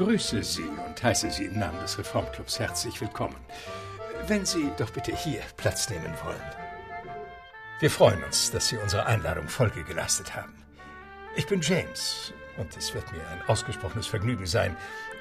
[0.00, 3.36] Begrüße Sie und heiße Sie im Namen des Reformclubs herzlich willkommen.
[4.26, 6.40] Wenn Sie doch bitte hier Platz nehmen wollen.
[7.80, 10.54] Wir freuen uns, dass Sie unserer Einladung Folge geleistet haben.
[11.36, 14.74] Ich bin James und es wird mir ein ausgesprochenes Vergnügen sein,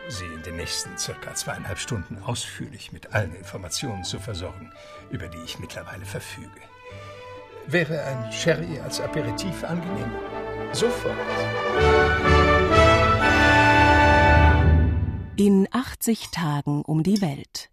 [0.08, 4.72] Sie in den nächsten circa zweieinhalb Stunden ausführlich mit allen Informationen zu versorgen,
[5.10, 6.62] über die ich mittlerweile verfüge.
[7.68, 10.14] Wäre ein Sherry als Aperitif angenehm?
[10.72, 11.18] Sofort.
[15.40, 17.70] In 80 Tagen um die Welt.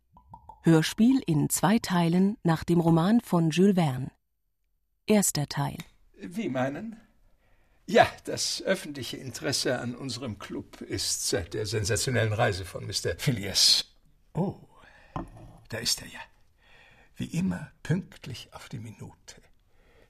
[0.63, 4.13] Hörspiel in zwei Teilen nach dem Roman von Jules Verne.
[5.05, 5.79] Erster Teil.
[6.17, 7.01] Wie meinen?
[7.85, 13.19] Ja, das öffentliche Interesse an unserem Club ist seit der sensationellen Reise von Mr.
[13.19, 13.87] Phileas.
[14.33, 14.55] Oh,
[15.69, 16.21] da ist er ja.
[17.17, 19.43] Wie immer pünktlich auf die Minute.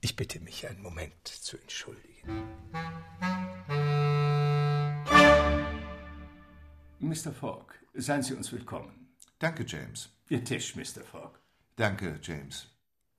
[0.02, 2.44] Ich bitte mich, einen Moment zu entschuldigen.
[6.98, 7.32] Mr.
[7.32, 9.08] Fogg, seien Sie uns willkommen.
[9.38, 10.08] Danke, James.
[10.30, 11.04] Ihr Tisch, Mr.
[11.04, 11.38] Fogg.
[11.76, 12.68] Danke, James.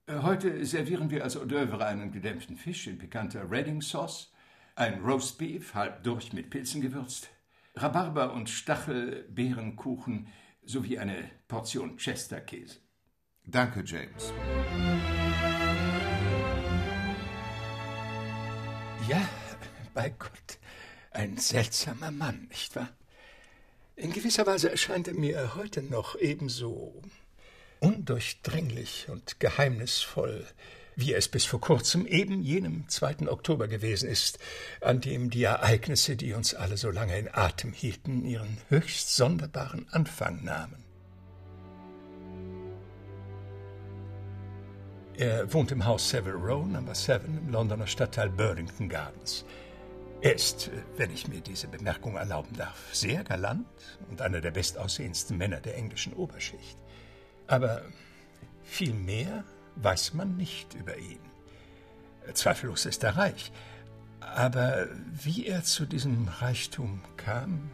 [0.08, 4.31] Äh, heute servieren wir als Hors d'oeuvre einen gedämpften Fisch in pikanter Redding-Sauce,
[4.75, 7.30] ein Roastbeef, halb durch mit Pilzen gewürzt,
[7.75, 10.28] Rhabarber- und Stachelbeerenkuchen
[10.66, 12.80] sowie eine Portion Chesterkäse.
[13.45, 14.33] Danke, James.
[19.08, 19.22] Ja,
[19.94, 20.58] bei Gott,
[21.11, 22.97] ein seltsamer Mann, nicht wahr?
[23.98, 27.02] In gewisser Weise erscheint er mir heute noch ebenso
[27.80, 30.45] undurchdringlich und geheimnisvoll
[30.95, 33.28] wie es bis vor kurzem eben jenem 2.
[33.28, 34.39] Oktober gewesen ist,
[34.82, 39.88] an dem die Ereignisse, die uns alle so lange in Atem hielten, ihren höchst sonderbaren
[39.92, 40.83] Anfang nahmen.
[45.16, 49.45] Er wohnt im Haus Savile Row, Number 7, im Londoner Stadtteil Burlington Gardens.
[50.20, 53.67] Er ist, wenn ich mir diese Bemerkung erlauben darf, sehr galant
[54.10, 56.78] und einer der bestaussehendsten Männer der englischen Oberschicht.
[57.45, 57.83] Aber
[58.64, 59.44] viel mehr
[59.76, 61.20] weiß man nicht über ihn.
[62.33, 63.52] Zweifellos ist er reich,
[64.20, 67.70] aber wie er zu diesem Reichtum kam,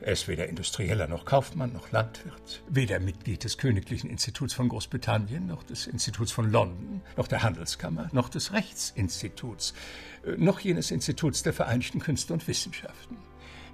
[0.00, 5.46] er ist weder Industrieller noch Kaufmann noch Landwirt, weder Mitglied des Königlichen Instituts von Großbritannien
[5.46, 9.74] noch des Instituts von London, noch der Handelskammer, noch des Rechtsinstituts,
[10.36, 13.16] noch jenes Instituts der Vereinigten Künste und Wissenschaften.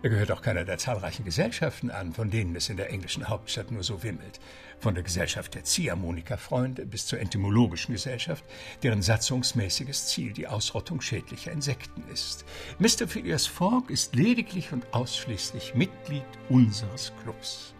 [0.02, 3.70] Er gehört auch keiner der zahlreichen Gesellschaften an, von denen es in der englischen Hauptstadt
[3.70, 4.38] nur so wimmelt.
[4.80, 8.44] Von der Gesellschaft der Ziehharmonika-Freunde bis zur entomologischen Gesellschaft,
[8.82, 12.44] deren satzungsmäßiges Ziel die Ausrottung schädlicher Insekten ist.
[12.78, 13.08] Mr.
[13.08, 17.74] Phileas Fogg ist lediglich und ausschließlich Mitglied unseres Clubs,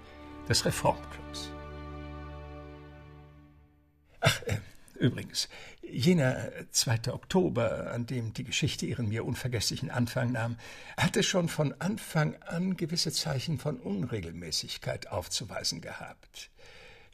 [0.48, 1.50] des Reformclubs.
[4.20, 4.58] Ach, äh,
[4.98, 5.48] übrigens,
[5.82, 7.12] Jener 2.
[7.12, 10.56] Oktober, an dem die Geschichte ihren mir unvergesslichen Anfang nahm,
[10.96, 16.50] hatte schon von Anfang an gewisse Zeichen von Unregelmäßigkeit aufzuweisen gehabt.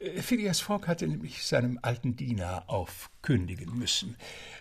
[0.01, 4.15] Äh, Phileas Fogg hatte nämlich seinem alten Diener aufkündigen müssen,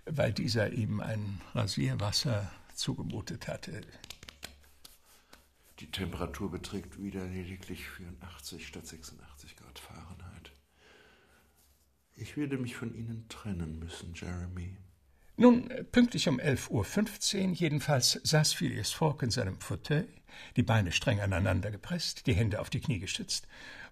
[0.07, 3.81] weil dieser ihm ein Rasierwasser zugemutet hatte.
[5.81, 10.53] Die Temperatur beträgt wieder lediglich 84 statt 86 Grad Fahrenheit.
[12.17, 14.77] Ich werde mich von Ihnen trennen müssen, Jeremy.
[15.39, 20.07] Nun, pünktlich um 11.15 Uhr jedenfalls saß Phileas Fogg in seinem Fauteuil,
[20.57, 23.49] die Beine streng aneinander gepresst, die Hände auf die Knie gestützt,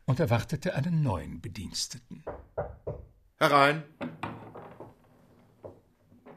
[0.08, 2.24] und erwartete einen neuen Bediensteten.
[3.36, 3.82] Herein.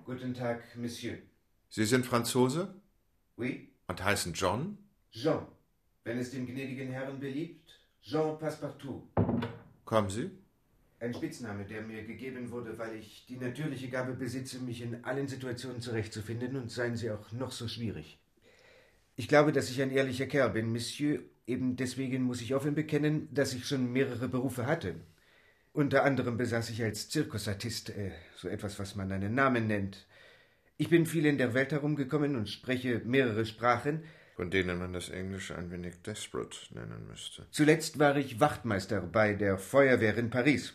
[0.03, 1.17] Guten Tag, Monsieur.
[1.69, 2.75] Sie sind Franzose?
[3.37, 3.73] Oui?
[3.87, 4.77] Und heißen John?
[5.11, 5.47] Jean.
[6.03, 9.07] Wenn es dem gnädigen Herrn beliebt, Jean Passepartout.
[9.85, 10.31] Kommen Sie?
[10.99, 15.29] Ein Spitzname, der mir gegeben wurde, weil ich die natürliche Gabe besitze, mich in allen
[15.29, 18.19] Situationen zurechtzufinden und seien sie auch noch so schwierig.
[19.15, 21.21] Ich glaube, dass ich ein ehrlicher Kerl bin, Monsieur.
[21.47, 24.95] Eben deswegen muss ich offen bekennen, dass ich schon mehrere Berufe hatte.
[25.73, 30.05] Unter anderem besaß ich als Zirkusartist äh, so etwas, was man einen Namen nennt.
[30.77, 34.03] Ich bin viel in der Welt herumgekommen und spreche mehrere Sprachen.
[34.35, 37.45] Von denen man das Englische ein wenig desperate nennen müsste.
[37.51, 40.73] Zuletzt war ich Wachtmeister bei der Feuerwehr in Paris.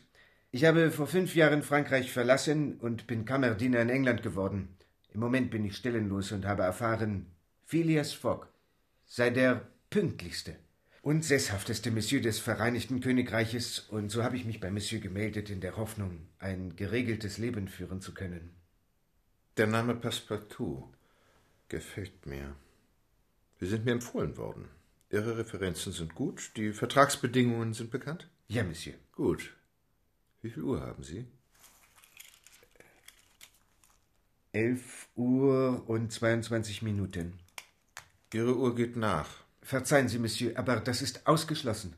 [0.53, 4.77] Ich habe vor fünf Jahren Frankreich verlassen und bin Kammerdiener in England geworden.
[5.13, 7.27] Im Moment bin ich stellenlos und habe erfahren,
[7.65, 8.47] Phileas Fogg
[9.05, 10.57] sei der pünktlichste
[11.03, 15.61] und sesshafteste Monsieur des Vereinigten Königreiches, und so habe ich mich bei Monsieur gemeldet in
[15.61, 18.51] der Hoffnung, ein geregeltes Leben führen zu können.
[19.57, 20.93] Der Name Passepartout
[21.69, 22.57] gefällt mir.
[23.61, 24.69] Sie sind mir empfohlen worden.
[25.11, 28.29] Ihre Referenzen sind gut, die Vertragsbedingungen sind bekannt?
[28.49, 28.95] Ja, Monsieur.
[29.13, 29.55] Gut.
[30.43, 31.25] Wie viel Uhr haben Sie?
[34.53, 37.39] Elf Uhr und 22 Minuten.
[38.33, 39.46] Ihre Uhr geht nach.
[39.67, 41.97] Verzeihen Sie, Monsieur, aber das ist ausgeschlossen.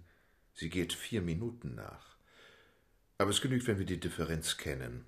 [0.55, 2.17] Sie geht vier Minuten nach.
[3.19, 5.05] Aber es genügt, wenn wir die Differenz kennen.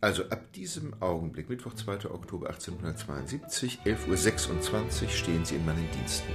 [0.00, 2.10] Also ab diesem Augenblick, Mittwoch, 2.
[2.10, 6.32] Oktober 1872, 11.26 Uhr, stehen Sie in meinen Diensten.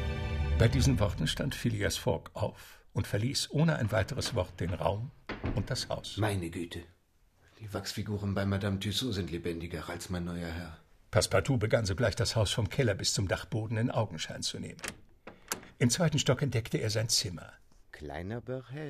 [0.58, 5.12] Bei diesen Worten stand Phileas Fogg auf und verließ ohne ein weiteres Wort den Raum
[5.56, 6.16] und das Haus.
[6.16, 6.84] Meine Güte.
[7.60, 10.80] Die Wachsfiguren bei Madame Tussaud sind lebendiger als mein neuer Herr.
[11.12, 14.80] Passepartout begann sogleich das Haus vom Keller bis zum Dachboden in Augenschein zu nehmen.
[15.78, 17.52] Im zweiten Stock entdeckte er sein Zimmer.
[17.92, 18.90] Kleiner Berhell.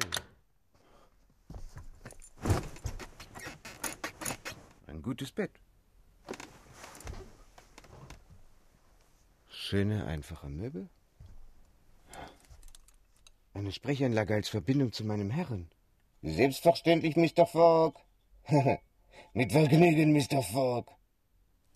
[4.86, 5.52] Ein gutes Bett.
[9.48, 10.90] Schöne, einfache Möbel.
[13.56, 15.70] Eine Sprechanlage als Verbindung zu meinem Herrn.
[16.22, 17.48] Selbstverständlich, Mr.
[17.48, 18.00] Fogg.
[19.34, 20.44] Mit Vergnügen, Mr.
[20.44, 20.92] Fogg.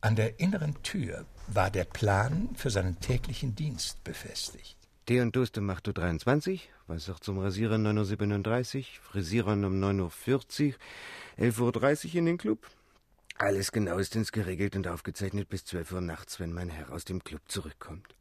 [0.01, 4.78] An der inneren Tür war der Plan für seinen täglichen Dienst befestigt.
[5.09, 10.73] Tee und Toast um 8.23 Uhr, Weißach zum Rasieren 9.37 Uhr, Frisieren um 9.40 Uhr,
[11.39, 12.67] 11.30 Uhr in den Club.
[13.39, 17.41] Alles genauestens geregelt und aufgezeichnet bis 12 Uhr nachts, wenn mein Herr aus dem Club
[17.47, 18.13] zurückkommt.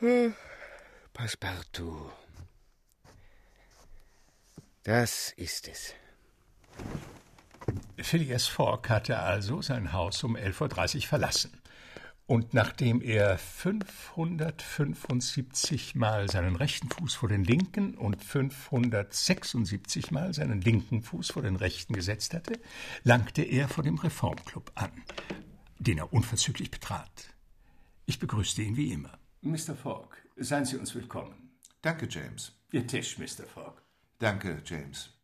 [0.00, 0.34] Hm,
[1.14, 2.12] Passepartout.
[4.82, 5.94] Das ist es.
[7.96, 11.57] Phileas Fogg hatte also sein Haus um 11.30 Uhr verlassen.
[12.28, 20.60] Und nachdem er 575 Mal seinen rechten Fuß vor den linken und 576 Mal seinen
[20.60, 22.60] linken Fuß vor den rechten gesetzt hatte,
[23.02, 24.92] langte er vor dem Reformclub an,
[25.78, 27.34] den er unverzüglich betrat.
[28.04, 29.18] Ich begrüßte ihn wie immer.
[29.40, 29.74] Mr.
[29.74, 31.52] Fogg, seien Sie uns willkommen.
[31.80, 32.52] Danke, James.
[32.72, 33.46] Ihr Tisch, Mr.
[33.46, 33.80] Fogg.
[34.18, 35.14] Danke, James.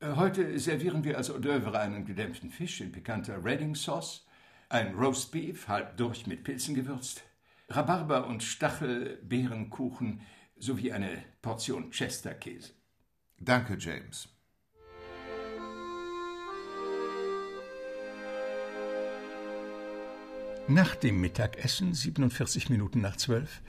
[0.00, 4.26] Äh, Heute servieren wir als Hors d'oeuvre einen gedämpften Fisch in pikanter Redding-Sauce,
[4.70, 7.22] ein Roastbeef, halb durch mit Pilzen gewürzt,
[7.68, 10.22] Rhabarber- und Stachelbeerenkuchen
[10.56, 12.70] sowie eine Portion Chester-Käse.
[13.38, 14.28] Danke, James.
[20.68, 23.62] Nach dem Mittagessen, 47 Minuten nach zwölf,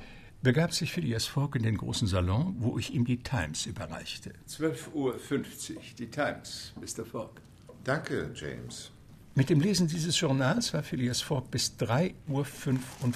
[0.43, 4.33] begab sich Phileas Fogg in den großen Salon, wo ich ihm die Times überreichte.
[4.47, 7.05] 12.50 Uhr, die Times, Mr.
[7.05, 7.41] Fogg.
[7.83, 8.91] Danke, James.
[9.33, 13.13] Mit dem Lesen dieses Journals war Phileas Fogg bis 3.45 Uhr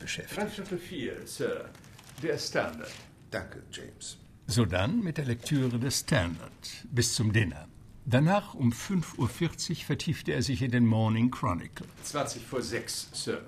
[0.00, 0.40] beschäftigt.
[0.40, 1.68] Dreiviertel vier, Sir.
[2.22, 2.90] Der Standard.
[3.30, 4.16] Danke, James.
[4.46, 7.68] Sodann mit der Lektüre des Standard bis zum Dinner.
[8.06, 11.86] Danach um 5.40 Uhr vertiefte er sich in den Morning Chronicle.
[12.02, 13.42] 20 vor sechs, Sir.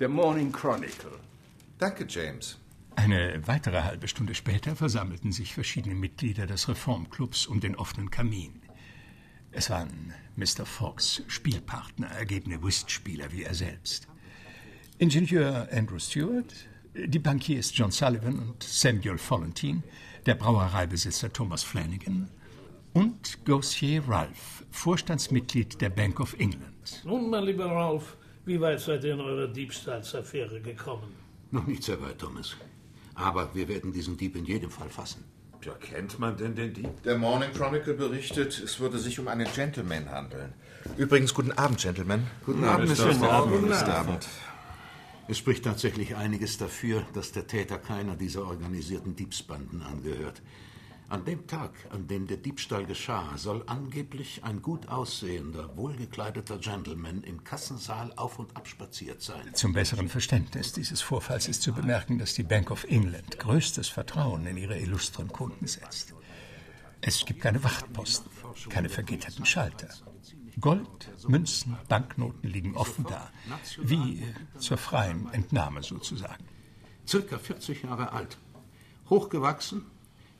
[0.00, 1.12] Der Morning Chronicle.
[1.78, 2.58] Danke, James.
[2.96, 8.60] Eine weitere halbe Stunde später versammelten sich verschiedene Mitglieder des Reformclubs um den offenen Kamin.
[9.58, 10.66] Es waren Mr.
[10.66, 14.06] Foggs Spielpartner, ergebene Whistspieler wie er selbst.
[14.98, 16.52] Ingenieur Andrew Stewart,
[16.94, 19.82] die Bankiers John Sullivan und Samuel Follentine,
[20.26, 22.28] der Brauereibesitzer Thomas Flanagan
[22.92, 27.00] und Gauthier Ralph, Vorstandsmitglied der Bank of England.
[27.06, 31.14] Nun, mein lieber Ralph, wie weit seid ihr in eurer Diebstahlsaffäre gekommen?
[31.50, 32.54] Noch nicht sehr weit, Thomas.
[33.14, 35.24] Aber wir werden diesen Dieb in jedem Fall fassen.
[35.64, 37.02] Ja, kennt man denn den Dieb?
[37.02, 40.52] Der Morning Chronicle berichtet, es würde sich um einen Gentleman handeln.
[40.96, 42.26] Übrigens, guten Abend, Gentlemen.
[42.44, 43.30] Guten Abend, Mr.
[43.30, 43.60] Abend.
[43.60, 43.72] Guten.
[43.72, 44.28] Abend.
[45.28, 50.40] Es spricht tatsächlich einiges dafür, dass der Täter keiner dieser organisierten Diebsbanden angehört.
[51.08, 57.22] An dem Tag, an dem der Diebstahl geschah, soll angeblich ein gut aussehender, wohlgekleideter Gentleman
[57.22, 59.54] im Kassensaal auf und ab spaziert sein.
[59.54, 64.46] Zum besseren Verständnis dieses Vorfalls ist zu bemerken, dass die Bank of England größtes Vertrauen
[64.46, 66.12] in ihre illustren Kunden setzt.
[67.00, 68.28] Es gibt keine Wachtposten,
[68.68, 69.88] keine vergitterten Schalter.
[70.60, 73.30] Gold, Münzen, Banknoten liegen offen da,
[73.78, 76.44] wie äh, zur freien Entnahme sozusagen.
[77.06, 78.38] Circa 40 Jahre alt.
[79.08, 79.84] Hochgewachsen,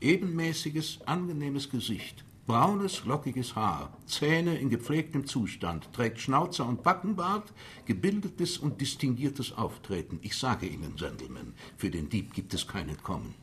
[0.01, 2.23] ebenmäßiges, angenehmes Gesicht.
[2.47, 7.51] Braunes, lockiges Haar, Zähne in gepflegtem Zustand, trägt Schnauzer und Backenbart,
[7.85, 10.19] gebildetes und distinguiertes Auftreten.
[10.21, 13.35] Ich sage Ihnen, Gentlemen, für den Dieb gibt es kein Entkommen.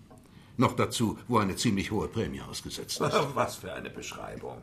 [0.57, 3.13] Noch dazu, wo eine ziemlich hohe Prämie ausgesetzt ist.
[3.35, 4.63] Was für eine Beschreibung.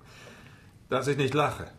[0.89, 1.69] Dass ich nicht lache.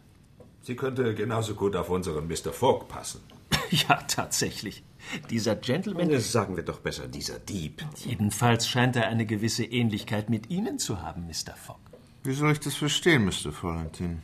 [0.61, 2.53] Sie könnte genauso gut auf unseren Mr.
[2.53, 3.21] Fogg passen.
[3.89, 4.83] Ja, tatsächlich.
[5.31, 6.19] Dieser Gentleman.
[6.21, 7.85] Sagen wir doch besser, dieser Dieb.
[8.05, 11.55] Jedenfalls scheint er eine gewisse Ähnlichkeit mit Ihnen zu haben, Mr.
[11.57, 11.79] Fogg.
[12.25, 13.53] Wie soll ich das verstehen, Mr.
[13.53, 14.23] Florentin?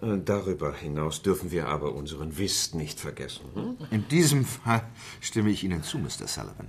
[0.00, 3.44] Äh, Darüber hinaus dürfen wir aber unseren Whist nicht vergessen.
[3.54, 3.76] Hm?
[3.90, 4.82] In diesem Fall
[5.20, 6.26] stimme ich Ihnen zu, Mr.
[6.26, 6.68] Sullivan.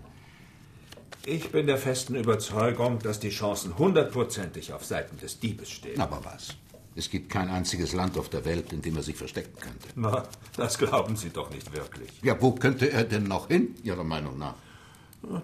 [1.26, 6.02] Ich bin der festen Überzeugung, dass die Chancen hundertprozentig auf Seiten des Diebes stehen.
[6.02, 6.56] Aber was?
[6.96, 9.88] Es gibt kein einziges Land auf der Welt, in dem er sich verstecken könnte.
[9.96, 10.24] Na,
[10.56, 12.10] das glauben Sie doch nicht wirklich.
[12.22, 14.56] Ja, wo könnte er denn noch hin, Ihrer Meinung nach?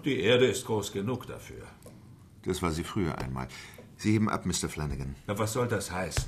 [0.04, 1.62] Die Erde ist groß genug dafür.
[2.44, 3.48] Das war sie früher einmal.
[3.96, 4.68] Sie heben ab, Mr.
[4.68, 5.14] Flanagan.
[5.26, 6.24] Na, was soll das heißen?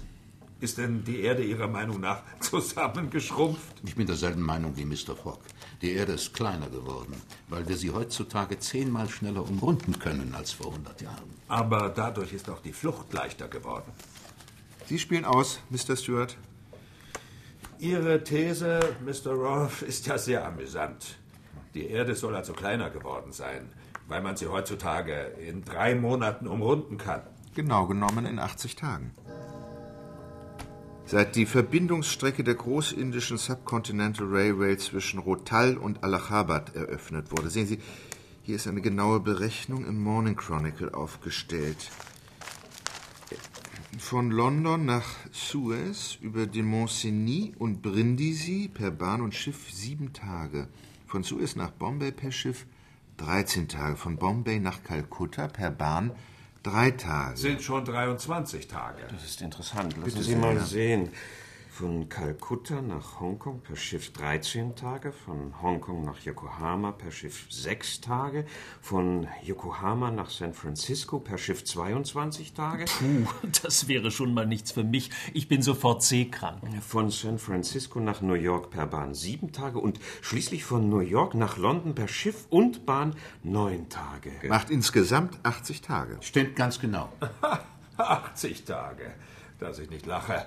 [0.61, 3.81] Ist denn die Erde Ihrer Meinung nach zusammengeschrumpft?
[3.85, 5.17] Ich bin derselben Meinung wie Mr.
[5.17, 5.41] Fogg.
[5.83, 7.15] Die Erde ist kleiner geworden,
[7.49, 11.31] weil wir sie heutzutage zehnmal schneller umrunden können als vor 100 Jahren.
[11.49, 13.91] Aber dadurch ist auch die Flucht leichter geworden.
[14.87, 15.97] Sie spielen aus, Mr.
[15.97, 16.37] Stewart.
[17.79, 19.33] Ihre These, Mr.
[19.33, 21.19] Roth, ist ja sehr amüsant.
[21.75, 23.73] Die Erde soll also kleiner geworden sein,
[24.07, 27.23] weil man sie heutzutage in drei Monaten umrunden kann.
[27.55, 29.13] Genau genommen in 80 Tagen.
[31.05, 37.51] Seit die Verbindungsstrecke der großindischen Subcontinental Railway zwischen Rotal und Allahabad eröffnet wurde.
[37.51, 37.81] Sehen Sie,
[38.43, 41.91] hier ist eine genaue Berechnung im Morning Chronicle aufgestellt.
[43.99, 50.13] Von London nach Suez über den Mont Cenis und Brindisi per Bahn und Schiff sieben
[50.15, 50.69] Tage.
[51.07, 52.65] Von Suez nach Bombay per Schiff
[53.19, 53.97] 13 Tage.
[53.97, 56.11] Von Bombay nach Kalkutta per Bahn
[56.63, 57.37] drei Tage.
[57.37, 59.03] Sind schon 23 Tage.
[59.11, 59.93] Das ist interessant.
[59.97, 61.11] Lassen Bitte Sie sehr, mal sehen.
[61.75, 68.03] Von Kalkutta nach Hongkong per Schiff 13 Tage, von Hongkong nach Yokohama per Schiff 6
[68.03, 68.45] Tage,
[68.83, 73.27] von Yokohama nach San Francisco per Schiff 22 Tage, Puh,
[73.63, 75.11] das wäre schon mal nichts für mich.
[75.33, 76.61] Ich bin sofort seekrank.
[76.83, 81.33] von San Francisco nach New York per Bahn 7 Tage und schließlich von New York
[81.35, 84.31] nach London per Schiff und Bahn 9 Tage.
[84.47, 86.19] Macht insgesamt 80 Tage.
[86.21, 87.11] Stimmt ganz genau.
[87.97, 89.15] 80 Tage,
[89.59, 90.45] dass ich nicht lache.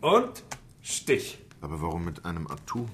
[0.00, 0.44] Und
[0.82, 1.38] Stich.
[1.60, 2.86] Aber warum mit einem Atout?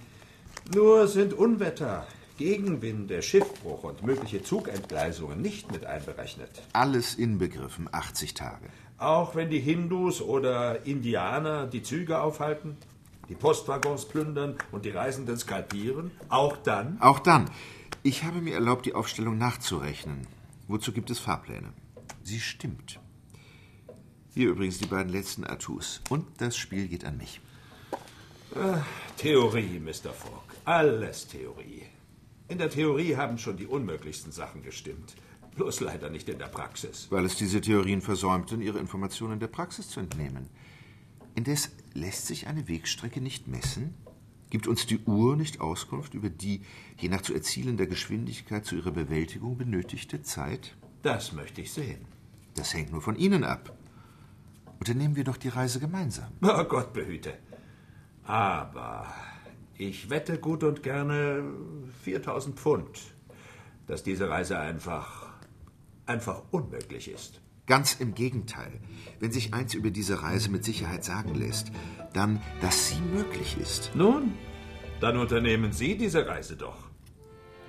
[0.74, 2.06] Nur sind Unwetter,
[2.38, 6.62] Gegenwinde, Schiffbruch und mögliche Zugentgleisungen nicht mit einberechnet.
[6.72, 8.68] Alles inbegriffen 80 Tage.
[8.98, 12.76] Auch wenn die Hindus oder Indianer die Züge aufhalten,
[13.28, 17.00] die Postwaggons plündern und die Reisenden skalpieren, auch dann?
[17.00, 17.50] Auch dann.
[18.02, 20.26] Ich habe mir erlaubt, die Aufstellung nachzurechnen.
[20.68, 21.72] Wozu gibt es Fahrpläne?
[22.22, 23.01] Sie stimmt.
[24.34, 26.00] Hier übrigens die beiden letzten Atouts.
[26.08, 27.40] Und das Spiel geht an mich.
[29.18, 30.12] Theorie, Mr.
[30.12, 30.42] Fogg.
[30.64, 31.82] Alles Theorie.
[32.48, 35.14] In der Theorie haben schon die unmöglichsten Sachen gestimmt.
[35.56, 37.08] Bloß leider nicht in der Praxis.
[37.10, 40.48] Weil es diese Theorien versäumten, ihre Informationen der Praxis zu entnehmen.
[41.34, 43.94] Indes lässt sich eine Wegstrecke nicht messen?
[44.48, 46.62] Gibt uns die Uhr nicht Auskunft über die,
[46.98, 50.74] je nach zu erzielender Geschwindigkeit zu ihrer Bewältigung benötigte Zeit?
[51.02, 52.04] Das möchte ich sehen.
[52.54, 53.74] Das hängt nur von Ihnen ab.
[54.82, 56.32] Unternehmen wir doch die Reise gemeinsam.
[56.42, 57.34] Oh Gott behüte.
[58.24, 59.06] Aber
[59.78, 61.44] ich wette gut und gerne
[62.02, 62.98] 4000 Pfund,
[63.86, 65.34] dass diese Reise einfach,
[66.04, 67.40] einfach unmöglich ist.
[67.66, 68.80] Ganz im Gegenteil.
[69.20, 71.70] Wenn sich eins über diese Reise mit Sicherheit sagen lässt,
[72.12, 73.92] dann, dass sie möglich ist.
[73.94, 74.34] Nun,
[75.00, 76.90] dann unternehmen Sie diese Reise doch.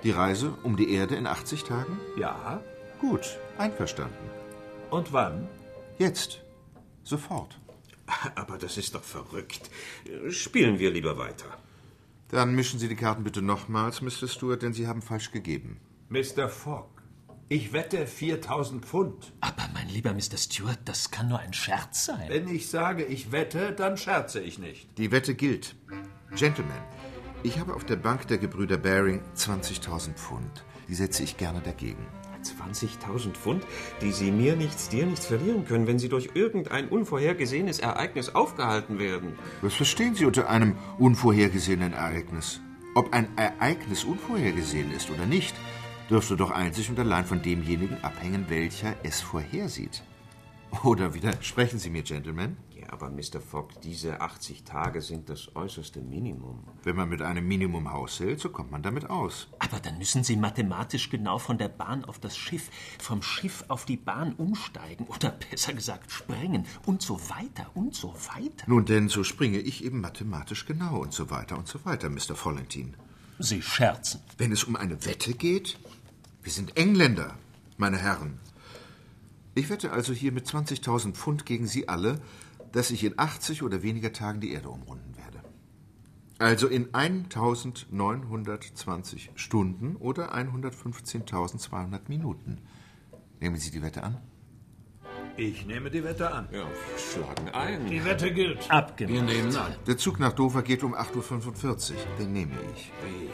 [0.02, 1.96] Die Reise um die Erde in 80 Tagen?
[2.18, 2.60] Ja?
[3.00, 4.30] Gut, einverstanden.
[4.90, 5.46] Und wann?
[5.96, 6.43] Jetzt.
[7.04, 7.60] Sofort.
[8.34, 9.70] Aber das ist doch verrückt.
[10.30, 11.46] Spielen wir lieber weiter.
[12.28, 14.26] Dann mischen Sie die Karten bitte nochmals, Mr.
[14.26, 15.78] Stewart, denn Sie haben falsch gegeben.
[16.08, 16.48] Mr.
[16.48, 16.88] Fogg,
[17.48, 19.32] ich wette 4000 Pfund.
[19.40, 20.36] Aber mein lieber Mr.
[20.36, 22.28] Stewart, das kann nur ein Scherz sein.
[22.28, 24.88] Wenn ich sage, ich wette, dann scherze ich nicht.
[24.98, 25.76] Die Wette gilt.
[26.34, 26.82] Gentlemen,
[27.42, 30.64] ich habe auf der Bank der Gebrüder Baring 20.000 Pfund.
[30.88, 32.06] Die setze ich gerne dagegen.
[32.44, 33.64] 20.000 Pfund,
[34.00, 38.98] die Sie mir nichts, dir nichts verlieren können, wenn Sie durch irgendein unvorhergesehenes Ereignis aufgehalten
[38.98, 39.38] werden.
[39.62, 42.60] Was verstehen Sie unter einem unvorhergesehenen Ereignis?
[42.94, 45.54] Ob ein Ereignis unvorhergesehen ist oder nicht,
[46.10, 50.02] dürfte doch einzig und allein von demjenigen abhängen, welcher es vorhersieht.
[50.82, 52.56] Oder widersprechen Sie mir, Gentlemen?
[52.94, 53.40] Aber Mr.
[53.40, 56.62] Fogg, diese 80 Tage sind das äußerste Minimum.
[56.84, 59.48] Wenn man mit einem Minimum haushält, so kommt man damit aus.
[59.58, 62.70] Aber dann müssen Sie mathematisch genau von der Bahn auf das Schiff,
[63.00, 68.14] vom Schiff auf die Bahn umsteigen oder besser gesagt springen und so weiter und so
[68.32, 68.64] weiter.
[68.68, 72.36] Nun denn, so springe ich eben mathematisch genau und so weiter und so weiter, Mr.
[72.36, 72.94] Vollentin.
[73.40, 74.20] Sie scherzen.
[74.38, 75.80] Wenn es um eine Wette geht?
[76.44, 77.34] Wir sind Engländer,
[77.76, 78.38] meine Herren.
[79.56, 82.20] Ich wette also hier mit 20.000 Pfund gegen Sie alle,
[82.74, 85.40] dass ich in 80 oder weniger Tagen die Erde umrunden werde.
[86.38, 92.58] Also in 1920 Stunden oder 115.200 Minuten.
[93.40, 94.20] Nehmen Sie die Wette an?
[95.36, 96.48] Ich nehme die Wette an.
[96.50, 97.86] Ja, wir schlagen ein.
[97.86, 98.68] Die Wette gilt.
[98.70, 99.14] Abgemacht.
[99.14, 99.76] Wir nehmen an.
[99.86, 101.98] Der Zug nach Dover geht um 8.45 Uhr.
[102.18, 102.90] Den nehme ich.
[103.04, 103.30] Wie?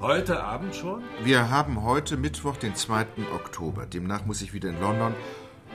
[0.00, 1.02] Heute Abend schon?
[1.24, 3.04] Wir haben heute Mittwoch, den 2.
[3.34, 3.84] Oktober.
[3.84, 5.14] Demnach muss ich wieder in London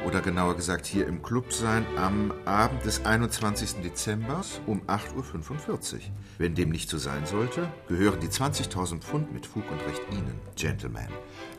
[0.06, 3.82] oder genauer gesagt hier im Club sein am Abend des 21.
[3.84, 6.00] Dezember um 8.45 Uhr.
[6.38, 10.40] Wenn dem nicht so sein sollte, gehören die 20.000 Pfund mit Fug und Recht Ihnen,
[10.56, 11.08] Gentlemen.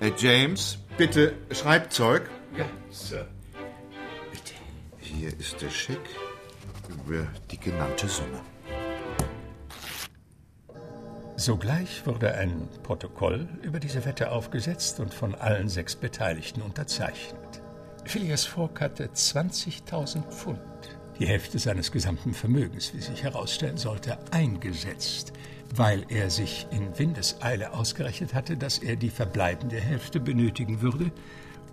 [0.00, 2.28] Äh, James, bitte Schreibzeug.
[2.56, 3.26] Ja, Sir.
[4.30, 4.54] Bitte.
[4.98, 6.08] Hier ist der Scheck
[6.88, 8.40] über die genannte Summe.
[11.36, 17.43] Sogleich wurde ein Protokoll über diese Wette aufgesetzt und von allen sechs Beteiligten unterzeichnet.
[18.06, 20.58] Phileas Fogg hatte 20.000 Pfund,
[21.18, 25.32] die Hälfte seines gesamten Vermögens, wie sich herausstellen sollte, eingesetzt,
[25.74, 31.10] weil er sich in Windeseile ausgerechnet hatte, dass er die verbleibende Hälfte benötigen würde,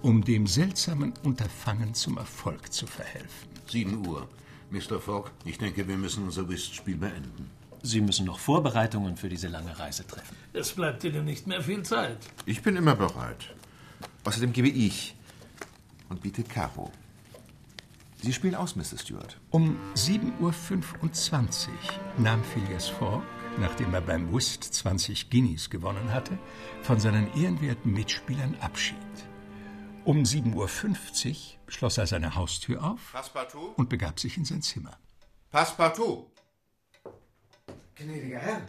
[0.01, 3.50] um dem seltsamen Unterfangen zum Erfolg zu verhelfen.
[3.69, 4.27] 7 Uhr.
[4.71, 5.00] Mr.
[5.00, 7.51] Fogg, ich denke, wir müssen unser Whistspiel beenden.
[7.83, 10.35] Sie müssen noch Vorbereitungen für diese lange Reise treffen.
[10.53, 12.17] Es bleibt Ihnen nicht mehr viel Zeit.
[12.45, 13.53] Ich bin immer bereit.
[14.23, 15.15] Außerdem gebe ich
[16.12, 16.91] und biete Caro.
[18.22, 18.98] Sie spielen aus, Mr.
[19.00, 19.39] Stewart.
[19.50, 21.74] Um 7.25 Uhr
[22.20, 23.24] nahm Phileas Fogg,
[23.60, 26.38] nachdem er beim Whist 20 Guineas gewonnen hatte,
[26.84, 28.98] von seinen ehrenwerten Mitspielern Abschied.
[30.06, 31.36] Um 7.50 Uhr
[31.68, 33.74] schloss er seine Haustür auf Passepartout?
[33.77, 34.98] und begab sich in sein Zimmer.
[35.50, 36.27] Passepartout!
[37.96, 38.62] Gnädiger Herr,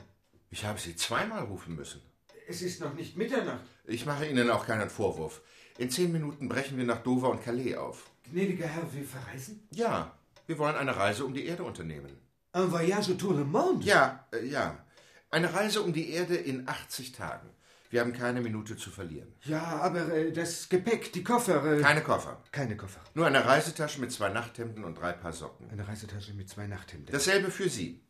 [0.50, 2.00] Ich habe Sie zweimal rufen müssen.
[2.48, 3.64] es ist noch nicht Mitternacht.
[3.86, 5.40] Ich mache Ihnen auch keinen Vorwurf.
[5.78, 8.10] In zehn Minuten brechen wir nach Dover und Calais auf.
[8.30, 9.66] Gnädiger Herr, wir verreisen?
[9.70, 10.12] Ja,
[10.46, 12.18] wir wollen eine Reise um die Erde unternehmen.
[12.54, 13.84] Un voyage autour le monde?
[13.84, 14.84] Ja, äh, ja.
[15.30, 17.48] Eine Reise um die Erde in 80 Tagen.
[17.88, 19.32] Wir haben keine Minute zu verlieren.
[19.44, 21.64] Ja, aber äh, das Gepäck, die Koffer.
[21.78, 22.42] Äh, Keine Koffer.
[22.52, 23.00] keine Koffer.
[23.14, 25.68] Nur eine Reisetasche mit zwei Nachthemden und drei Paar Socken.
[25.70, 27.12] Eine Reisetasche mit zwei Nachthemden.
[27.12, 28.00] Dasselbe für Sie.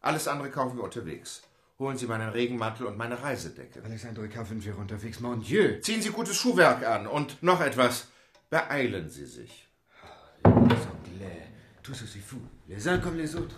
[0.00, 1.42] Alles andere kaufen wir unterwegs.
[1.78, 3.82] Holen Sie meinen Regenmantel und meine Reisedecke.
[3.84, 5.20] Alles andere kaufen wir unterwegs.
[5.20, 5.80] Mon Dieu!
[5.80, 8.08] Ziehen Sie gutes Schuhwerk an und noch etwas.
[8.50, 9.68] Beeilen Sie sich.
[10.44, 11.46] Les Anglais,
[11.82, 12.42] tous aussi fous.
[12.66, 13.56] Les uns comme les autres.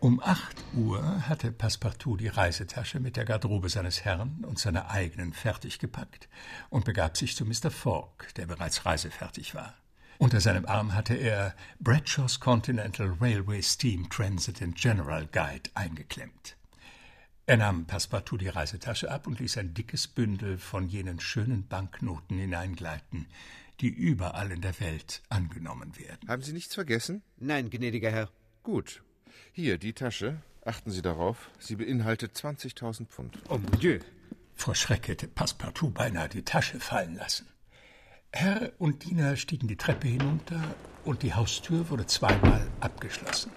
[0.00, 5.32] Um 8 Uhr hatte Passepartout die Reisetasche mit der Garderobe seines Herrn und seiner eigenen
[5.32, 6.28] fertig gepackt
[6.70, 7.70] und begab sich zu Mr.
[7.70, 9.74] Fogg, der bereits reisefertig war.
[10.18, 16.56] Unter seinem Arm hatte er Bradshaw's Continental Railway Steam Transit and General Guide eingeklemmt.
[17.46, 22.38] Er nahm Passepartout die Reisetasche ab und ließ ein dickes Bündel von jenen schönen Banknoten
[22.38, 23.26] hineingleiten,
[23.80, 26.28] die überall in der Welt angenommen werden.
[26.28, 27.22] Haben Sie nichts vergessen?
[27.36, 28.30] Nein, gnädiger Herr.
[28.62, 29.02] Gut.
[29.52, 30.40] Hier, die Tasche.
[30.64, 31.50] Achten Sie darauf.
[31.58, 33.38] Sie beinhaltet 20.000 Pfund.
[33.48, 33.98] Oh mon Dieu!
[34.54, 37.46] Vor Schreck hätte Passepartout beinahe die Tasche fallen lassen.
[38.36, 40.60] Herr und Diener stiegen die Treppe hinunter
[41.04, 43.52] und die Haustür wurde zweimal abgeschlossen.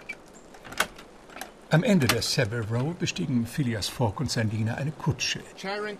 [1.72, 5.40] Am Ende der Savile Row bestiegen Phileas Fogg und sein Diener eine Kutsche,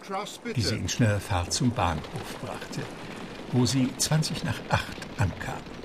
[0.04, 2.82] Cross, die sie in schneller Fahrt zum Bahnhof brachte,
[3.52, 4.84] wo sie 20 nach 8
[5.18, 5.78] ankamen.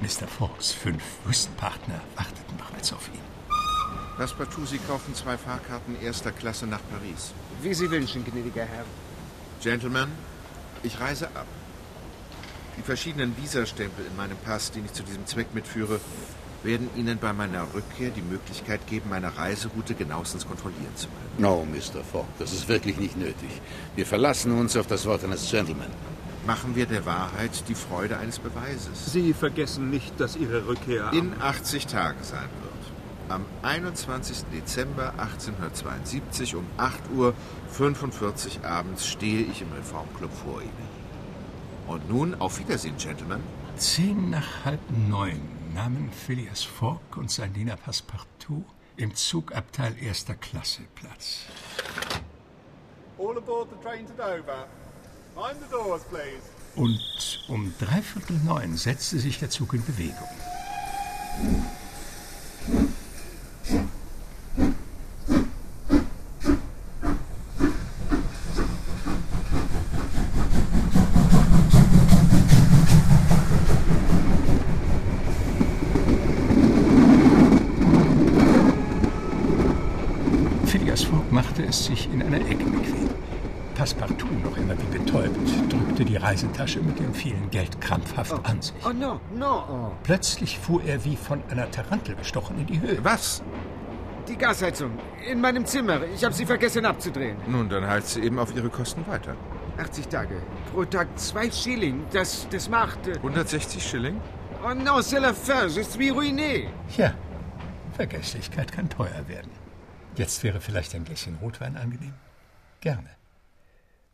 [0.00, 0.28] Mr.
[0.28, 3.20] Foggs fünf Wüstenpartner warteten bereits auf ihn.
[4.18, 7.32] Passepartout, Sie kaufen zwei Fahrkarten erster Klasse nach Paris.
[7.60, 8.84] Wie Sie wünschen, gnädiger Herr.
[9.60, 10.08] Gentlemen,
[10.84, 11.46] ich reise ab.
[12.76, 15.98] Die verschiedenen Visastempel in meinem Pass, den ich zu diesem Zweck mitführe,
[16.62, 21.30] werden Ihnen bei meiner Rückkehr die Möglichkeit geben, meine Reiseroute genauestens kontrollieren zu können.
[21.38, 22.02] No, Mr.
[22.04, 23.60] Fogg, das ist wirklich nicht nötig.
[23.94, 25.90] Wir verlassen uns auf das Wort eines Gentleman.
[26.46, 29.12] Machen wir der Wahrheit die Freude eines Beweises.
[29.12, 32.66] Sie vergessen nicht, dass Ihre Rückkehr In 80 Tagen sein wird.
[33.28, 34.44] Am 21.
[34.52, 40.85] Dezember 1872 um 8.45 Uhr abends stehe ich im Reformclub vor Ihnen.
[41.86, 43.40] Und nun auf Wiedersehen, Gentlemen.
[43.76, 45.40] Zehn nach halb neun
[45.74, 48.64] nahmen Phileas Fogg und sein Diener Passepartout
[48.96, 51.40] im Zugabteil erster Klasse Platz.
[53.18, 54.66] All aboard the train to Dover.
[55.36, 56.42] Mind the doors, please.
[56.74, 60.28] Und um dreiviertel neun setzte sich der Zug in Bewegung.
[80.66, 83.08] Phileas Fogg machte es sich in einer Ecke bequem.
[83.74, 85.36] Passepartout, noch immer wie betäubt,
[85.70, 86.04] drückte
[86.56, 88.74] die Reisetasche mit dem vielen Geld krampfhaft an sich.
[88.84, 89.96] Oh no, no!
[90.02, 93.04] Plötzlich fuhr er wie von einer Tarantel gestochen in die Höhe.
[93.04, 93.42] Was?
[94.28, 94.92] Die Gasheizung.
[95.30, 96.02] In meinem Zimmer.
[96.14, 97.36] Ich habe sie vergessen abzudrehen.
[97.46, 99.36] Nun, dann halt sie eben auf Ihre Kosten weiter.
[99.78, 100.42] 80 Tage.
[100.72, 102.04] Pro Tag zwei Schilling.
[102.12, 103.06] Das, das macht...
[103.06, 104.20] äh, 160 Schilling?
[104.64, 105.68] Oh non, c'est la fin.
[105.68, 106.68] Je suis ruiné.
[106.96, 107.14] Ja,
[107.92, 109.50] Vergesslichkeit kann teuer werden.
[110.16, 112.14] Jetzt wäre vielleicht ein Gläschen Rotwein angenehm?
[112.80, 113.10] Gerne.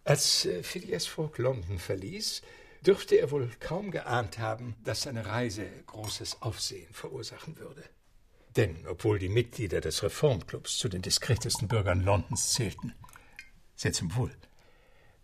[0.05, 2.43] Als äh, Phileas Fogg London verließ,
[2.85, 7.85] dürfte er wohl kaum geahnt haben, dass seine Reise großes Aufsehen verursachen würde.
[8.57, 12.95] Denn obwohl die Mitglieder des Reformclubs zu den diskretesten Bürgern Londons zählten,
[13.77, 14.35] sehr zum Wohl,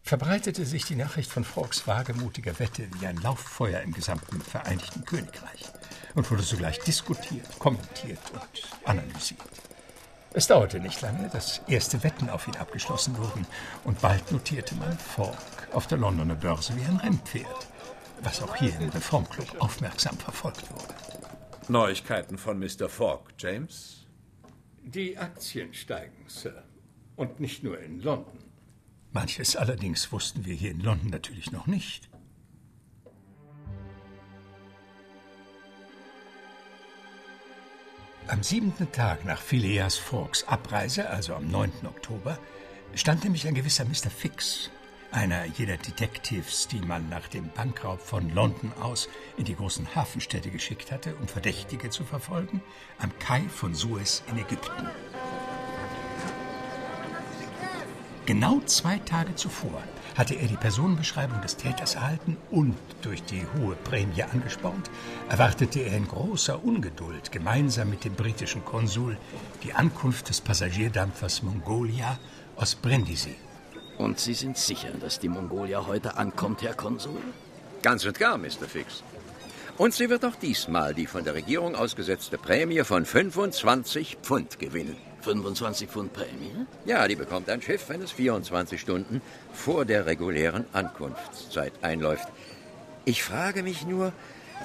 [0.02, 5.64] verbreitete sich die Nachricht von Fawkes wagemutiger Wette wie ein Lauffeuer im gesamten Vereinigten Königreich
[6.14, 9.42] und wurde sogleich diskutiert, kommentiert und analysiert.
[10.34, 13.46] Es dauerte nicht lange, dass erste Wetten auf ihn abgeschlossen wurden,
[13.84, 15.36] und bald notierte man Falk
[15.72, 17.66] auf der Londoner Börse wie ein Rennpferd,
[18.22, 20.94] was auch hier im Reformclub aufmerksam verfolgt wurde.
[21.68, 22.88] Neuigkeiten von Mr.
[22.88, 24.06] Falk, James?
[24.82, 26.64] Die Aktien steigen, Sir.
[27.16, 28.38] Und nicht nur in London.
[29.12, 32.08] Manches allerdings wussten wir hier in London natürlich noch nicht.
[38.28, 41.72] Am siebenten Tag nach Phileas Fawkes Abreise, also am 9.
[41.86, 42.38] Oktober,
[42.94, 44.10] stand nämlich ein gewisser Mr.
[44.10, 44.70] Fix,
[45.10, 50.50] einer jener Detectives, die man nach dem Bankraub von London aus in die großen Hafenstädte
[50.50, 52.60] geschickt hatte, um Verdächtige zu verfolgen,
[52.98, 54.88] am Kai von Suez in Ägypten.
[58.26, 59.82] Genau zwei Tage zuvor
[60.18, 64.90] hatte er die Personenbeschreibung des Täters erhalten und durch die hohe Prämie angespornt,
[65.28, 69.16] erwartete er in großer Ungeduld gemeinsam mit dem britischen Konsul
[69.62, 72.18] die Ankunft des Passagierdampfers Mongolia
[72.56, 73.36] aus Brindisi.
[73.96, 77.22] Und Sie sind sicher, dass die Mongolia heute ankommt, Herr Konsul?
[77.82, 78.66] Ganz und gar, Mr.
[78.66, 79.04] Fix.
[79.76, 84.96] Und sie wird auch diesmal die von der Regierung ausgesetzte Prämie von 25 Pfund gewinnen.
[85.20, 86.66] 25 Pfund Prämie?
[86.84, 89.20] Ja, die bekommt ein Schiff, wenn es 24 Stunden
[89.52, 92.28] vor der regulären Ankunftszeit einläuft.
[93.04, 94.12] Ich frage mich nur,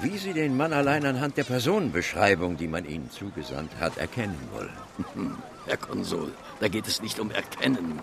[0.02, 5.36] wie Sie den Mann allein anhand der Personenbeschreibung, die man Ihnen zugesandt hat, erkennen wollen.
[5.66, 8.00] Herr Konsul, da geht es nicht um Erkennen.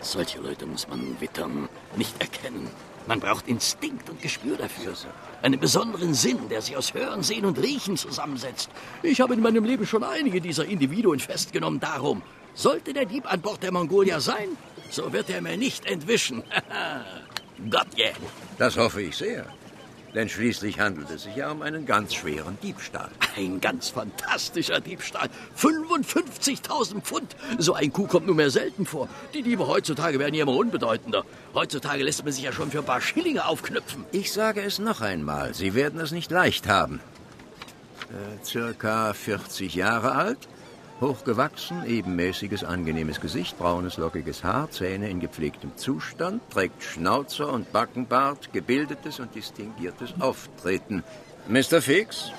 [0.00, 2.68] Solche Leute muss man wittern, nicht erkennen.
[3.06, 4.94] Man braucht Instinkt und Gespür dafür.
[5.42, 8.70] Einen besonderen Sinn, der sich aus Hören, Sehen und Riechen zusammensetzt.
[9.02, 11.80] Ich habe in meinem Leben schon einige dieser Individuen festgenommen.
[11.80, 12.22] Darum,
[12.54, 14.56] sollte der Dieb an Bord der Mongolia sein,
[14.90, 16.42] so wird er mir nicht entwischen.
[17.70, 18.10] Gott je.
[18.58, 19.46] Das hoffe ich sehr.
[20.14, 23.10] Denn schließlich handelt es sich ja um einen ganz schweren Diebstahl.
[23.36, 25.28] Ein ganz fantastischer Diebstahl.
[25.56, 27.36] 55.000 Pfund.
[27.58, 29.08] So ein Kuh kommt nur mehr selten vor.
[29.34, 31.24] Die Diebe heutzutage werden ja immer unbedeutender.
[31.54, 34.04] Heutzutage lässt man sich ja schon für ein paar Schillinge aufknüpfen.
[34.10, 37.00] Ich sage es noch einmal, Sie werden es nicht leicht haben.
[38.10, 40.38] Äh, circa 40 Jahre alt,
[41.00, 48.52] hochgewachsen, ebenmäßiges, angenehmes Gesicht, braunes, lockiges Haar, Zähne in gepflegtem Zustand, trägt Schnauzer und Backenbart,
[48.52, 51.02] gebildetes und distinguiertes Auftreten.
[51.48, 51.80] Mr.
[51.80, 52.32] Fix,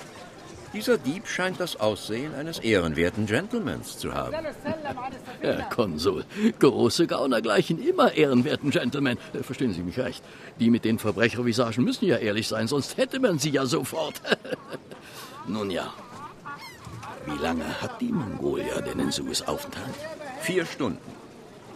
[0.72, 4.34] dieser Dieb scheint das Aussehen eines ehrenwerten Gentlemans zu haben.
[5.40, 6.24] Herr Konsul,
[6.58, 9.18] große Gauner gleichen immer ehrenwerten Gentlemen.
[9.34, 10.24] Äh, Verstehen Sie mich recht.
[10.60, 14.22] Die mit den Verbrechervisagen müssen ja ehrlich sein, sonst hätte man sie ja sofort.
[15.46, 15.92] Nun ja.
[17.26, 19.94] Wie lange hat die Mongolia denn in Suez Aufenthalt?
[20.40, 20.98] Vier Stunden.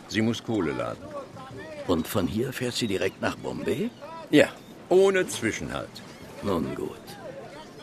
[0.09, 1.05] Sie muss Kohle laden.
[1.87, 3.91] Und von hier fährt sie direkt nach Bombay?
[4.31, 4.49] Ja,
[4.89, 6.03] ohne Zwischenhalt.
[6.43, 7.07] Nun gut.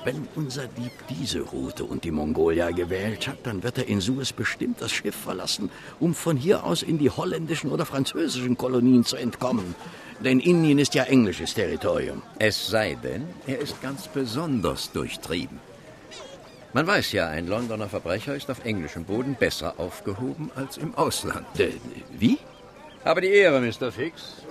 [0.04, 4.34] Wenn unser Dieb diese Route und die Mongolia gewählt hat, dann wird er in Suez
[4.34, 5.72] bestimmt das Schiff verlassen,
[6.02, 9.76] um von hier aus in die holländischen oder französischen Kolonien zu entkommen.
[10.20, 12.22] Denn Indien ist ja englisches Territorium.
[12.40, 15.60] Es sei denn, er ist ganz besonders durchtrieben.
[16.76, 21.60] Man weiß ja, ein Londoner Verbrecher ist auf englischem Boden besser aufgehoben als im Ausland.
[21.60, 21.74] Äh,
[22.18, 22.40] wie?
[23.04, 23.92] Aber die Ehre, Mr.
[23.92, 24.42] Fix.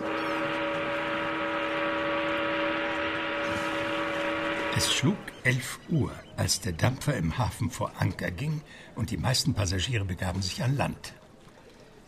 [4.77, 8.61] Es schlug elf Uhr, als der Dampfer im Hafen vor Anker ging
[8.95, 11.15] und die meisten Passagiere begaben sich an Land.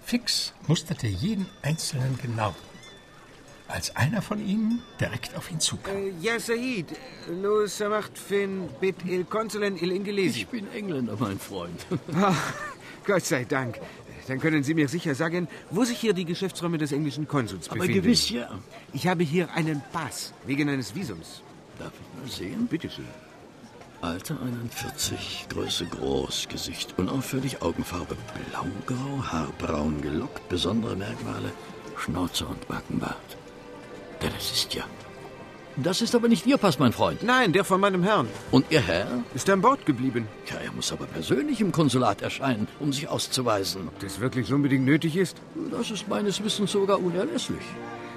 [0.01, 2.55] Fix musterte jeden Einzelnen genau,
[3.69, 5.97] als einer von ihnen direkt auf ihn zukam.
[5.97, 6.87] Äh, ja, Said.
[7.43, 10.41] Lo samacht fin bit il consulen il inglesi.
[10.41, 11.87] Ich bin Engländer, mein Freund.
[12.15, 12.35] Ah,
[13.07, 13.81] Gott sei Dank.
[14.27, 17.81] Dann können Sie mir sicher sagen, wo sich hier die Geschäftsräume des englischen Konsuls Aber
[17.81, 18.03] befinden.
[18.03, 18.49] gewiss, ja.
[18.95, 21.43] Ich habe hier einen Pass wegen eines Visums.
[21.79, 22.67] Darf ich mal sehen?
[22.67, 23.05] Bitte schön.
[24.01, 28.17] Alter 41, Größe groß, Gesicht unauffällig, Augenfarbe
[28.51, 31.53] blaugrau, Haar braun gelockt, besondere Merkmale,
[31.99, 33.37] Schnauze und Backenbart.
[34.25, 34.85] Ja, das ist ja.
[35.77, 37.23] Das ist aber nicht Ihr Pass, mein Freund.
[37.23, 38.27] Nein, der von meinem Herrn.
[38.53, 39.07] Und Ihr Herr?
[39.35, 40.27] Ist an Bord geblieben.
[40.47, 43.89] Ja, er muss aber persönlich im Konsulat erscheinen, um sich auszuweisen.
[43.89, 45.37] Ob das wirklich so unbedingt nötig ist?
[45.71, 47.65] Das ist meines Wissens sogar unerlässlich.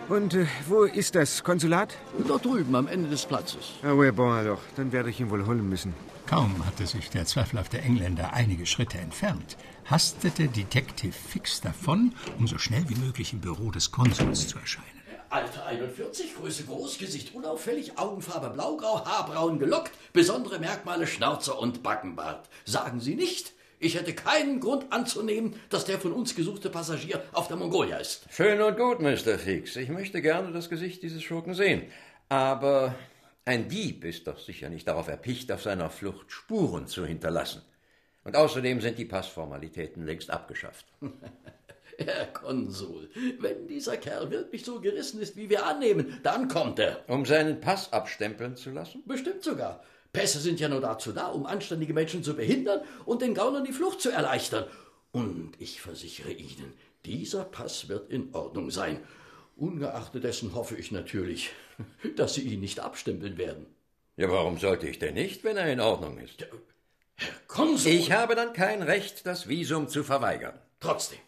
[0.07, 1.93] Und äh, wo ist das Konsulat?
[2.25, 3.73] Dort drüben am Ende des Platzes.
[3.83, 4.59] Ah, ouais, bon, alors.
[4.77, 5.93] Dann werde ich ihn wohl holen müssen.
[6.25, 9.57] Kaum hatte sich der zweifelhafte Engländer einige Schritte entfernt,
[9.89, 14.96] hastete Detective Fix davon, um so schnell wie möglich im Büro des Konsuls zu erscheinen.
[15.29, 22.47] Alter 41, Größe groß, Gesicht unauffällig, Augenfarbe blaugrau, Haarbraun gelockt, besondere Merkmale Schnauzer und Backenbart.
[22.65, 27.47] Sagen Sie nicht, ich hätte keinen Grund anzunehmen, dass der von uns gesuchte Passagier auf
[27.49, 28.25] der Mongolia ist.
[28.31, 29.37] Schön und gut, Mr.
[29.37, 29.75] Fix.
[29.75, 31.83] Ich möchte gerne das Gesicht dieses Schurken sehen.
[32.29, 32.95] Aber
[33.43, 37.61] ein Dieb ist doch sicher nicht darauf erpicht, auf seiner Flucht Spuren zu hinterlassen.
[38.23, 40.85] Und außerdem sind die Passformalitäten längst abgeschafft.
[41.97, 47.03] Herr Konsul, wenn dieser Kerl wirklich so gerissen ist, wie wir annehmen, dann kommt er.
[47.07, 49.03] Um seinen Pass abstempeln zu lassen?
[49.05, 49.83] Bestimmt sogar.
[50.13, 53.73] Pässe sind ja nur dazu da, um anständige Menschen zu behindern und den Gaunern die
[53.73, 54.65] Flucht zu erleichtern.
[55.11, 56.73] Und ich versichere Ihnen,
[57.05, 58.99] dieser Pass wird in Ordnung sein.
[59.55, 61.51] Ungeachtet dessen hoffe ich natürlich,
[62.15, 63.65] dass Sie ihn nicht abstempeln werden.
[64.17, 66.45] Ja, warum sollte ich denn nicht, wenn er in Ordnung ist?
[67.15, 67.91] Herr Konsul!
[67.91, 70.59] Ich habe dann kein Recht, das Visum zu verweigern.
[70.79, 71.19] Trotzdem.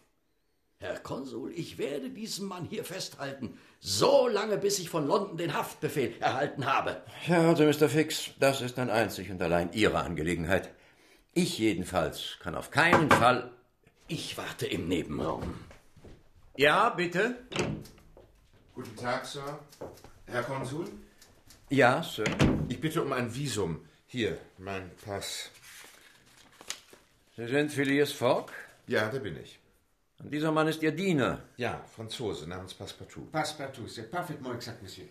[0.82, 5.52] Herr Konsul, ich werde diesen Mann hier festhalten, so lange, bis ich von London den
[5.52, 7.02] Haftbefehl erhalten habe.
[7.26, 7.90] Ja, also, Mr.
[7.90, 10.70] Fix, das ist dann einzig und allein Ihre Angelegenheit.
[11.34, 13.50] Ich jedenfalls kann auf keinen Fall.
[14.08, 15.54] Ich warte im Nebenraum.
[16.56, 17.36] Ja, bitte?
[18.74, 19.58] Guten Tag, Sir.
[20.24, 20.86] Herr Konsul?
[21.68, 22.24] Ja, Sir.
[22.70, 23.84] Ich bitte um ein Visum.
[24.06, 25.50] Hier, mein Pass.
[27.36, 28.50] Sie sind Phileas Fogg?
[28.86, 29.59] Ja, der bin ich.
[30.22, 31.42] Und dieser Mann ist Ihr Diener?
[31.56, 33.26] Ja, Franzose namens Passepartout.
[33.32, 35.06] Passepartout, c'est parfaitement exact, Monsieur.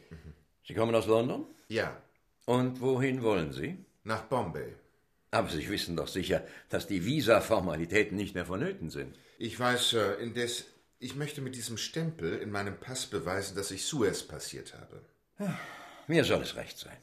[0.64, 1.46] Sie kommen aus London?
[1.68, 1.98] Ja.
[2.46, 3.78] Und wohin wollen Sie?
[4.04, 4.76] Nach Bombay.
[5.32, 9.16] Aber Sie wissen doch sicher, dass die Visa-Formalitäten nicht mehr vonnöten sind.
[9.38, 10.18] Ich weiß, Sir.
[10.20, 10.66] Indes,
[11.00, 15.02] ich möchte mit diesem Stempel in meinem Pass beweisen, dass ich Suez passiert habe.
[16.08, 16.98] Mir soll es recht sein.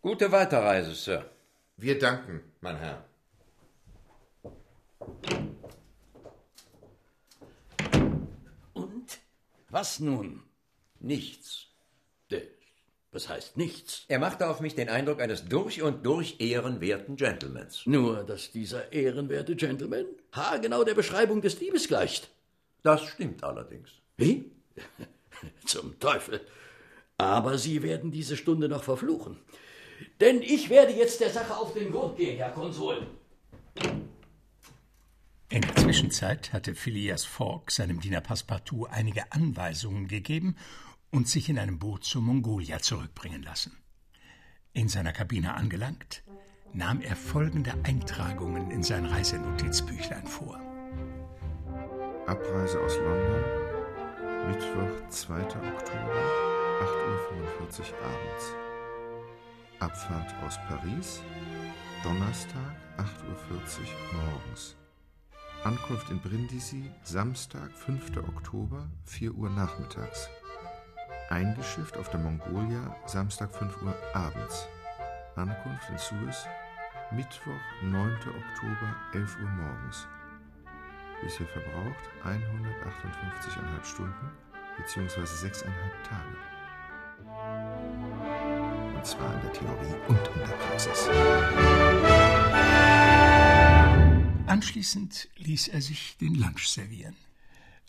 [0.00, 1.30] Gute Weiterreise, Sir.
[1.76, 3.04] Wir danken, mein Herr.
[9.72, 10.42] Was nun?
[11.00, 11.68] Nichts.
[13.10, 14.04] Was heißt nichts?
[14.08, 17.82] Er machte auf mich den Eindruck eines durch und durch ehrenwerten Gentlemans.
[17.86, 22.30] Nur, dass dieser ehrenwerte Gentleman haargenau der Beschreibung des Diebes gleicht.
[22.82, 23.90] Das stimmt allerdings.
[24.18, 24.50] Wie?
[25.66, 26.40] Zum Teufel.
[27.16, 29.38] Aber Sie werden diese Stunde noch verfluchen.
[30.20, 33.06] Denn ich werde jetzt der Sache auf den Grund gehen, Herr Konsul.
[35.52, 40.56] In der Zwischenzeit hatte Phileas Fogg seinem Diener Passepartout einige Anweisungen gegeben
[41.10, 43.76] und sich in einem Boot zur Mongolia zurückbringen lassen.
[44.72, 46.22] In seiner Kabine angelangt,
[46.72, 50.58] nahm er folgende Eintragungen in sein Reisenotizbüchlein vor.
[52.26, 53.44] Abreise aus London,
[54.48, 55.34] Mittwoch, 2.
[55.34, 56.22] Oktober,
[57.60, 58.54] 8.45 Uhr abends.
[59.80, 61.20] Abfahrt aus Paris,
[62.02, 64.76] Donnerstag, 8.40 Uhr morgens.
[65.64, 68.16] Ankunft in Brindisi, Samstag, 5.
[68.16, 70.28] Oktober, 4 Uhr nachmittags.
[71.30, 74.66] Eingeschifft auf der Mongolia, Samstag 5 Uhr abends.
[75.36, 76.48] Ankunft in Suez,
[77.12, 77.52] Mittwoch,
[77.84, 78.12] 9.
[78.12, 80.08] Oktober, 11 Uhr morgens.
[81.22, 84.32] Bisher verbraucht 158,5 Stunden
[84.76, 85.20] bzw.
[85.20, 85.66] 6,5
[86.02, 86.36] Tage.
[88.96, 91.08] Und zwar in der Theorie und in der Praxis.
[94.52, 97.16] Anschließend ließ er sich den Lunch servieren.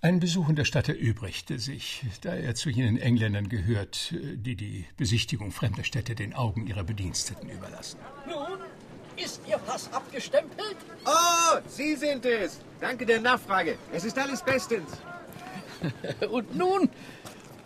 [0.01, 4.85] Ein Besuch in der Stadt erübrigte sich, da er zu jenen Engländern gehört, die die
[4.95, 7.99] Besichtigung fremder Städte den Augen ihrer Bediensteten überlassen.
[8.25, 8.59] Nun,
[9.17, 10.77] ist Ihr Pass abgestempelt?
[11.05, 12.61] Oh, Sie sind es.
[12.79, 13.77] Danke der Nachfrage.
[13.91, 14.89] Es ist alles bestens.
[16.31, 16.89] Und nun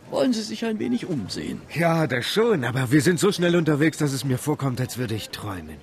[0.10, 1.62] wollen Sie sich ein wenig umsehen.
[1.72, 5.14] Ja, das schon, aber wir sind so schnell unterwegs, dass es mir vorkommt, als würde
[5.14, 5.78] ich träumen.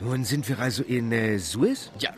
[0.00, 1.90] Nun sind wir also in äh, Suez?
[1.98, 2.10] Ja.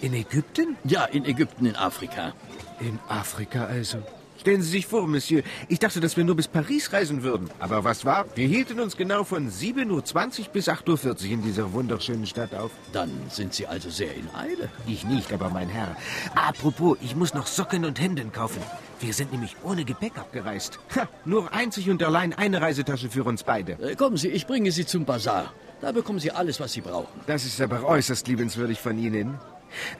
[0.00, 0.76] In Ägypten?
[0.84, 2.32] Ja, in Ägypten, in Afrika.
[2.80, 3.98] In Afrika also?
[4.38, 7.50] Stellen Sie sich vor, Monsieur, ich dachte, dass wir nur bis Paris reisen würden.
[7.58, 8.24] Aber was war?
[8.36, 12.70] Wir hielten uns genau von 7.20 Uhr bis 8.40 Uhr in dieser wunderschönen Stadt auf.
[12.92, 14.68] Dann sind Sie also sehr in Eile.
[14.86, 15.96] Ich nicht, aber mein Herr.
[16.36, 18.62] Apropos, ich muss noch Socken und Hemden kaufen.
[19.00, 20.78] Wir sind nämlich ohne Gepäck abgereist.
[20.94, 23.72] Ha, nur einzig und allein eine Reisetasche für uns beide.
[23.72, 25.52] Äh, kommen Sie, ich bringe Sie zum Bazar.
[25.80, 27.20] Da bekommen Sie alles, was Sie brauchen.
[27.26, 29.38] Das ist aber äußerst liebenswürdig von Ihnen.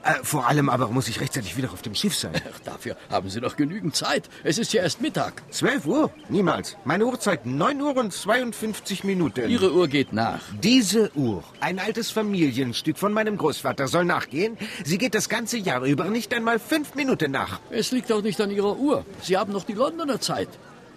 [0.03, 2.33] Äh, vor allem aber muss ich rechtzeitig wieder auf dem Schiff sein.
[2.53, 4.29] Ach, dafür haben Sie noch genügend Zeit.
[4.43, 5.43] Es ist ja erst Mittag.
[5.51, 6.11] 12 Uhr?
[6.27, 6.75] Niemals.
[6.85, 9.49] Meine Uhrzeit 9 Uhr und 52 Minuten.
[9.49, 10.41] Ihre Uhr geht nach.
[10.61, 14.57] Diese Uhr, ein altes Familienstück von meinem Großvater, soll nachgehen.
[14.83, 17.59] Sie geht das ganze Jahr über nicht einmal fünf Minuten nach.
[17.69, 19.05] Es liegt auch nicht an Ihrer Uhr.
[19.21, 20.49] Sie haben noch die Londoner Zeit.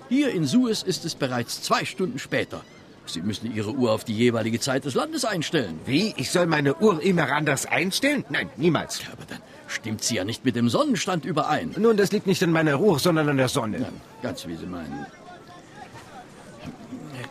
[0.09, 2.63] Hier in Suez ist es bereits zwei Stunden später.
[3.07, 5.81] Sie müssen Ihre Uhr auf die jeweilige Zeit des Landes einstellen.
[5.87, 6.15] Wie?
[6.17, 8.25] Ich soll meine Uhr immer anders einstellen?
[8.31, 9.03] Nein, niemals.
[9.03, 11.75] Ja, aber dann stimmt sie ja nicht mit dem Sonnenstand überein.
[11.77, 13.81] Nun, das liegt nicht an meiner Uhr, sondern an der Sonne.
[13.81, 13.89] Ja,
[14.23, 15.07] ganz wie Sie meinen.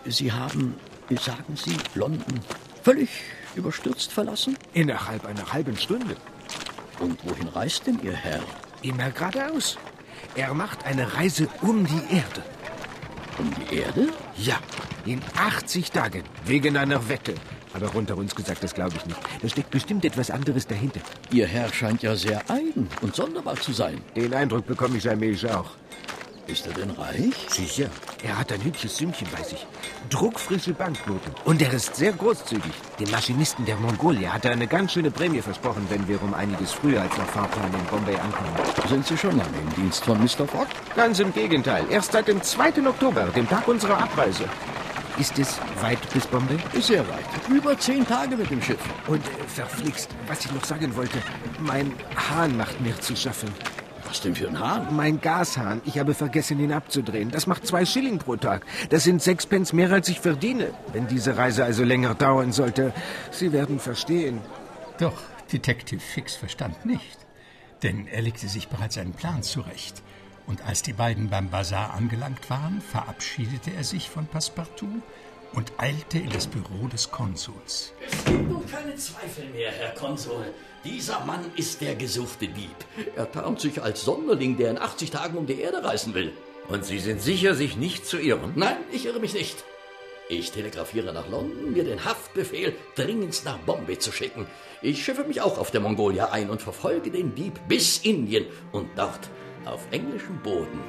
[0.05, 0.75] Sie haben,
[1.09, 2.39] sagen Sie, London
[2.83, 3.09] völlig
[3.55, 4.57] überstürzt verlassen?
[4.73, 6.15] Innerhalb einer halben Stunde.
[6.99, 8.41] Und wohin reist denn Ihr Herr?
[8.81, 9.77] Immer geradeaus.
[10.35, 12.43] Er macht eine Reise um die Erde.
[13.41, 14.09] Um die Erde?
[14.37, 14.59] Ja,
[15.03, 17.33] in 80 Tagen, wegen einer Wette.
[17.73, 19.19] Aber unter uns gesagt, das glaube ich nicht.
[19.41, 20.99] Da steckt bestimmt etwas anderes dahinter.
[21.31, 23.99] Ihr Herr scheint ja sehr eigen und sonderbar zu sein.
[24.15, 25.71] Den Eindruck bekomme ich allmählich auch.
[26.47, 27.33] Ist er denn reich?
[27.47, 27.87] Sicher.
[28.23, 29.65] Er hat ein hübsches Sümmchen bei sich.
[30.09, 31.33] Druckfrische Banknoten.
[31.45, 32.73] Und er ist sehr großzügig.
[32.99, 36.73] Dem Maschinisten der Mongolia hat er eine ganz schöne Prämie versprochen, wenn wir um einiges
[36.73, 38.49] früher als nach Fahrplan in Bombay ankommen.
[38.89, 40.47] Sind Sie schon lange im Dienst von Mr.
[40.47, 40.67] Fogg?
[40.95, 41.85] Ganz im Gegenteil.
[41.89, 42.87] Erst seit dem 2.
[42.87, 44.45] Oktober, dem Tag unserer Abreise.
[45.19, 46.57] Ist es weit bis Bombay?
[46.79, 47.25] Sehr weit.
[47.49, 48.79] Über zehn Tage mit dem Schiff.
[49.07, 51.19] Und äh, verflixt, was ich noch sagen wollte.
[51.59, 53.49] Mein Hahn macht mir zu schaffen.
[54.11, 54.93] Was denn für ein Hahn?
[54.93, 55.81] Mein Gashahn.
[55.85, 57.31] Ich habe vergessen, ihn abzudrehen.
[57.31, 58.65] Das macht zwei Schilling pro Tag.
[58.89, 60.73] Das sind sechs Pence mehr, als ich verdiene.
[60.91, 62.93] Wenn diese Reise also länger dauern sollte,
[63.31, 64.41] Sie werden verstehen.
[64.99, 65.17] Doch
[65.53, 67.19] Detective Fix verstand nicht.
[67.83, 70.03] Denn er legte sich bereits einen Plan zurecht.
[70.45, 75.01] Und als die beiden beim Bazar angelangt waren, verabschiedete er sich von Passepartout
[75.53, 77.93] und eilte in das Büro des Konsuls.
[78.05, 80.53] Es gibt nun keine Zweifel mehr, Herr Konsul.
[80.83, 82.75] Dieser Mann ist der gesuchte Dieb.
[83.15, 86.31] Er tarnt sich als Sonderling, der in 80 Tagen um die Erde reisen will.
[86.69, 88.53] Und Sie sind sicher, sich nicht zu irren?
[88.55, 89.63] Nein, ich irre mich nicht.
[90.27, 94.47] Ich telegrafiere nach London, mir den Haftbefehl dringendst nach Bombay zu schicken.
[94.81, 98.47] Ich schiffe mich auch auf der Mongolia ein und verfolge den Dieb bis Indien.
[98.71, 99.29] Und dort,
[99.65, 100.79] auf englischem Boden,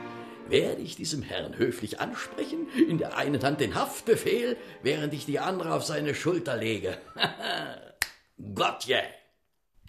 [0.49, 5.39] werde ich diesem Herrn höflich ansprechen, in der einen Hand den Haftbefehl, während ich die
[5.39, 6.97] andere auf seine Schulter lege.
[8.55, 9.03] Gott yeah.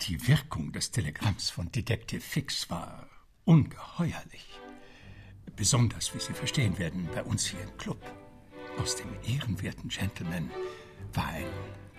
[0.07, 3.07] Die Wirkung des Telegramms von Detective Fix war
[3.45, 4.59] ungeheuerlich.
[5.55, 8.01] Besonders, wie Sie verstehen werden, bei uns hier im Club.
[8.81, 10.51] Aus dem ehrenwerten Gentleman
[11.13, 11.45] war ein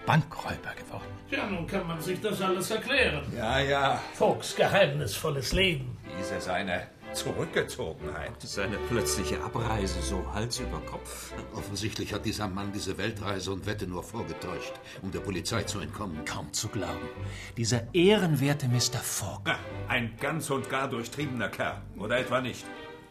[0.04, 1.14] Bankräuber geworden.
[1.30, 3.24] Ja, nun kann man sich das alles erklären.
[3.34, 4.02] Ja, ja.
[4.12, 5.96] Fuchs geheimnisvolles Leben.
[6.18, 8.40] Diese seine Zurückgezogenheit.
[8.42, 11.32] Seine plötzliche Abreise so Hals über Kopf.
[11.54, 14.72] Offensichtlich hat dieser Mann diese Weltreise und Wette nur vorgetäuscht,
[15.02, 16.24] um der Polizei zu entkommen.
[16.24, 17.08] Kaum zu glauben.
[17.56, 18.98] Dieser ehrenwerte Mr.
[19.02, 19.42] Fogg.
[19.46, 21.80] Ja, ein ganz und gar durchtriebener Kerl.
[21.96, 22.64] Oder etwa nicht?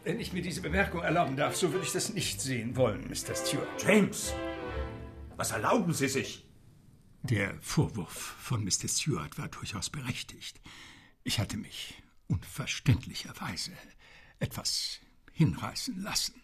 [0.04, 3.34] Wenn ich mir diese Bemerkung erlauben darf, so würde ich das nicht sehen wollen, Mr.
[3.34, 3.68] Stewart.
[3.82, 4.34] James!
[5.36, 6.46] Was erlauben Sie sich?
[7.22, 8.86] Der Vorwurf von Mr.
[8.86, 10.60] Stewart war durchaus berechtigt.
[11.22, 11.94] Ich hatte mich
[12.28, 13.72] unverständlicherweise
[14.38, 15.00] etwas
[15.32, 16.34] hinreißen lassen.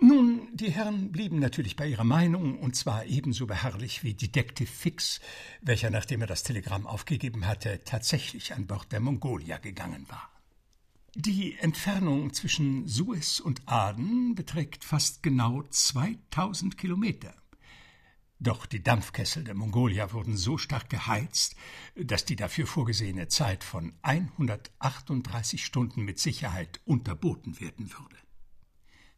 [0.00, 5.20] Nun, die Herren blieben natürlich bei ihrer Meinung, und zwar ebenso beharrlich wie Detective Fix,
[5.62, 10.30] welcher, nachdem er das Telegramm aufgegeben hatte, tatsächlich an Bord der Mongolia gegangen war.
[11.14, 17.34] Die Entfernung zwischen Suez und Aden beträgt fast genau 2000 Kilometer.
[18.40, 21.54] Doch die Dampfkessel der Mongolia wurden so stark geheizt,
[21.94, 28.16] dass die dafür vorgesehene Zeit von 138 Stunden mit Sicherheit unterboten werden würde.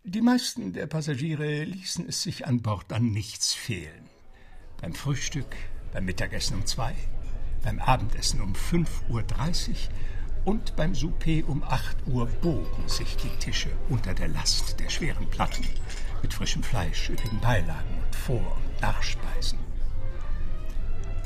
[0.04, 4.08] Die meisten der Passagiere ließen es sich an Bord an nichts fehlen.
[4.80, 5.56] Beim Frühstück,
[5.92, 6.94] beim Mittagessen um zwei,
[7.64, 9.24] beim Abendessen um 5.30 Uhr
[10.44, 15.28] und beim Souper um 8 Uhr bogen sich die Tische unter der Last der schweren
[15.28, 15.64] Platten
[16.22, 19.58] mit frischem Fleisch, üppigen Beilagen und Vor- und Nachspeisen.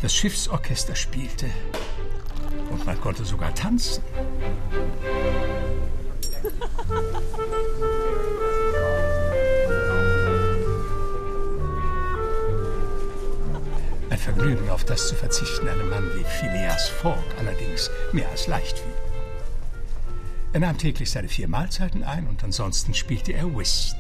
[0.03, 1.47] Das Schiffsorchester spielte
[2.71, 4.03] und man konnte sogar tanzen.
[14.09, 18.79] Ein Vergnügen, auf das zu verzichten, einem Mann wie Phileas Fogg allerdings mehr als leicht
[18.79, 18.93] fiel.
[20.53, 23.97] Er nahm täglich seine vier Mahlzeiten ein und ansonsten spielte er Whist.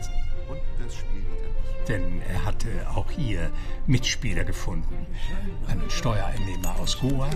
[1.91, 3.51] Denn er hatte auch hier
[3.88, 5.09] Mitspieler gefunden.
[5.66, 7.28] Einen Steuereinnehmer aus Goa,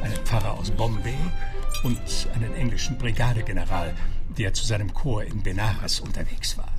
[0.00, 1.18] einen Pfarrer aus Bombay
[1.82, 2.00] und
[2.34, 3.94] einen englischen Brigadegeneral,
[4.38, 6.72] der zu seinem Chor in Benares unterwegs war.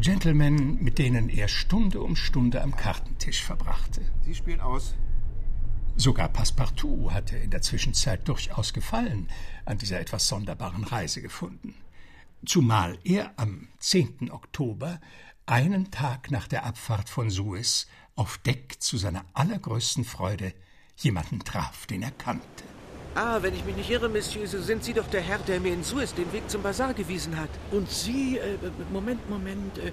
[0.00, 4.00] Gentlemen, mit denen er Stunde um Stunde am Kartentisch verbrachte.
[4.22, 4.96] Sie spielen aus.
[5.96, 9.28] Sogar Passepartout hatte in der Zwischenzeit durchaus Gefallen
[9.66, 11.74] an dieser etwas sonderbaren Reise gefunden.
[12.46, 14.30] Zumal er am 10.
[14.30, 15.00] Oktober,
[15.48, 17.86] einen Tag nach der Abfahrt von Suez,
[18.16, 20.52] auf Deck zu seiner allergrößten Freude
[20.96, 22.44] jemanden traf, den er kannte.
[23.14, 25.72] Ah, wenn ich mich nicht irre, Monsieur, so sind Sie doch der Herr, der mir
[25.72, 27.48] in Suez den Weg zum Bazar gewiesen hat.
[27.70, 28.58] Und Sie, äh,
[28.92, 29.92] Moment, Moment, äh,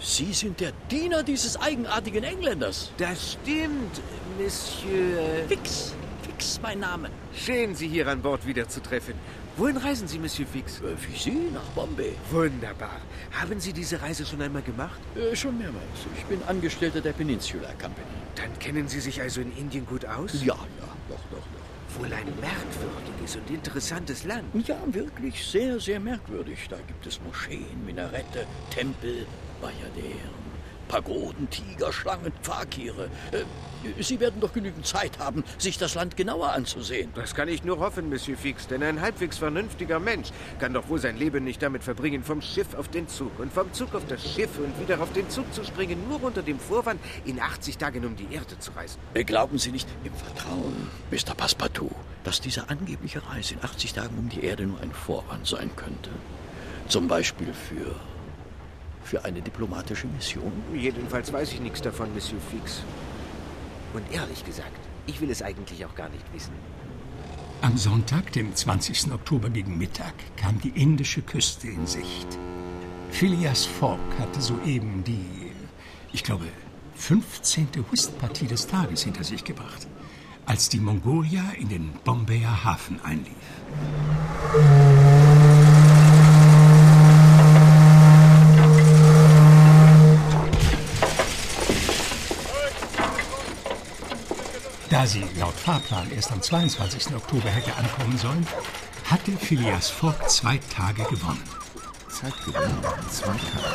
[0.00, 2.90] Sie sind der Diener dieses eigenartigen Engländers.
[2.96, 4.00] Das stimmt,
[4.38, 5.46] Monsieur.
[5.48, 5.94] Fix.
[6.22, 7.10] Fix, mein Name.
[7.34, 9.14] Schön, Sie hier an Bord wiederzutreffen.
[9.58, 10.80] Wohin reisen Sie, Monsieur Fix?
[10.80, 12.14] Äh, wie Sie, nach Bombay.
[12.30, 13.00] Wunderbar.
[13.32, 14.98] Haben Sie diese Reise schon einmal gemacht?
[15.14, 15.84] Äh, schon mehrmals.
[16.16, 18.06] Ich bin Angestellter der Peninsula Company.
[18.34, 20.32] Dann kennen Sie sich also in Indien gut aus?
[20.42, 22.00] Ja, ja, doch, doch, doch.
[22.00, 24.44] Wohl ein merkwürdiges und interessantes Land.
[24.66, 26.66] Ja, wirklich sehr, sehr merkwürdig.
[26.70, 29.26] Da gibt es Moscheen, Minarette, Tempel,
[29.60, 30.41] Bayaderen,
[30.92, 33.08] Pagoden, Tiger, Schlangen, Fakire.
[33.30, 33.44] Äh,
[34.02, 37.10] Sie werden doch genügend Zeit haben, sich das Land genauer anzusehen.
[37.14, 40.28] Das kann ich nur hoffen, Monsieur Fix, denn ein halbwegs vernünftiger Mensch
[40.58, 43.72] kann doch wohl sein Leben nicht damit verbringen, vom Schiff auf den Zug und vom
[43.72, 47.00] Zug auf das Schiff und wieder auf den Zug zu springen, nur unter dem Vorwand,
[47.24, 48.98] in 80 Tagen um die Erde zu reisen.
[49.14, 51.34] Äh, Glauben Sie nicht im Vertrauen, Mr.
[51.34, 55.70] Passepartout, dass diese angebliche Reise in 80 Tagen um die Erde nur ein Vorwand sein
[55.74, 56.10] könnte?
[56.88, 57.96] Zum Beispiel für.
[59.12, 60.50] Für eine diplomatische Mission?
[60.74, 62.82] Jedenfalls weiß ich nichts davon, Monsieur Fix.
[63.92, 66.54] Und ehrlich gesagt, ich will es eigentlich auch gar nicht wissen.
[67.60, 69.12] Am Sonntag, dem 20.
[69.12, 72.38] Oktober gegen Mittag, kam die indische Küste in Sicht.
[73.10, 75.52] Phileas Fogg hatte soeben die,
[76.14, 76.46] ich glaube,
[76.94, 77.68] 15.
[77.90, 79.86] Whistpartie des Tages hinter sich gebracht,
[80.46, 83.28] als die Mongolia in den Bombayer Hafen einlief.
[94.92, 97.14] Da sie laut Fahrplan erst am 22.
[97.16, 98.46] Oktober hätte ankommen sollen,
[99.04, 101.42] hatte Phileas Fogg zwei Tage gewonnen.
[102.10, 102.78] Zeit gewonnen,
[103.10, 103.72] zwei Tage.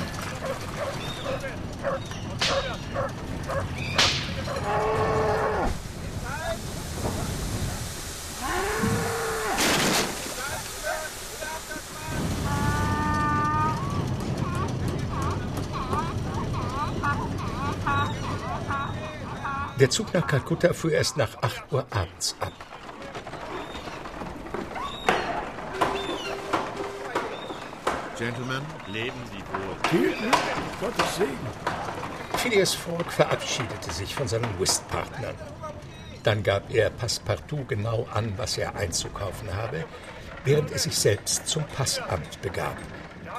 [19.80, 22.52] Der Zug nach Kalkutta fuhr erst nach 8 Uhr abends ab.
[28.18, 30.10] Gentlemen, Leben Sie wohl.
[30.82, 31.38] Gottes Segen.
[32.38, 35.36] Phileas Fogg verabschiedete sich von seinen Whistpartnern.
[36.24, 39.86] Dann gab er Passepartout genau an, was er einzukaufen habe,
[40.44, 42.78] während er sich selbst zum Passamt begab,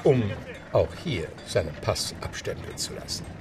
[0.05, 0.31] um
[0.71, 3.38] auch hier seinen Pass abstempeln zu lassen.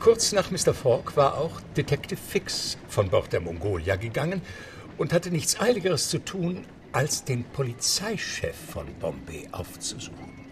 [0.00, 0.74] Kurz nach Mr.
[0.74, 4.42] Fogg war auch Detective Fix von Bord der Mongolia gegangen
[4.96, 10.46] und hatte nichts Eiligeres zu tun, als den Polizeichef von Bombay aufzusuchen.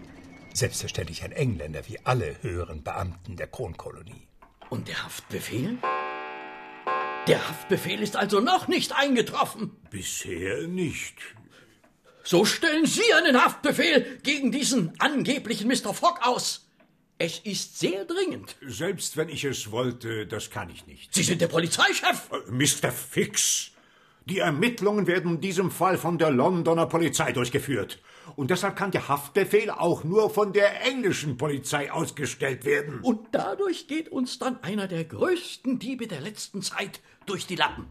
[0.53, 4.27] Selbstverständlich ein Engländer wie alle höheren Beamten der Kronkolonie.
[4.69, 5.77] Und der Haftbefehl?
[7.27, 9.71] Der Haftbefehl ist also noch nicht eingetroffen.
[9.89, 11.15] Bisher nicht.
[12.23, 15.93] So stellen Sie einen Haftbefehl gegen diesen angeblichen Mr.
[15.93, 16.66] Fogg aus.
[17.19, 18.55] Es ist sehr dringend.
[18.61, 21.15] Selbst wenn ich es wollte, das kann ich nicht.
[21.15, 22.29] Sie sind der Polizeichef.
[22.31, 22.91] Äh, Mr.
[22.91, 23.71] Fix,
[24.25, 27.99] die Ermittlungen werden in diesem Fall von der Londoner Polizei durchgeführt.
[28.35, 32.99] Und deshalb kann der Haftbefehl auch nur von der englischen Polizei ausgestellt werden.
[33.01, 37.87] Und dadurch geht uns dann einer der größten Diebe der letzten Zeit durch die Lappen.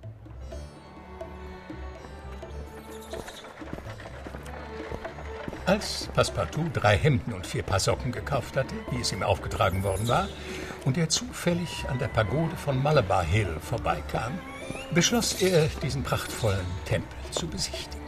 [5.67, 10.07] Als Passepartout drei Hemden und vier Paar Socken gekauft hatte, wie es ihm aufgetragen worden
[10.07, 10.29] war,
[10.85, 14.39] und er zufällig an der Pagode von Malabar Hill vorbeikam,
[14.95, 18.01] beschloss er, diesen prachtvollen Tempel zu besichtigen,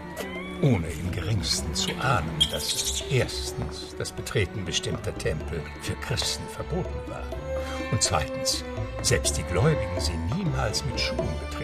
[0.63, 7.25] ohne im geringsten zu ahnen, dass erstens das Betreten bestimmter Tempel für Christen verboten war
[7.91, 8.65] und zweitens
[9.03, 11.58] selbst die Gläubigen sie niemals mit Schuhen durften.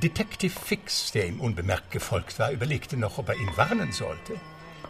[0.00, 4.34] Detective Fix, der ihm unbemerkt gefolgt war, überlegte noch, ob er ihn warnen sollte.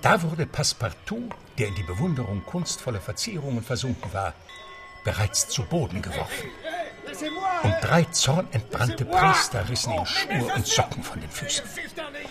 [0.03, 4.35] Da wurde Passepartout, der in die Bewunderung kunstvoller Verzierungen versunken war,
[5.05, 6.51] bereits zu Boden geworfen.
[7.63, 11.65] Und drei zornentbrannte Priester rissen ihm Schuhe und Socken von den Füßen.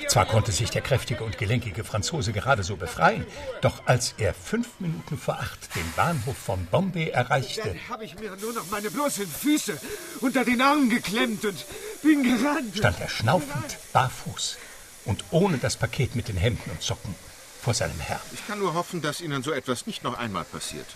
[0.07, 3.25] Zwar konnte sich der kräftige und gelenkige Franzose gerade so befreien,
[3.61, 8.35] doch als er fünf Minuten vor acht den Bahnhof von Bombay erreichte, habe ich mir
[8.37, 9.77] nur noch meine bloßen Füße
[10.21, 11.65] unter den Armen geklemmt und
[12.01, 12.77] bin gerannt.
[12.77, 14.57] stand er schnaufend, barfuß
[15.05, 17.15] und ohne das Paket mit den Hemden und Socken
[17.61, 18.21] vor seinem Herrn.
[18.33, 20.87] Ich kann nur hoffen, dass Ihnen so etwas nicht noch einmal passiert.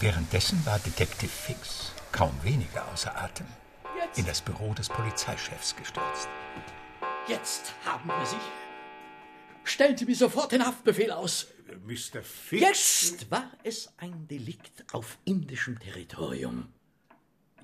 [0.00, 3.46] Währenddessen war Detective Fix kaum weniger außer Atem
[4.16, 6.28] in das Büro des Polizeichefs gestürzt.
[7.28, 8.36] Jetzt haben wir Sie.
[9.64, 11.46] Stellen Sie mir sofort den Haftbefehl aus.
[11.86, 12.22] Mr.
[12.22, 12.60] Fix.
[12.60, 16.68] Jetzt war es ein Delikt auf indischem Territorium.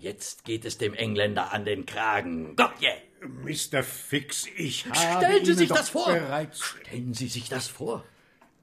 [0.00, 2.54] Jetzt geht es dem Engländer an den Kragen.
[2.56, 2.90] Gotje!
[3.20, 3.82] Mr.
[3.82, 6.06] Fix, ich habe Stellen Sie Ihnen sich doch das vor!
[6.06, 6.60] bereits...
[6.60, 8.04] Stellen Sie sich das vor.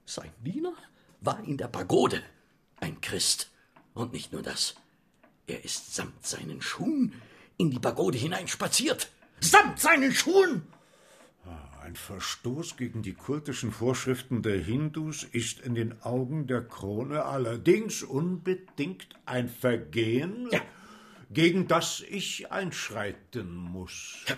[0.06, 0.72] Sein Diener
[1.20, 2.22] war in der Pagode.
[2.80, 3.50] Ein Christ.
[3.92, 4.76] Und nicht nur das.
[5.46, 7.12] Er ist samt seinen Schuhen
[7.58, 9.10] in die Pagode hineinspaziert.
[9.40, 10.66] Samt seinen Schuhen!
[11.86, 18.02] Ein Verstoß gegen die kultischen Vorschriften der Hindus ist in den Augen der Krone allerdings
[18.02, 20.60] unbedingt ein Vergehen, ja.
[21.30, 24.24] Gegen das ich einschreiten muss.
[24.28, 24.36] Ja,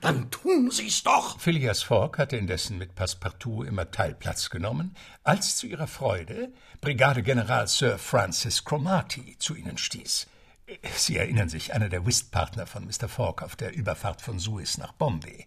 [0.00, 1.38] dann tun Sie's doch!
[1.40, 4.94] Phileas Fogg hatte indessen mit Passepartout immer Teilplatz genommen,
[5.24, 10.28] als zu ihrer Freude Brigadegeneral Sir Francis Cromarty zu ihnen stieß.
[10.96, 13.08] Sie erinnern sich, einer der Whistpartner von Mr.
[13.08, 15.46] Fogg auf der Überfahrt von Suez nach Bombay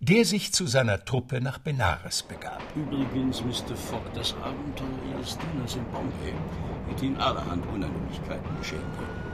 [0.00, 2.62] der sich zu seiner Truppe nach Benares begab.
[2.76, 3.76] Übrigens, Mr.
[3.76, 6.34] Fogg, das Abenteuer Ihres Dieners in Bombay
[6.86, 8.92] wird Ihnen allerhand Unannehmlichkeiten bescheren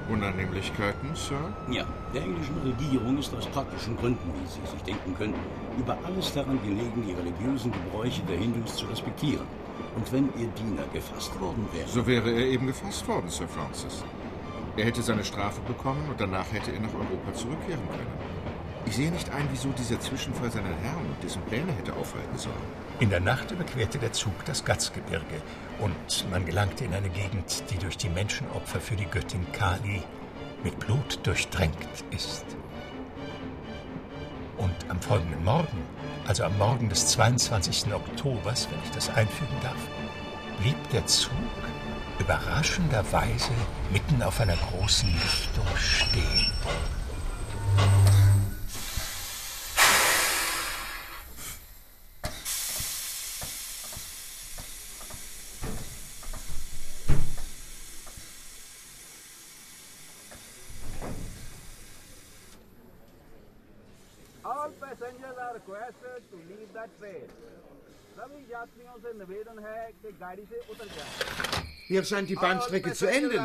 [0.08, 1.52] Unannehmlichkeiten, Sir?
[1.70, 5.34] Ja, der englischen Regierung ist aus praktischen Gründen, wie Sie sich denken können,
[5.78, 9.46] über alles daran gelegen, die religiösen Gebräuche der Hindus zu respektieren.
[9.96, 11.88] Und wenn Ihr Diener gefasst worden wäre...
[11.88, 14.04] So wäre er eben gefasst worden, Sir Francis.
[14.76, 18.34] Er hätte seine Strafe bekommen und danach hätte er nach Europa zurückkehren können.
[18.86, 22.54] Ich sehe nicht ein, wieso dieser Zwischenfall seinen Herrn und dessen Pläne hätte aufhalten sollen.
[23.00, 25.40] In der Nacht überquerte der Zug das Gatzgebirge
[25.84, 30.02] und man gelangte in eine Gegend, die durch die Menschenopfer für die Göttin Kali
[30.62, 32.46] mit Blut durchtränkt ist.
[34.56, 35.82] Und am folgenden Morgen,
[36.26, 37.92] also am Morgen des 22.
[37.92, 39.76] Oktobers, wenn ich das einfügen darf,
[40.62, 41.32] blieb der Zug
[42.18, 43.52] überraschenderweise
[43.92, 46.50] mitten auf einer großen Lichtung stehen.
[71.86, 73.40] Hier scheint die Bahnstrecke zu enden.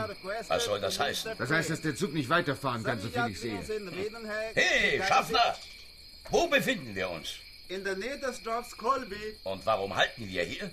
[0.48, 1.32] Was soll das heißen?
[1.38, 3.60] Das heißt, dass der Zug nicht weiterfahren kann, soviel ich sehe.
[4.54, 5.56] Hey, Schaffner!
[6.30, 7.34] Wo befinden wir uns?
[7.68, 9.38] In der Nähe des Dorfs Colby.
[9.44, 10.72] Und warum halten wir hier?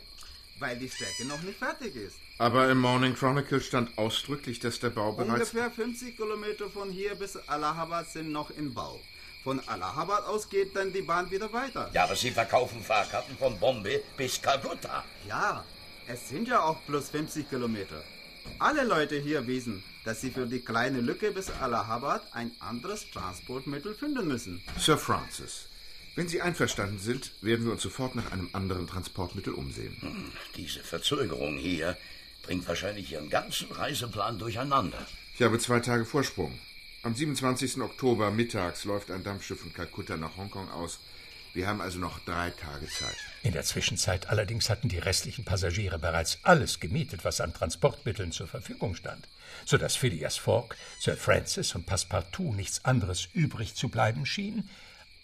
[0.59, 2.16] Weil die Strecke noch nicht fertig ist.
[2.38, 5.53] Aber im Morning Chronicle stand ausdrücklich, dass der Bau bereits...
[5.53, 9.01] Ungefähr 50 Kilometer von hier bis Allahabad sind noch in Bau.
[9.47, 11.88] Von Allahabad aus geht dann die Bahn wieder weiter.
[11.94, 15.05] Ja, aber Sie verkaufen Fahrkarten von Bombay bis Kalkutta.
[15.28, 15.64] Ja,
[16.09, 18.03] es sind ja auch plus 50 Kilometer.
[18.59, 23.94] Alle Leute hier wissen, dass sie für die kleine Lücke bis Allahabad ein anderes Transportmittel
[23.94, 24.64] finden müssen.
[24.80, 25.68] Sir Francis,
[26.16, 29.97] wenn Sie einverstanden sind, werden wir uns sofort nach einem anderen Transportmittel umsehen.
[30.01, 31.97] Hm, diese Verzögerung hier
[32.42, 35.07] bringt wahrscheinlich Ihren ganzen Reiseplan durcheinander.
[35.36, 36.59] Ich habe zwei Tage Vorsprung.
[37.07, 37.80] Am 27.
[37.82, 40.98] Oktober mittags läuft ein Dampfschiff von Kalkutta nach Hongkong aus.
[41.54, 43.14] Wir haben also noch drei Tage Zeit.
[43.44, 48.48] In der Zwischenzeit allerdings hatten die restlichen Passagiere bereits alles gemietet, was an Transportmitteln zur
[48.48, 49.28] Verfügung stand,
[49.64, 54.68] so dass Phileas Fogg, Sir Francis und Passepartout nichts anderes übrig zu bleiben schien,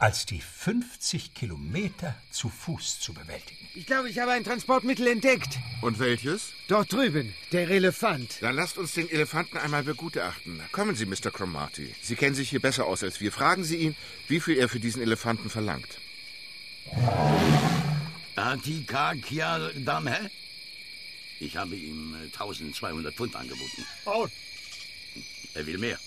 [0.03, 3.69] als die 50 Kilometer zu Fuß zu bewältigen.
[3.77, 5.61] Ich glaube, ich habe ein Transportmittel entdeckt.
[5.81, 6.51] Und welches?
[6.67, 8.39] Dort drüben, der Elefant.
[8.43, 10.61] Dann lasst uns den Elefanten einmal begutachten.
[10.73, 11.31] Kommen Sie, Mr.
[11.31, 11.95] Cromarty.
[12.03, 13.31] Sie kennen sich hier besser aus als wir.
[13.31, 13.95] Fragen Sie ihn,
[14.27, 16.01] wie viel er für diesen Elefanten verlangt.
[18.35, 20.33] Atika Kia Dame?
[21.39, 23.87] Ich habe ihm 1200 Pfund angeboten.
[24.07, 24.27] Oh.
[25.55, 25.99] Er will mehr.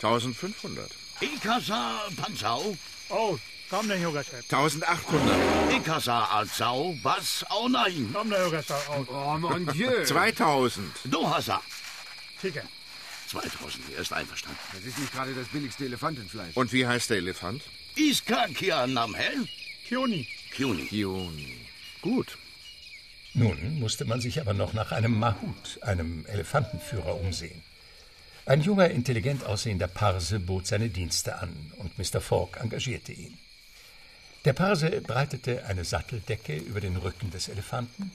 [0.00, 0.88] 1500.
[1.20, 2.76] Ikasa Panzau?
[3.10, 3.36] Oh,
[3.68, 4.44] komm der Yoga-Chef.
[4.52, 5.72] 1800.
[5.72, 8.10] Ikasa Alzau, was auch nein.
[8.12, 9.06] Komm der Yoga-Chef aus.
[9.08, 10.04] Oh, mon Dieu.
[10.04, 10.86] 2000.
[11.04, 11.60] Dohasa.
[12.40, 12.64] Ticket.
[13.28, 14.58] 2000, er ist einverstanden.
[14.72, 16.56] Das ist nicht gerade das billigste Elefantenfleisch.
[16.56, 17.62] Und wie heißt der Elefant?
[17.96, 19.46] Iska Kia Namhel?
[19.86, 20.26] Kioni.
[20.52, 20.86] Kioni.
[20.86, 21.56] Kioni.
[22.02, 22.38] Gut.
[23.34, 27.62] Nun musste man sich aber noch nach einem Mahut, einem Elefantenführer, umsehen.
[28.50, 32.20] Ein junger, intelligent aussehender Parse bot seine Dienste an und Mr.
[32.20, 33.38] Fogg engagierte ihn.
[34.44, 38.10] Der Parse breitete eine Satteldecke über den Rücken des Elefanten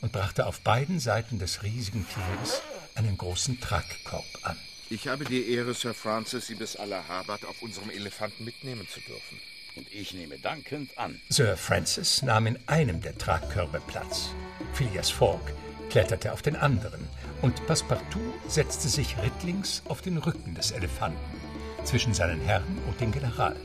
[0.00, 2.62] und brachte auf beiden Seiten des riesigen Tieres
[2.94, 4.56] einen großen Tragkorb an.
[4.88, 9.38] Ich habe die Ehre, Sir Francis, Sie bis Allahabad auf unserem Elefanten mitnehmen zu dürfen.
[9.76, 11.20] Und ich nehme dankend an.
[11.28, 14.30] Sir Francis nahm in einem der Tragkörbe Platz.
[14.72, 15.42] Phileas Fogg
[15.90, 17.08] kletterte auf den anderen
[17.42, 21.40] und Passepartout setzte sich rittlings auf den Rücken des Elefanten,
[21.84, 23.56] zwischen seinen Herrn und dem General.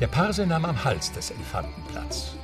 [0.00, 2.34] Der Parse nahm am Hals des Elefanten Platz.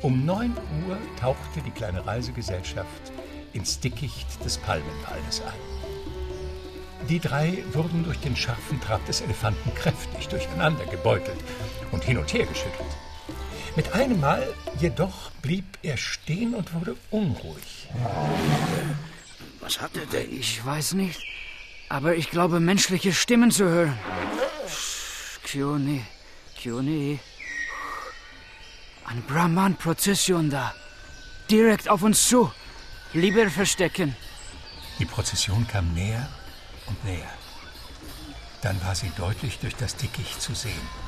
[0.00, 0.56] Um neun
[0.86, 3.12] Uhr tauchte die kleine Reisegesellschaft
[3.52, 7.06] ins Dickicht des Palmenwaldes ein.
[7.08, 11.38] Die drei wurden durch den scharfen Trab des Elefanten kräftig durcheinander gebeutelt
[11.90, 12.96] und hin und her geschüttelt.
[13.78, 14.42] Mit einem Mal
[14.80, 17.86] jedoch blieb er stehen und wurde unruhig.
[19.60, 20.36] Was hat er denn?
[20.36, 21.20] Ich weiß nicht,
[21.88, 23.96] aber ich glaube, menschliche Stimmen zu hören.
[25.44, 26.00] Kyone,
[26.60, 27.20] Kyone.
[29.04, 30.74] Eine Brahman-Prozession da.
[31.48, 32.50] Direkt auf uns zu.
[33.12, 34.16] Lieber verstecken.
[34.98, 36.28] Die Prozession kam näher
[36.86, 37.32] und näher.
[38.60, 41.07] Dann war sie deutlich durch das Dickicht zu sehen.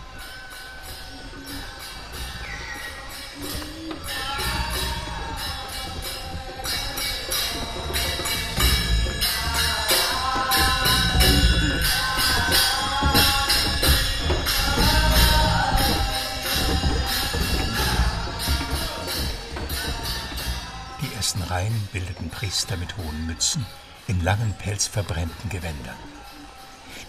[22.41, 23.66] Priester mit hohen Mützen
[24.07, 25.95] in langen pelzverbrennten Gewändern.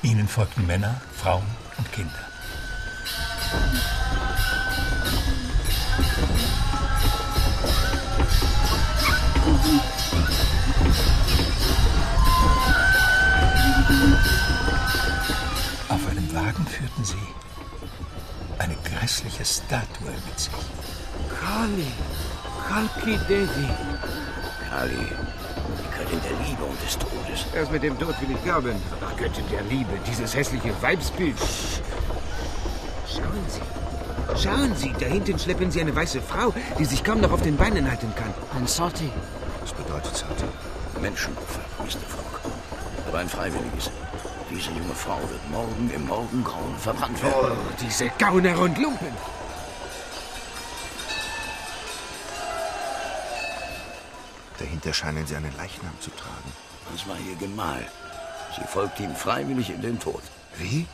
[0.01, 1.45] Ihnen folgten Männer, Frauen
[1.77, 2.11] und Kinder.
[15.87, 17.15] Auf einem Wagen führten sie
[18.57, 20.51] eine grässliche Statue mit sich.
[21.39, 21.87] Kali.
[22.67, 24.20] Kalki Devi.
[24.71, 27.45] Kali, die Göttin der Liebe und des Todes.
[27.53, 28.81] Erst mit dem Tod will ich glauben.
[29.01, 31.37] Aber Göttin der Liebe, dieses hässliche Weibsbild.
[33.05, 34.41] Schauen Sie.
[34.41, 37.57] Schauen Sie, da hinten schleppen Sie eine weiße Frau, die sich kaum noch auf den
[37.57, 38.33] Beinen halten kann.
[38.57, 39.11] Ein Sati.
[39.59, 40.45] Was bedeutet Sati?
[41.01, 42.07] Menschenopfer, Mr.
[42.07, 42.39] Fogg.
[43.09, 43.91] Aber ein freiwilliges.
[44.49, 47.35] Diese junge Frau wird morgen im Morgengrauen verbrannt werden.
[47.41, 49.40] Oh, diese Gauner und Lumpen.
[54.59, 56.51] Dahinter scheinen sie einen Leichnam zu tragen.
[56.91, 57.85] Das war ihr Gemahl.
[58.55, 60.21] Sie folgt ihm freiwillig in den Tod.
[60.57, 60.85] Wie?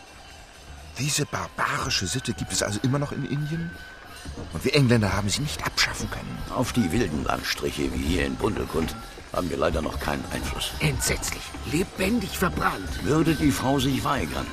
[0.99, 3.71] Diese barbarische Sitte gibt es also immer noch in Indien?
[4.53, 6.37] Und wir Engländer haben sie nicht abschaffen können.
[6.49, 8.95] Auf die wilden Landstriche wie hier in Bundelkund
[9.33, 10.71] haben wir leider noch keinen Einfluss.
[10.79, 11.43] Entsetzlich.
[11.71, 13.03] Lebendig verbrannt.
[13.03, 14.47] Würde die Frau sich weigern,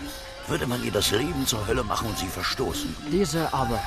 [0.49, 2.95] würde man ihr das Leben zur Hölle machen und sie verstoßen.
[3.11, 3.81] Diese aber,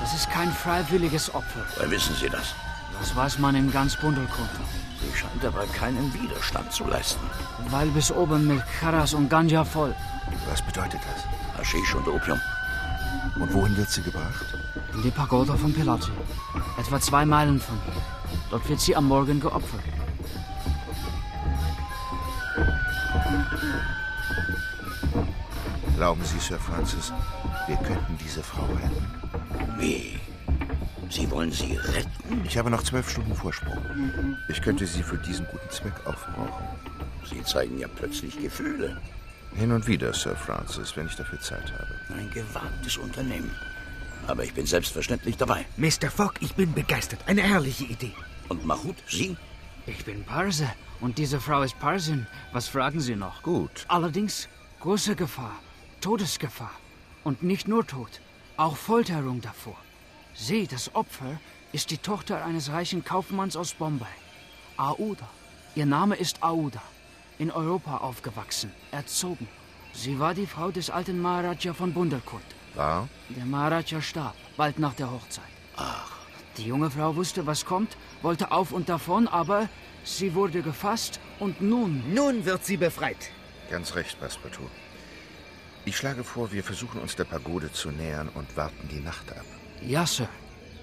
[0.00, 1.64] das ist kein freiwilliges Opfer.
[1.76, 2.54] Woher wissen Sie das?
[2.98, 4.50] Das weiß man in ganz Bundelkund.
[5.00, 7.26] Sie scheint aber keinen Widerstand zu leisten.
[7.70, 9.94] Weil bis oben mit Charas und Ganja voll.
[10.48, 11.24] Was bedeutet das?
[11.58, 12.40] Haschisch und Opium.
[13.40, 14.46] Und wohin wird sie gebracht?
[14.94, 16.10] In die Pagoda von Pilati.
[16.78, 18.02] Etwa zwei Meilen von hier.
[18.50, 19.82] Dort wird sie am Morgen geopfert.
[25.96, 27.12] Glauben Sie, Sir Francis,
[27.68, 29.06] wir könnten diese Frau retten?
[29.78, 30.21] Wie?
[31.12, 32.42] Sie wollen sie retten?
[32.46, 33.76] Ich habe noch zwölf Stunden Vorsprung.
[34.48, 36.64] Ich könnte sie für diesen guten Zweck aufbrauchen.
[37.28, 38.98] Sie zeigen ja plötzlich Gefühle.
[39.54, 42.18] Hin und wieder, Sir Francis, wenn ich dafür Zeit habe.
[42.18, 43.50] Ein gewagtes Unternehmen.
[44.26, 45.66] Aber ich bin selbstverständlich dabei.
[45.76, 46.10] Mr.
[46.10, 47.20] Fogg, ich bin begeistert.
[47.26, 48.14] Eine herrliche Idee.
[48.48, 49.36] Und Mahut, Sie?
[49.86, 50.66] Ich bin Parse
[51.02, 52.26] und diese Frau ist Parsin.
[52.52, 53.42] Was fragen Sie noch?
[53.42, 53.84] Gut.
[53.88, 54.48] Allerdings
[54.80, 55.56] große Gefahr,
[56.00, 56.72] Todesgefahr.
[57.22, 58.22] Und nicht nur Tod,
[58.56, 59.76] auch Folterung davor.
[60.34, 61.38] Sie, das Opfer,
[61.72, 64.06] ist die Tochter eines reichen Kaufmanns aus Bombay.
[64.76, 65.28] Aouda.
[65.74, 66.82] Ihr Name ist Aouda.
[67.38, 69.48] In Europa aufgewachsen, erzogen.
[69.92, 72.44] Sie war die Frau des alten Maharaja von Bundelkund.
[72.74, 73.08] War?
[73.30, 75.44] Der Maharaja starb, bald nach der Hochzeit.
[75.76, 76.12] Ach.
[76.56, 79.68] Die junge Frau wusste, was kommt, wollte auf und davon, aber
[80.04, 82.02] sie wurde gefasst und nun...
[82.14, 83.30] Nun wird sie befreit.
[83.70, 84.70] Ganz recht, Passepartout.
[85.84, 89.44] Ich schlage vor, wir versuchen uns der Pagode zu nähern und warten die Nacht ab.
[89.86, 90.28] Ja, Sir.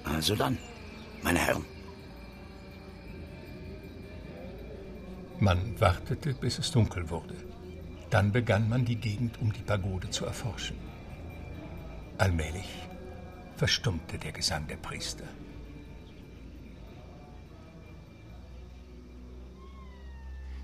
[0.03, 0.57] Also dann,
[1.23, 1.65] meine Herren.
[5.39, 7.35] Man wartete, bis es dunkel wurde.
[8.09, 10.77] Dann begann man die Gegend um die Pagode zu erforschen.
[12.17, 12.69] Allmählich
[13.55, 15.25] verstummte der Gesang der Priester.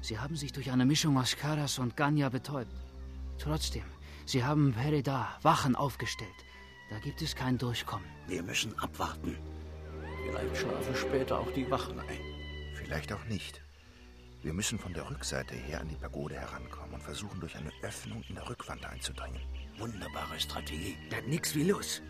[0.01, 2.75] Sie haben sich durch eine Mischung aus Karas und Ganya betäubt.
[3.39, 3.85] Trotzdem,
[4.25, 6.44] Sie haben Pereda Wachen aufgestellt.
[6.89, 8.07] Da gibt es kein Durchkommen.
[8.27, 9.37] Wir müssen abwarten.
[10.25, 12.19] Vielleicht schlafen später auch die Wachen ein.
[12.75, 13.61] Vielleicht auch nicht.
[14.43, 18.23] Wir müssen von der Rückseite her an die Pagode herankommen und versuchen, durch eine Öffnung
[18.29, 19.41] in der Rückwand einzudringen.
[19.79, 20.95] Wunderbare Strategie.
[21.09, 22.01] Dann nix wie los.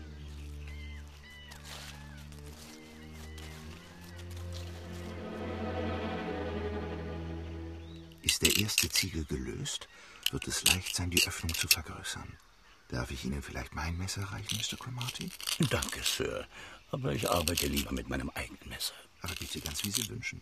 [8.22, 9.88] Ist der erste Ziegel gelöst,
[10.30, 12.36] wird es leicht sein, die Öffnung zu vergrößern.
[12.88, 14.76] Darf ich Ihnen vielleicht mein Messer reichen, Mr.
[14.76, 15.30] Cromarty?
[15.70, 16.46] Danke, Sir.
[16.92, 18.94] Aber ich arbeite lieber mit meinem eigenen Messer.
[19.22, 20.40] Aber bitte ganz wie Sie wünschen.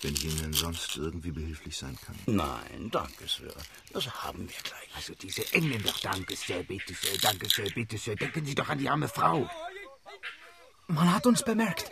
[0.00, 2.16] Wenn ich Ihnen sonst irgendwie behilflich sein kann.
[2.26, 3.52] Nein, danke, Sir.
[3.92, 4.88] Das haben wir gleich.
[4.96, 8.16] Also diese Engländer, danke, Sir, bitte, Sir, danke, Sir, bitte, Sir.
[8.16, 9.48] Denken Sie doch an die arme Frau.
[10.88, 11.90] Man hat uns bemerkt.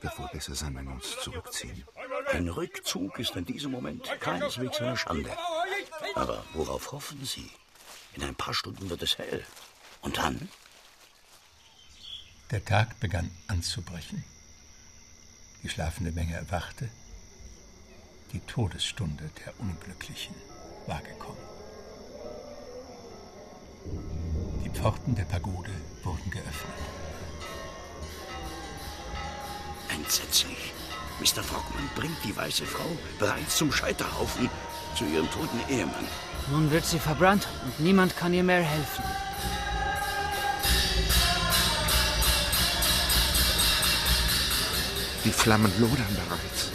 [0.00, 1.84] Wird wohl besser sein, wenn wir uns zurückziehen.
[2.32, 5.36] Ein Rückzug ist in diesem Moment keineswegs eine Schande.
[6.14, 7.50] Aber worauf hoffen Sie?
[8.14, 9.44] In ein paar Stunden wird es hell.
[10.02, 10.48] Und dann?
[12.50, 14.24] Der Tag begann anzubrechen.
[15.62, 16.88] Die schlafende Menge erwachte.
[18.32, 20.34] Die Todesstunde der Unglücklichen
[20.86, 21.38] war gekommen.
[24.64, 26.74] Die Pforten der Pagode wurden geöffnet.
[29.88, 30.72] Entsetzlich.
[31.20, 31.42] Mr.
[31.42, 32.88] Frogman bringt die weiße Frau
[33.18, 34.48] bereits zum Scheiterhaufen
[34.96, 36.06] zu ihrem toten Ehemann.
[36.50, 39.04] Nun wird sie verbrannt und niemand kann ihr mehr helfen.
[45.24, 46.70] Die Flammen lodern bereits.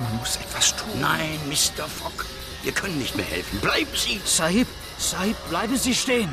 [0.00, 1.00] Man muss etwas tun.
[1.00, 1.86] Nein, Mr.
[1.86, 2.24] Fogg.
[2.62, 3.60] Wir können nicht mehr helfen.
[3.60, 4.20] Bleiben Sie!
[4.24, 4.66] Sahib,
[4.96, 6.32] Sahib, bleiben Sie stehen.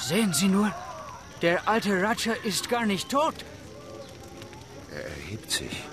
[0.00, 0.72] Sehen Sie nur,
[1.42, 3.34] der alte Raja ist gar nicht tot.
[4.92, 5.84] Er erhebt sich,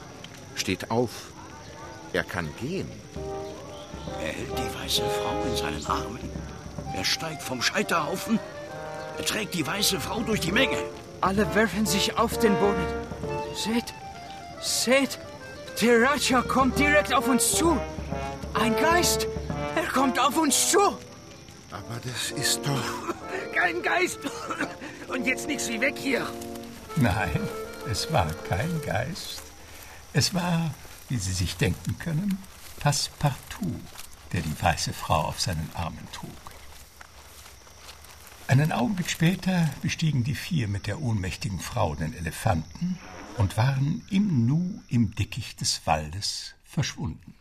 [0.56, 1.12] steht auf.
[2.18, 2.92] Er kann gehen.
[4.20, 6.32] Er hält die weiße Frau in seinen Armen.
[6.96, 8.40] Er steigt vom Scheiterhaufen.
[9.20, 10.78] Er trägt die weiße Frau durch die Menge.
[11.22, 12.88] Alle werfen sich auf den Boden.
[13.54, 13.94] Seht,
[14.60, 15.20] seht,
[15.80, 17.80] der Raja kommt direkt auf uns zu.
[18.56, 19.28] Ein Geist,
[19.76, 20.80] er kommt auf uns zu.
[20.80, 23.14] Aber das ist doch...
[23.54, 24.22] Kein Geist.
[25.08, 26.26] Und jetzt nichts wie weg hier.
[26.96, 27.48] Nein,
[27.92, 29.44] es war kein Geist.
[30.14, 30.72] Es war,
[31.10, 32.38] wie Sie sich denken können,
[32.80, 33.82] Passepartout,
[34.34, 36.32] der die weiße Frau auf seinen Armen trug.
[38.48, 42.98] Einen Augenblick später bestiegen die vier mit der ohnmächtigen Frau den Elefanten
[43.38, 47.34] und waren im Nu im Dickicht des Waldes verschwunden.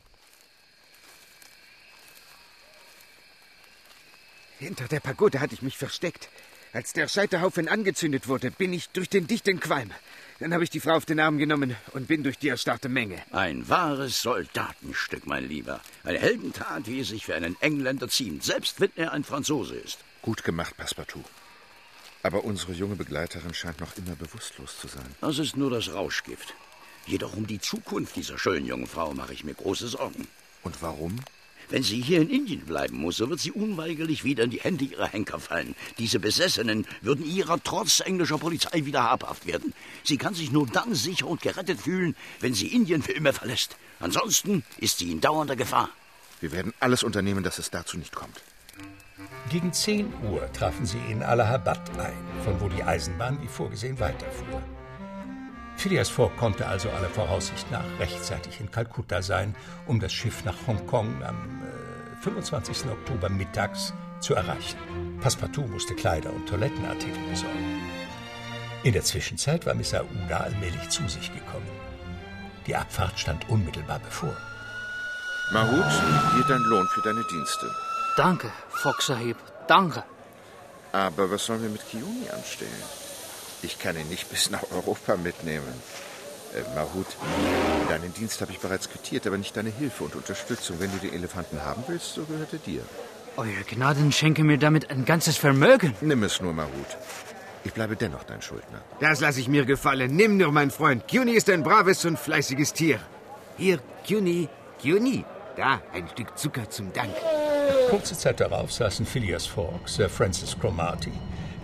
[4.58, 6.28] Hinter der Pagode hatte ich mich versteckt.
[6.72, 9.92] Als der Scheiterhaufen angezündet wurde, bin ich durch den dichten Qualm.
[10.38, 13.22] Dann habe ich die Frau auf den Arm genommen und bin durch die erstarrte Menge.
[13.30, 15.80] Ein wahres Soldatenstück, mein Lieber.
[16.04, 19.98] Eine Heldentat, wie es sich für einen Engländer ziemt, selbst wenn er ein Franzose ist.
[20.20, 21.24] Gut gemacht, Passepartout.
[22.22, 25.06] Aber unsere junge Begleiterin scheint noch immer bewusstlos zu sein.
[25.22, 26.54] Das ist nur das Rauschgift.
[27.06, 30.28] Jedoch um die Zukunft dieser schönen jungen Frau mache ich mir große Sorgen.
[30.62, 31.20] Und warum?
[31.68, 34.84] Wenn sie hier in Indien bleiben muss, so wird sie unweigerlich wieder in die Hände
[34.84, 35.74] ihrer Henker fallen.
[35.98, 39.72] Diese Besessenen würden ihrer trotz englischer Polizei wieder habhaft werden.
[40.04, 43.76] Sie kann sich nur dann sicher und gerettet fühlen, wenn sie Indien für immer verlässt.
[43.98, 45.90] Ansonsten ist sie in dauernder Gefahr.
[46.40, 48.42] Wir werden alles unternehmen, dass es dazu nicht kommt.
[49.50, 54.62] Gegen 10 Uhr trafen sie in Allahabad ein, von wo die Eisenbahn wie vorgesehen weiterfuhr.
[55.76, 59.54] Phileas Fogg konnte also aller Voraussicht nach rechtzeitig in Kalkutta sein,
[59.86, 62.86] um das Schiff nach Hongkong am äh, 25.
[62.90, 64.78] Oktober mittags zu erreichen.
[65.20, 67.80] Passepartout musste Kleider und Toilettenartikel besorgen.
[68.82, 71.68] In der Zwischenzeit war Miss Aouda allmählich zu sich gekommen.
[72.66, 74.36] Die Abfahrt stand unmittelbar bevor.
[75.52, 75.92] Mahut,
[76.34, 77.70] hier dein Lohn für deine Dienste.
[78.16, 79.36] Danke, Fogg Sahib,
[79.68, 80.02] danke.
[80.92, 83.05] Aber was sollen wir mit Kioni anstellen?
[83.66, 85.74] Ich kann ihn nicht bis nach Europa mitnehmen.
[86.54, 87.08] Äh, Mahut,
[87.88, 90.76] deinen Dienst habe ich bereits quittiert, aber nicht deine Hilfe und Unterstützung.
[90.78, 92.82] Wenn du den Elefanten haben willst, so gehört er dir.
[93.36, 95.96] Euer Gnaden schenke mir damit ein ganzes Vermögen.
[96.00, 96.90] Nimm es nur, Mahut.
[97.64, 98.82] Ich bleibe dennoch dein Schuldner.
[99.00, 100.14] Das lasse ich mir gefallen.
[100.14, 101.08] Nimm nur, mein Freund.
[101.10, 103.00] Cuny ist ein braves und fleißiges Tier.
[103.58, 104.48] Hier, Cuny,
[104.80, 105.24] Cuny.
[105.56, 107.10] Da, ein Stück Zucker zum Dank.
[107.90, 111.12] Kurze Zeit darauf saßen Phileas Fogg, Sir Francis Cromarty,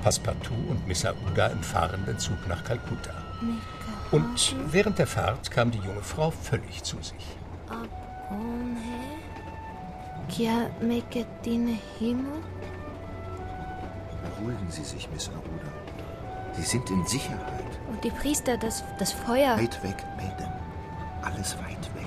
[0.03, 3.15] Passepartout und Messaouda im fahrenden Zug nach Kalkutta.
[4.11, 7.37] Und während der Fahrt kam die junge Frau völlig zu sich.
[14.37, 15.73] Beruhigen Sie sich, Miss Aruda.
[16.55, 17.65] Sie sind in Sicherheit.
[17.91, 19.59] Und die Priester, das, das Feuer.
[19.59, 20.53] Weit weg, Madame.
[21.23, 22.02] Alles weit weg.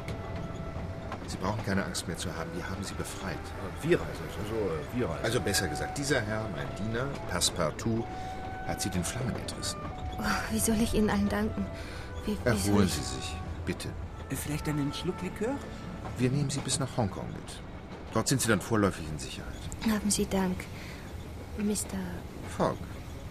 [1.28, 2.49] Sie brauchen keine Angst mehr zu haben.
[2.53, 3.38] Wir haben Sie befreit.
[3.82, 4.55] Wir reisen, also
[4.93, 5.26] wir reisen.
[5.26, 8.03] Also besser gesagt, dieser Herr, mein Diener, Passepartout,
[8.67, 9.80] hat Sie den Flammen entrissen.
[10.17, 11.65] Oh, wie soll ich Ihnen allen danken?
[12.26, 12.93] Wie, wie Erholen ich...
[12.93, 13.89] Sie sich, bitte.
[14.30, 15.55] Vielleicht einen Schluck Likör?
[16.17, 17.61] Wir nehmen Sie bis nach Hongkong mit.
[18.13, 19.53] Dort sind Sie dann vorläufig in Sicherheit.
[19.89, 20.57] Haben Sie Dank,
[21.57, 21.97] Mr.
[22.57, 22.78] Fogg.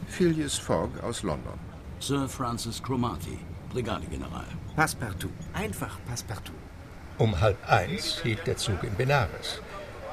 [0.09, 1.59] Phileas Fogg aus London.
[2.01, 3.39] Sir Francis Cromarty,
[3.71, 4.47] Brigadegeneral.
[4.77, 5.31] Passepartout.
[5.55, 6.53] Einfach Passepartout.
[7.17, 9.61] Um halb eins hielt der Zug in Benares,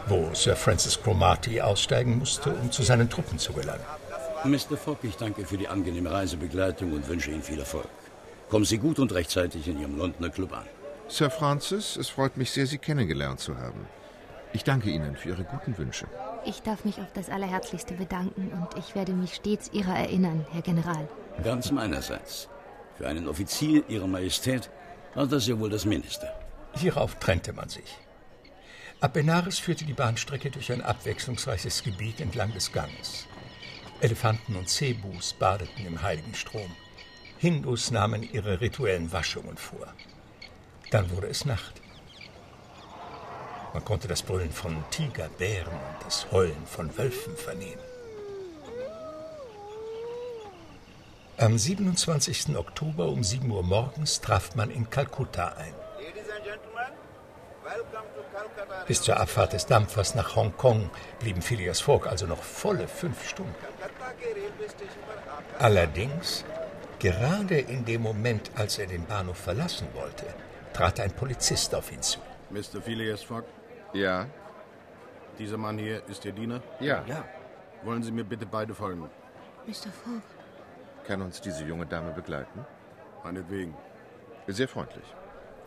[0.07, 3.83] wo Sir Francis Cromarty aussteigen musste, um zu seinen Truppen zu gelangen.
[4.43, 4.77] Mr.
[4.77, 7.89] Fogg, ich danke für die angenehme Reisebegleitung und wünsche Ihnen viel Erfolg.
[8.49, 10.65] Kommen Sie gut und rechtzeitig in Ihrem Londoner Club an.
[11.07, 13.87] Sir Francis, es freut mich sehr, Sie kennengelernt zu haben.
[14.53, 16.05] Ich danke Ihnen für Ihre guten Wünsche.
[16.45, 20.61] Ich darf mich auf das Allerherzlichste bedanken und ich werde mich stets Ihrer erinnern, Herr
[20.61, 21.07] General.
[21.43, 22.47] Ganz meinerseits.
[22.97, 24.69] Für einen Offizier Ihrer Majestät
[25.15, 26.27] war das ja wohl das Mindeste.
[26.75, 27.97] Hierauf trennte man sich.
[28.99, 33.27] Ab Benares führte die Bahnstrecke durch ein abwechslungsreiches Gebiet entlang des Ganges.
[33.99, 36.75] Elefanten und Zebus badeten im heiligen Strom.
[37.37, 39.87] Hindus nahmen ihre rituellen Waschungen vor.
[40.91, 41.81] Dann wurde es Nacht.
[43.73, 47.81] Man konnte das Brüllen von Tiger, Bären und das Heulen von Wölfen vernehmen.
[51.37, 52.55] Am 27.
[52.55, 55.73] Oktober um 7 Uhr morgens traf man in Kalkutta ein.
[58.87, 60.89] Bis zur Abfahrt des Dampfers nach Hongkong
[61.19, 63.55] blieben Phileas Fogg also noch volle fünf Stunden.
[65.59, 66.43] Allerdings,
[66.99, 70.25] gerade in dem Moment, als er den Bahnhof verlassen wollte,
[70.73, 72.19] trat ein Polizist auf ihn zu.
[72.49, 72.81] Mr.
[72.81, 73.45] Phileas Fogg?
[73.93, 74.25] Ja?
[75.37, 76.61] Dieser Mann hier ist Ihr Diener?
[76.79, 77.03] Ja.
[77.07, 77.23] Ja.
[77.83, 79.09] Wollen Sie mir bitte beide folgen?
[79.65, 79.91] Mr.
[80.03, 80.21] Fogg.
[81.07, 82.65] Kann uns diese junge Dame begleiten?
[83.23, 83.75] Meinetwegen.
[84.47, 85.05] Sehr freundlich.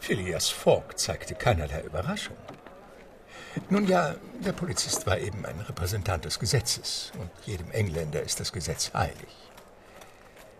[0.04, 2.36] Phileas Fogg zeigte keinerlei Überraschung.
[3.70, 8.52] Nun ja, der Polizist war eben ein Repräsentant des Gesetzes und jedem Engländer ist das
[8.52, 9.34] Gesetz heilig.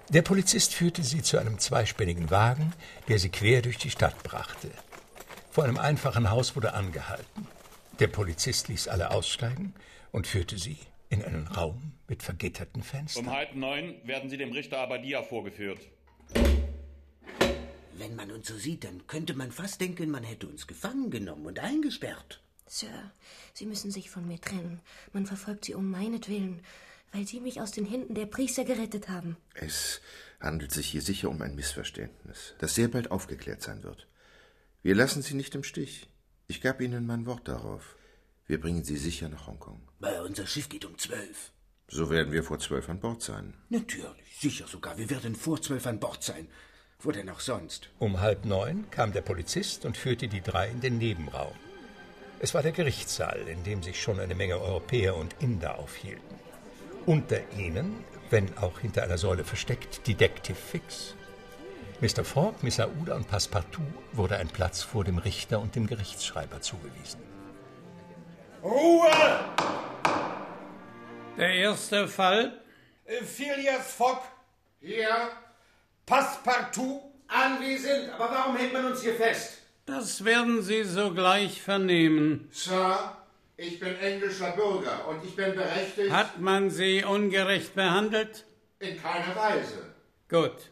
[0.09, 2.73] Der Polizist führte sie zu einem zweispännigen Wagen,
[3.09, 4.71] der sie quer durch die Stadt brachte.
[5.51, 7.47] Vor einem einfachen Haus wurde angehalten.
[8.01, 9.75] Der Polizist ließ alle aussteigen
[10.11, 10.79] und führte sie
[11.11, 13.27] in einen Raum mit vergitterten Fenstern.
[13.27, 15.81] Um halb neun werden Sie dem Richter Abadia vorgeführt.
[17.97, 21.47] Wenn man uns so sieht, dann könnte man fast denken, man hätte uns gefangen genommen
[21.47, 22.41] und eingesperrt.
[22.67, 23.13] Sir,
[23.53, 24.81] Sie müssen sich von mir trennen.
[25.13, 26.63] Man verfolgt Sie um meinetwillen,
[27.13, 29.37] weil Sie mich aus den Händen der Priester gerettet haben.
[29.55, 30.01] Es
[30.41, 34.09] handelt sich hier sicher um ein Missverständnis, das sehr bald aufgeklärt sein wird.
[34.83, 36.09] Wir lassen Sie nicht im Stich.
[36.47, 37.97] Ich gab Ihnen mein Wort darauf.
[38.47, 39.81] Wir bringen Sie sicher nach Hongkong.
[40.01, 41.53] Weil unser Schiff geht um zwölf.
[41.89, 43.55] So werden wir vor zwölf an Bord sein.
[43.69, 44.99] Natürlich, sicher sogar.
[44.99, 46.49] Wir werden vor zwölf an Bord sein.
[47.05, 47.91] Wo denn auch sonst?
[47.99, 51.53] Um halb neun kam der Polizist und führte die drei in den Nebenraum.
[52.41, 56.39] Es war der Gerichtssaal, in dem sich schon eine Menge Europäer und Inder aufhielten.
[57.05, 61.15] Unter ihnen, wenn auch hinter einer Säule versteckt, Detective Fix.
[62.01, 62.25] Mr.
[62.25, 63.83] Fogg, Miss Aouda und Passepartout
[64.13, 67.21] wurde ein Platz vor dem Richter und dem Gerichtsschreiber zugewiesen.
[68.63, 69.11] Ruhe!
[71.37, 72.63] Der erste Fall.
[73.05, 74.23] Äh, Phileas Fogg.
[74.81, 75.44] Hier.
[76.07, 77.01] Passepartout.
[77.27, 78.11] Anwesend.
[78.11, 79.59] Aber warum hält man uns hier fest?
[79.87, 82.49] Das werden Sie sogleich vernehmen.
[82.53, 83.17] Sir,
[83.57, 86.11] ich bin englischer Bürger und ich bin berechtigt.
[86.13, 88.45] Hat man Sie ungerecht behandelt?
[88.79, 89.95] In keiner Weise.
[90.29, 90.71] Gut.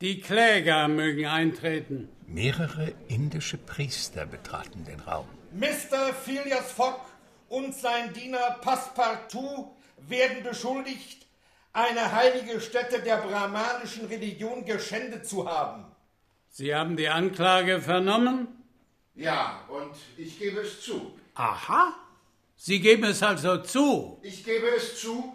[0.00, 2.08] Die Kläger mögen eintreten.
[2.26, 5.26] Mehrere indische Priester betraten den Raum.
[5.52, 6.14] Mr.
[6.24, 7.00] Phileas Fogg
[7.48, 11.26] und sein Diener Passepartout werden beschuldigt,
[11.72, 15.84] eine heilige Stätte der brahmanischen Religion geschändet zu haben.
[16.48, 18.48] Sie haben die Anklage vernommen?
[19.14, 21.18] Ja, und ich gebe es zu.
[21.34, 21.94] Aha.
[22.56, 24.18] Sie geben es also zu.
[24.22, 25.34] Ich gebe es zu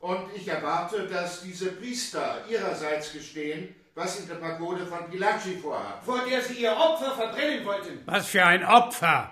[0.00, 6.04] und ich erwarte, dass diese Priester ihrerseits gestehen, was in der Pagode von Pilaci vorhaben.
[6.04, 8.00] Vor der sie ihr Opfer verbrennen wollten.
[8.06, 9.30] Was für ein Opfer?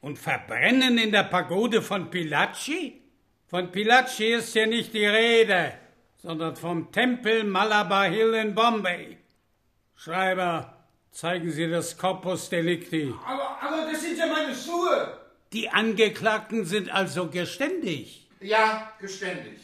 [0.00, 3.03] Und verbrennen in der Pagode von Pilaci?
[3.46, 5.74] Von Pilaci ist hier nicht die Rede,
[6.16, 9.18] sondern vom Tempel Malabar Hill in Bombay.
[9.96, 13.14] Schreiber, zeigen Sie das Corpus Delicti.
[13.26, 15.20] Aber, aber das sind ja meine Schuhe.
[15.52, 18.28] Die Angeklagten sind also geständig.
[18.40, 19.60] Ja, geständig.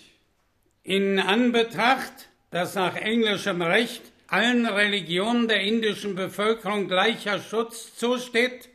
[0.83, 8.69] In Anbetracht, dass nach englischem Recht allen Religionen der indischen Bevölkerung gleicher Schutz zusteht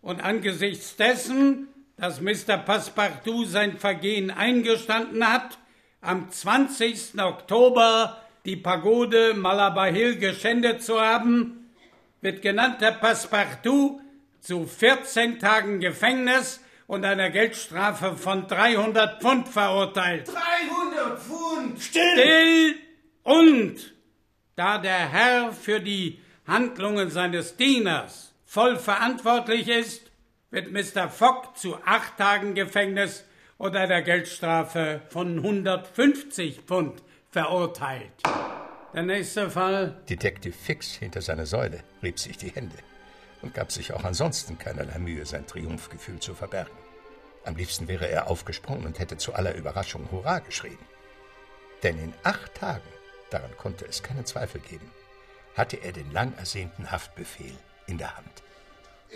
[0.00, 2.58] und angesichts dessen, dass Mr.
[2.58, 5.58] Passepartout sein Vergehen eingestanden hat,
[6.00, 7.18] am 20.
[7.20, 11.70] Oktober die Pagode Malabar Hill geschändet zu haben,
[12.20, 14.00] wird genannter Passepartout
[14.40, 20.28] zu 14 Tagen Gefängnis und einer Geldstrafe von 300 Pfund verurteilt.
[20.28, 21.80] 300 Pfund!
[21.80, 22.12] Still!
[22.12, 22.74] Still!
[23.22, 23.94] Und
[24.56, 30.03] da der Herr für die Handlungen seines Dieners voll verantwortlich ist,
[30.54, 31.10] wird Mr.
[31.10, 33.24] Fogg zu acht Tagen Gefängnis
[33.58, 37.02] und einer Geldstrafe von 150 Pfund
[37.32, 38.12] verurteilt.
[38.94, 40.00] Der nächste Fall.
[40.08, 42.76] Detective Fix hinter seiner Säule rieb sich die Hände
[43.42, 46.78] und gab sich auch ansonsten keinerlei Mühe, sein Triumphgefühl zu verbergen.
[47.44, 50.78] Am liebsten wäre er aufgesprungen und hätte zu aller Überraschung Hurra geschrien.
[51.82, 52.88] Denn in acht Tagen,
[53.30, 54.88] daran konnte es keinen Zweifel geben,
[55.56, 57.56] hatte er den lang ersehnten Haftbefehl
[57.88, 58.43] in der Hand.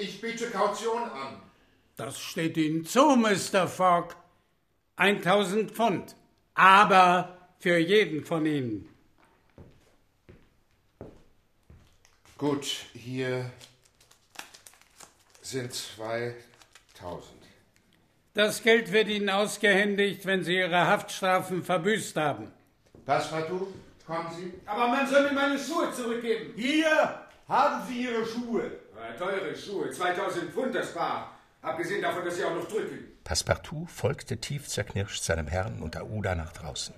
[0.01, 1.43] Ich biete Kaution an.
[1.97, 3.67] Das steht Ihnen zu, Mr.
[3.67, 4.15] Fogg.
[4.97, 6.15] 1000 Pfund.
[6.55, 8.89] Aber für jeden von Ihnen.
[12.37, 13.51] Gut, hier
[15.43, 16.37] sind 2000.
[18.35, 22.53] Das Geld wird Ihnen ausgehändigt, wenn Sie Ihre Haftstrafen verbüßt haben.
[23.05, 23.75] Passepartout,
[24.07, 24.53] kommen Sie.
[24.65, 26.53] Aber man soll mir meine Schuhe zurückgeben.
[26.55, 28.71] Hier haben Sie Ihre Schuhe.
[28.99, 31.39] Ja, teure Schuhe, 2000 Pfund das Paar.
[31.63, 32.99] Abgesehen davon, dass sie auch noch drücken.
[33.23, 36.95] Passepartout folgte tief zerknirscht seinem Herrn und Aouda nach draußen.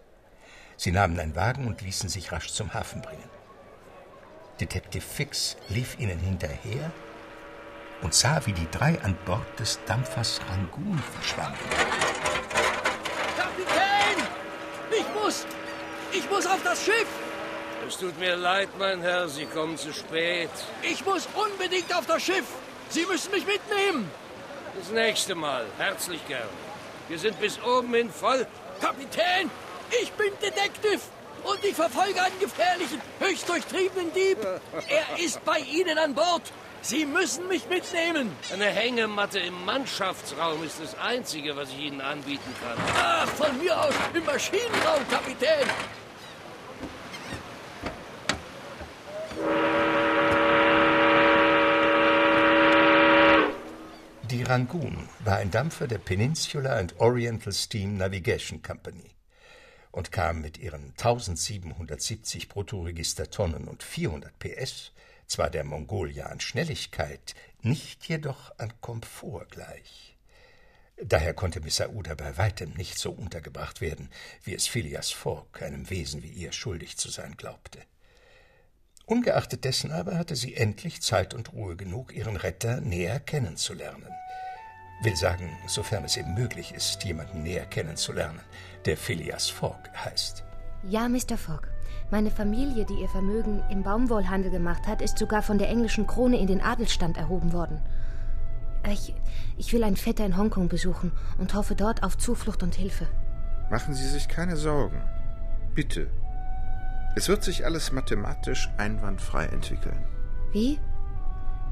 [0.77, 3.29] Sie nahmen einen Wagen und ließen sich rasch zum Hafen bringen.
[4.61, 6.91] Detective Fix lief ihnen hinterher
[8.01, 11.59] und sah, wie die drei an Bord des Dampfers Rangoon verschwanden.
[13.37, 14.27] Kapitän!
[14.91, 15.47] Ich muss!
[16.13, 17.20] Ich muss auf das Schiff!
[17.87, 20.51] Es tut mir leid, mein Herr, Sie kommen zu spät.
[20.83, 22.45] Ich muss unbedingt auf das Schiff!
[22.89, 24.11] Sie müssen mich mitnehmen!
[24.79, 26.49] Das nächste Mal, herzlich gern.
[27.09, 28.47] Wir sind bis oben hin voll.
[28.81, 29.51] Kapitän!
[30.03, 31.01] Ich bin Detective!
[31.43, 34.39] Und ich verfolge einen gefährlichen, höchst durchtriebenen Dieb.
[34.89, 36.43] Er ist bei Ihnen an Bord.
[36.83, 38.31] Sie müssen mich mitnehmen.
[38.53, 42.77] Eine Hängematte im Mannschaftsraum ist das Einzige, was ich Ihnen anbieten kann.
[42.95, 45.69] Ach, von mir aus im Maschinenraum, Kapitän.
[54.31, 59.11] Die Rangoon war ein Dampfer der Peninsula and Oriental Steam Navigation Company
[59.91, 64.93] und kam mit ihren 1770 Bruttoregistertonnen und 400 PS
[65.27, 70.17] zwar der Mongolia an Schnelligkeit, nicht jedoch an Komfort gleich.
[71.03, 74.11] Daher konnte Miss Aouda bei weitem nicht so untergebracht werden,
[74.45, 77.81] wie es Phileas Fogg einem Wesen wie ihr schuldig zu sein glaubte.
[79.11, 84.07] Ungeachtet dessen aber hatte sie endlich Zeit und Ruhe genug, ihren Retter näher kennenzulernen.
[85.03, 88.39] Will sagen, sofern es eben möglich ist, jemanden näher kennenzulernen,
[88.87, 90.45] der Phileas Fogg heißt.
[90.85, 91.37] Ja, Mr.
[91.37, 91.67] Fogg.
[92.13, 96.39] Meine Familie, die ihr Vermögen im Baumwollhandel gemacht hat, ist sogar von der englischen Krone
[96.39, 97.83] in den Adelsstand erhoben worden.
[98.89, 99.13] Ich,
[99.59, 103.09] ich will einen Vetter in Hongkong besuchen und hoffe dort auf Zuflucht und Hilfe.
[103.71, 105.03] Machen Sie sich keine Sorgen.
[105.75, 106.13] Bitte.
[107.17, 109.99] Es wird sich alles mathematisch einwandfrei entwickeln.
[110.53, 110.79] Wie?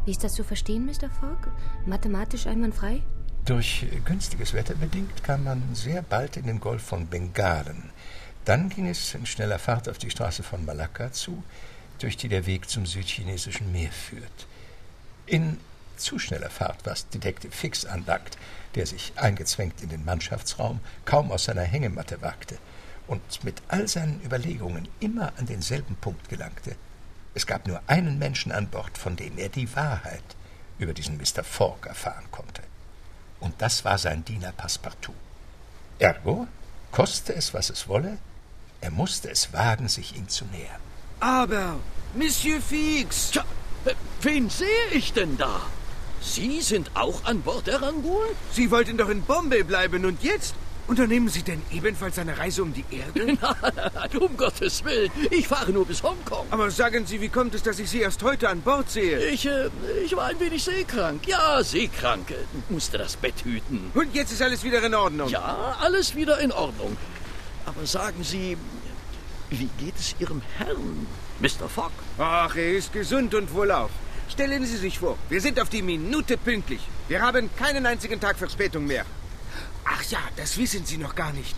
[0.05, 1.09] Wie ist das zu verstehen, Mr.
[1.09, 1.49] Fogg?
[1.86, 3.03] Mathematisch einwandfrei?
[3.45, 7.91] Durch günstiges Wetter bedingt kam man sehr bald in den Golf von Bengalen.
[8.45, 11.45] Dann ging es in schneller Fahrt auf die Straße von Malakka zu,
[12.01, 14.47] durch die der Weg zum südchinesischen Meer führt.
[15.26, 15.59] In
[15.97, 18.39] zu schneller Fahrt, was Detective Fix anlangt,
[18.74, 22.59] der sich eingezwängt in den Mannschaftsraum kaum aus seiner Hängematte wagte
[23.09, 26.77] und mit all seinen Überlegungen immer an denselben Punkt gelangte.
[27.35, 30.37] Es gab nur einen Menschen an Bord, von dem er die Wahrheit
[30.79, 31.43] über diesen Mr.
[31.43, 32.63] Fogg erfahren konnte.
[33.41, 35.15] Und das war sein Diener Passepartout.
[35.99, 36.47] Ergo,
[36.93, 38.19] koste es, was es wolle,
[38.81, 40.81] er musste es wagen, sich ihm zu nähern.
[41.21, 41.77] Aber,
[42.15, 43.33] Monsieur Fix!
[43.33, 43.45] Tja,
[43.85, 45.63] äh, wen sehe ich denn da?
[46.21, 48.29] Sie sind auch an Bord der Rangoon?
[48.53, 50.55] Sie wollten doch in Bombay bleiben und jetzt?
[50.89, 53.26] Unternehmen Sie denn ebenfalls eine Reise um die Erde?
[53.95, 55.11] Nein, um Gottes Willen.
[55.30, 56.47] Ich fahre nur bis Hongkong.
[56.51, 59.18] Aber sagen Sie, wie kommt es, dass ich Sie erst heute an Bord sehe?
[59.28, 59.68] Ich, äh,
[60.03, 61.28] ich war ein wenig seekrank.
[61.28, 62.32] Ja, seekrank.
[62.70, 63.91] Musste das Bett hüten.
[63.93, 65.28] Und jetzt ist alles wieder in Ordnung?
[65.28, 66.97] Ja, alles wieder in Ordnung.
[67.66, 68.57] Aber sagen Sie,
[69.51, 71.07] wie geht es Ihrem Herrn,
[71.41, 71.68] Mr.
[71.68, 71.93] Fogg?
[72.16, 73.91] Ach, er ist gesund und wohlauf.
[74.30, 76.80] Stellen Sie sich vor, wir sind auf die Minute pünktlich.
[77.09, 79.05] Wir haben keinen einzigen Tag Verspätung mehr.
[79.91, 81.57] Ach ja, das wissen Sie noch gar nicht.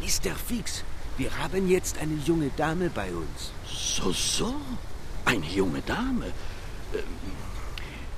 [0.00, 0.34] Mr.
[0.34, 0.82] Fix,
[1.18, 3.52] wir haben jetzt eine junge Dame bei uns.
[3.66, 4.54] So, so.
[5.26, 6.26] Eine junge Dame.
[6.94, 7.02] Ähm,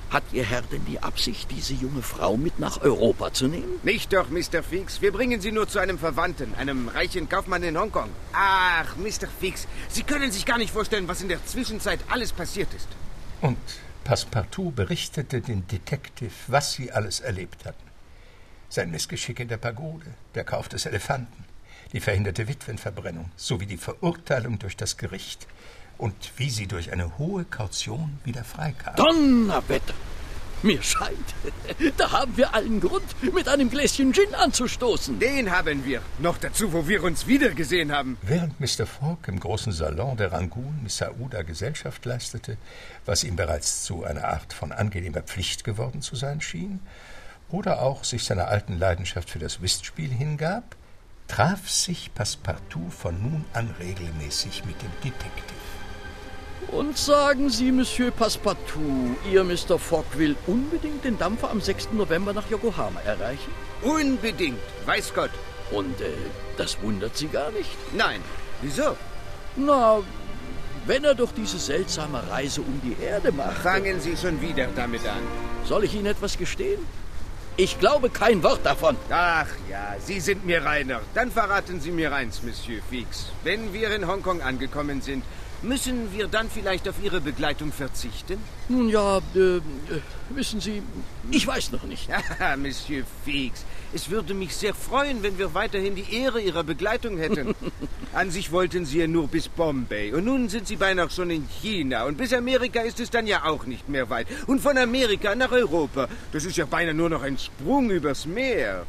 [0.09, 3.79] hat Ihr Herr denn die Absicht, diese junge Frau mit nach Europa zu nehmen?
[3.81, 4.61] Nicht doch, Mr.
[4.61, 5.01] Fix.
[5.01, 8.09] Wir bringen sie nur zu einem Verwandten, einem reichen Kaufmann in Hongkong.
[8.31, 9.27] Ach, Mr.
[9.39, 12.87] Fix, Sie können sich gar nicht vorstellen, was in der Zwischenzeit alles passiert ist.
[13.41, 13.57] Und
[14.03, 17.82] Passepartout berichtete dem Detective, was sie alles erlebt hatten.
[18.73, 21.45] Sein Missgeschick in der Pagode, der Kauf des Elefanten,
[21.91, 25.45] die verhinderte Witwenverbrennung sowie die Verurteilung durch das Gericht
[25.99, 28.95] und wie sie durch eine hohe Kaution wieder freikam.
[28.95, 29.93] Donnerwetter!
[30.63, 31.35] Mir scheint,
[31.97, 35.19] da haben wir allen Grund, mit einem Gläschen Gin anzustoßen.
[35.19, 36.01] Den haben wir.
[36.17, 38.17] Noch dazu, wo wir uns wiedergesehen haben.
[38.23, 38.87] Während Mr.
[38.87, 42.57] Fogg im großen Salon der Rangoon Miss Aouda Gesellschaft leistete,
[43.05, 46.79] was ihm bereits zu einer Art von angenehmer Pflicht geworden zu sein schien,
[47.53, 50.75] oder auch sich seiner alten Leidenschaft für das Whistspiel hingab,
[51.27, 55.53] traf sich Passepartout von nun an regelmäßig mit dem Detektiv.
[56.71, 59.77] Und sagen Sie, Monsieur Passepartout, Ihr Mr.
[59.77, 61.89] Fogg will unbedingt den Dampfer am 6.
[61.91, 63.51] November nach Yokohama erreichen?
[63.83, 65.29] Unbedingt, weiß Gott.
[65.71, 66.09] Und äh,
[66.57, 67.69] das wundert Sie gar nicht?
[67.95, 68.21] Nein.
[68.63, 68.97] Wieso?
[69.55, 69.99] Na,
[70.87, 73.57] wenn er doch diese seltsame Reise um die Erde macht.
[73.57, 75.21] Fangen Sie schon wieder damit an.
[75.65, 76.79] Soll ich Ihnen etwas gestehen?
[77.55, 78.97] Ich glaube kein Wort davon.
[79.11, 81.01] Ach ja, Sie sind mir reiner.
[81.13, 83.27] Dann verraten Sie mir eins, Monsieur Fix.
[83.43, 85.23] Wenn wir in Hongkong angekommen sind,
[85.61, 88.39] müssen wir dann vielleicht auf Ihre Begleitung verzichten?
[88.69, 89.61] Nun ja, äh,
[90.29, 90.81] wissen Sie,
[91.29, 92.09] ich weiß noch nicht.
[92.57, 97.55] Monsieur Fix, es würde mich sehr freuen, wenn wir weiterhin die Ehre Ihrer Begleitung hätten.
[98.13, 101.47] An sich wollten Sie ja nur bis Bombay und nun sind Sie beinahe schon in
[101.47, 104.27] China und bis Amerika ist es dann ja auch nicht mehr weit.
[104.47, 108.85] Und von Amerika nach Europa, das ist ja beinahe nur noch ein Sprung übers Meer.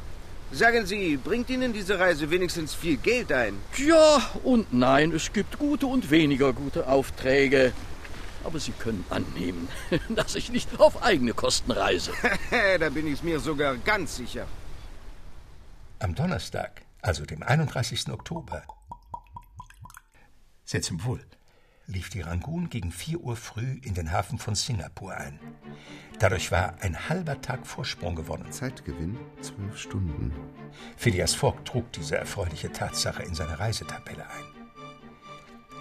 [0.52, 3.54] Sagen Sie, bringt Ihnen diese Reise wenigstens viel Geld ein?
[3.76, 7.72] Ja und nein, es gibt gute und weniger gute Aufträge.
[8.44, 9.68] Aber Sie können annehmen,
[10.10, 12.12] dass ich nicht auf eigene Kosten reise.
[12.78, 14.46] da bin ich mir sogar ganz sicher.
[16.04, 18.10] Am Donnerstag, also dem 31.
[18.10, 18.62] Oktober,
[20.66, 21.24] sehr zum Wohl,
[21.86, 25.40] lief die Rangoon gegen 4 Uhr früh in den Hafen von Singapur ein.
[26.18, 28.52] Dadurch war ein halber Tag Vorsprung gewonnen.
[28.52, 30.30] Zeitgewinn zwölf Stunden.
[30.98, 34.44] Phileas Fogg trug diese erfreuliche Tatsache in seine Reisetabelle ein.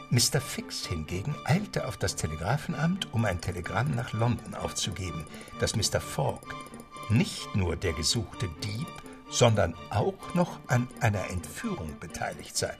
[0.09, 0.39] Mr.
[0.39, 5.25] Fix hingegen eilte auf das Telegrafenamt, um ein Telegramm nach London aufzugeben,
[5.59, 5.99] dass Mr.
[5.99, 6.47] Fogg
[7.09, 9.02] nicht nur der gesuchte Dieb,
[9.33, 12.73] sondern auch noch an einer Entführung beteiligt sei.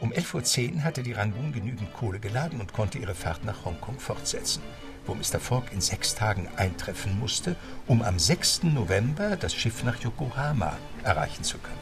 [0.00, 4.00] Um 11.10 Uhr hatte die Rangoon genügend Kohle geladen und konnte ihre Fahrt nach Hongkong
[4.00, 4.62] fortsetzen,
[5.04, 5.38] wo Mr.
[5.38, 7.54] Fogg in sechs Tagen eintreffen musste,
[7.86, 8.62] um am 6.
[8.62, 11.76] November das Schiff nach Yokohama erreichen zu können.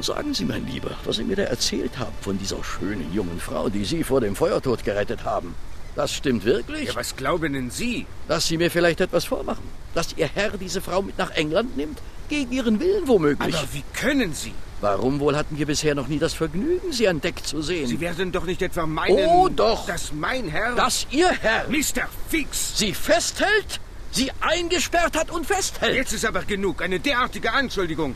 [0.00, 3.68] Sagen Sie, mein Lieber, was Sie mir da erzählt haben von dieser schönen jungen Frau,
[3.68, 5.54] die Sie vor dem Feuertod gerettet haben.
[5.96, 6.88] Das stimmt wirklich?
[6.88, 8.06] Ja, was glauben denn Sie?
[8.28, 9.64] Dass Sie mir vielleicht etwas vormachen.
[9.94, 11.98] Dass Ihr Herr diese Frau mit nach England nimmt?
[12.28, 13.56] Gegen Ihren Willen womöglich.
[13.56, 14.52] Aber wie können Sie?
[14.82, 17.86] Warum wohl hatten wir bisher noch nie das Vergnügen, Sie an Deck zu sehen?
[17.86, 19.16] Sie werden doch nicht etwa meinen...
[19.16, 19.86] Oh, doch!
[19.86, 20.74] Dass mein Herr...
[20.74, 21.66] Dass Ihr Herr...
[21.68, 22.06] Mr.
[22.28, 22.76] Fix!
[22.76, 23.80] Sie festhält,
[24.10, 25.94] Sie eingesperrt hat und festhält!
[25.94, 26.82] Jetzt ist aber genug.
[26.82, 28.14] Eine derartige Anschuldigung.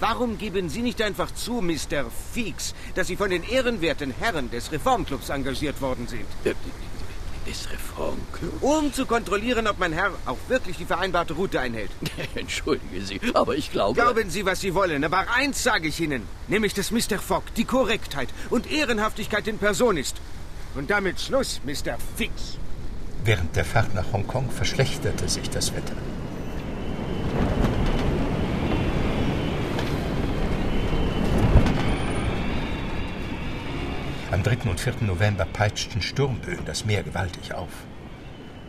[0.00, 2.10] Warum geben Sie nicht einfach zu, Mr.
[2.34, 6.26] Fix, dass Sie von den ehrenwerten Herren des Reformclubs engagiert worden sind?
[7.46, 8.62] Des Reformclubs?
[8.62, 11.90] Um zu kontrollieren, ob mein Herr auch wirklich die vereinbarte Route einhält.
[12.34, 14.00] Entschuldige Sie, aber ich glaube...
[14.00, 16.22] Glauben Sie, was Sie wollen, aber eins sage ich Ihnen.
[16.48, 17.18] Nämlich, dass Mr.
[17.18, 20.16] Fogg die Korrektheit und Ehrenhaftigkeit in Person ist.
[20.74, 21.98] Und damit Schluss, Mr.
[22.16, 22.58] Fix.
[23.24, 25.96] Während der Fahrt nach Hongkong verschlechterte sich das Wetter.
[34.44, 34.68] Am 3.
[34.68, 34.94] und 4.
[35.02, 37.70] November peitschten Sturmböen das Meer gewaltig auf.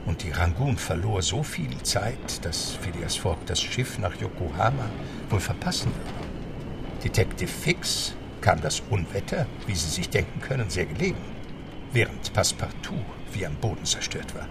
[0.05, 4.86] Und die Rangoon verlor so viel Zeit, dass Phileas Fogg das Schiff nach Yokohama
[5.32, 7.03] wohl verpassen würde.
[7.03, 11.17] Detective Fix kam das Unwetter, wie Sie sich denken können, sehr gelegen,
[11.91, 14.47] während Passepartout wie am Boden zerstört war.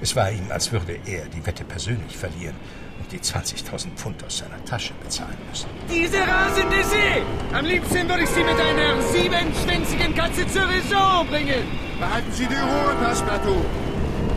[0.00, 2.56] Es war ihm, als würde er die Wette persönlich verlieren
[2.98, 5.68] und die 20.000 Pfund aus seiner Tasche bezahlen müssen.
[5.88, 7.22] Diese rasende See!
[7.52, 11.64] Am liebsten würde ich Sie mit einer siebenschwänzigen Katze zur Raison bringen!
[11.98, 13.64] Behalten Sie die Ruhe, Passepartout.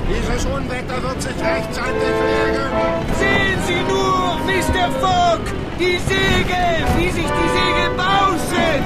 [0.10, 2.70] Dieses Unwetter wird sich rechtzeitig legen.
[3.20, 4.92] Sehen Sie nur, Mr.
[5.00, 5.42] Fogg!
[5.80, 6.86] Die Segel!
[6.98, 8.82] Wie sich die Segel bauschen!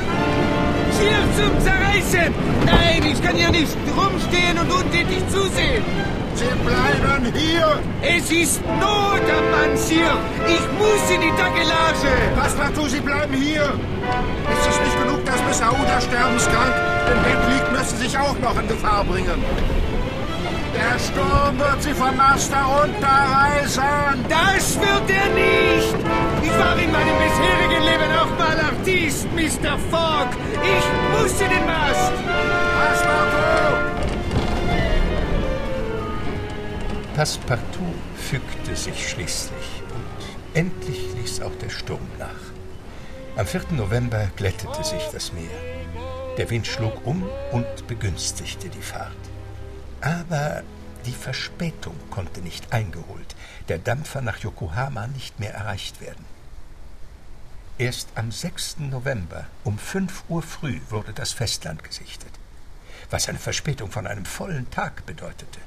[0.96, 2.34] Schier zum Zerreißen!
[2.66, 5.84] Nein, ich kann hier nicht rumstehen und untätig zusehen!
[6.36, 7.80] Sie bleiben hier!
[8.02, 10.12] Es ist Not am Mannschier!
[10.46, 12.12] Ich muss in die Takelage!
[12.36, 13.64] Passepartout, Sie bleiben hier!
[13.64, 16.74] Ist es nicht genug, dass Miss Aouda sterbenskrank
[17.12, 19.44] im Bett liegt, müssen Sie sich auch noch in Gefahr bringen.
[20.76, 24.26] Der Sturm wird Sie vom Mast herunterreißen!
[24.28, 25.96] Das wird er nicht!
[26.44, 29.78] Ich war in meinem bisherigen Leben auch mal Artist, Mr.
[29.90, 30.36] Fogg!
[30.62, 30.86] Ich
[31.18, 32.12] muss in den Mast!
[32.76, 33.95] Passepartout!
[37.16, 42.28] Passepartout fügte sich schließlich und endlich ließ auch der Sturm nach.
[43.38, 43.72] Am 4.
[43.72, 45.58] November glättete sich das Meer.
[46.38, 47.24] Der Wind schlug um
[47.54, 49.16] und begünstigte die Fahrt.
[50.02, 50.64] Aber
[51.06, 53.38] die Verspätung konnte nicht eingeholt,
[53.70, 56.26] der Dampfer nach Yokohama nicht mehr erreicht werden.
[57.78, 58.80] Erst am 6.
[58.80, 62.34] November um 5 Uhr früh wurde das Festland gesichtet,
[63.10, 65.65] was eine Verspätung von einem vollen Tag bedeutete.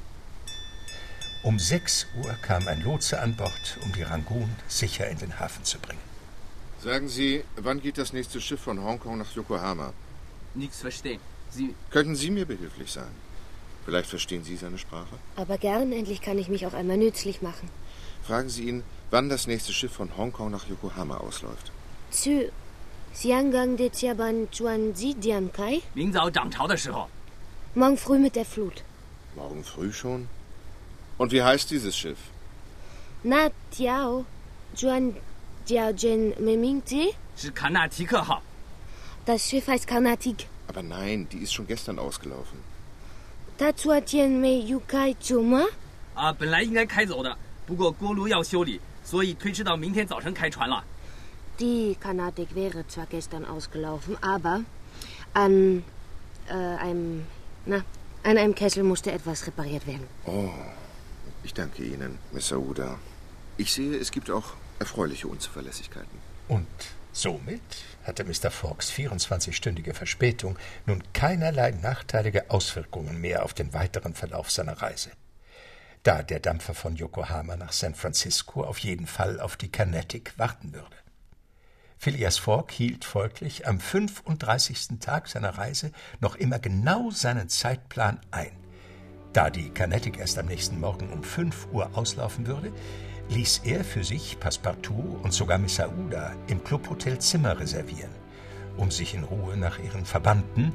[1.41, 5.63] Um 6 Uhr kam ein Lotse an Bord, um die Rangoon sicher in den Hafen
[5.63, 6.01] zu bringen.
[6.83, 9.93] Sagen Sie, wann geht das nächste Schiff von Hongkong nach Yokohama?
[10.53, 11.21] Nichts verstehen.
[11.49, 11.75] Sie.
[11.91, 13.11] Könnten Sie mir behilflich sein?
[13.85, 15.15] Vielleicht verstehen Sie seine Sprache?
[15.37, 17.69] Aber gern, endlich kann ich mich auch einmal nützlich machen.
[18.23, 21.71] Fragen Sie ihn, wann das nächste Schiff von Hongkong nach Yokohama ausläuft.
[22.11, 22.51] Zu
[23.13, 25.81] Xiangang de Tiaban Chuanzi Diankai?
[25.95, 26.29] Mingzao
[27.75, 28.83] Morgen früh mit der Flut.
[29.35, 30.27] Morgen früh schon?
[31.18, 32.18] Und wie heißt dieses Schiff?
[33.22, 34.26] Na Tiao
[34.74, 35.14] Zhuan
[35.66, 37.14] Jiaojian Meming Zi?
[37.36, 38.42] 是卡纳提克号。
[39.24, 40.46] Das Schiff heißt Karnatik.
[40.66, 42.58] Aber nein, die ist schon gestern ausgelaufen.
[43.58, 45.66] Tatsuatian Me Yukai Zuma?
[46.14, 47.36] 啊，本来应该开走的，
[47.66, 50.84] 不过锅炉要修理，所以推迟到明天早晨开船了。
[51.58, 54.64] Die Karnatik wäre zwar gestern ausgelaufen, aber
[55.32, 55.84] an
[56.48, 57.24] äh, einem,
[57.64, 57.84] na,
[58.24, 60.06] an einem Kessel musste etwas repariert werden.
[60.26, 60.50] Oh,
[61.43, 62.99] ich danke Ihnen, Miss Aouda.
[63.57, 66.19] Ich sehe, es gibt auch erfreuliche Unzuverlässigkeiten.
[66.47, 66.67] Und
[67.11, 67.61] somit
[68.03, 68.51] hatte Mr.
[68.51, 75.11] Fox 24-stündige Verspätung nun keinerlei nachteilige Auswirkungen mehr auf den weiteren Verlauf seiner Reise.
[76.03, 80.73] Da der Dampfer von Yokohama nach San Francisco auf jeden Fall auf die Carnatic warten
[80.73, 80.95] würde.
[81.97, 84.99] Phileas Fogg hielt folglich am 35.
[85.01, 85.91] Tag seiner Reise
[86.21, 88.53] noch immer genau seinen Zeitplan ein.
[89.33, 92.71] Da die Carnatic erst am nächsten Morgen um 5 Uhr auslaufen würde,
[93.29, 98.09] ließ er für sich Passepartout und sogar Miss Aouda im Clubhotel Zimmer reservieren,
[98.75, 100.73] um sich in Ruhe nach ihren Verbannten,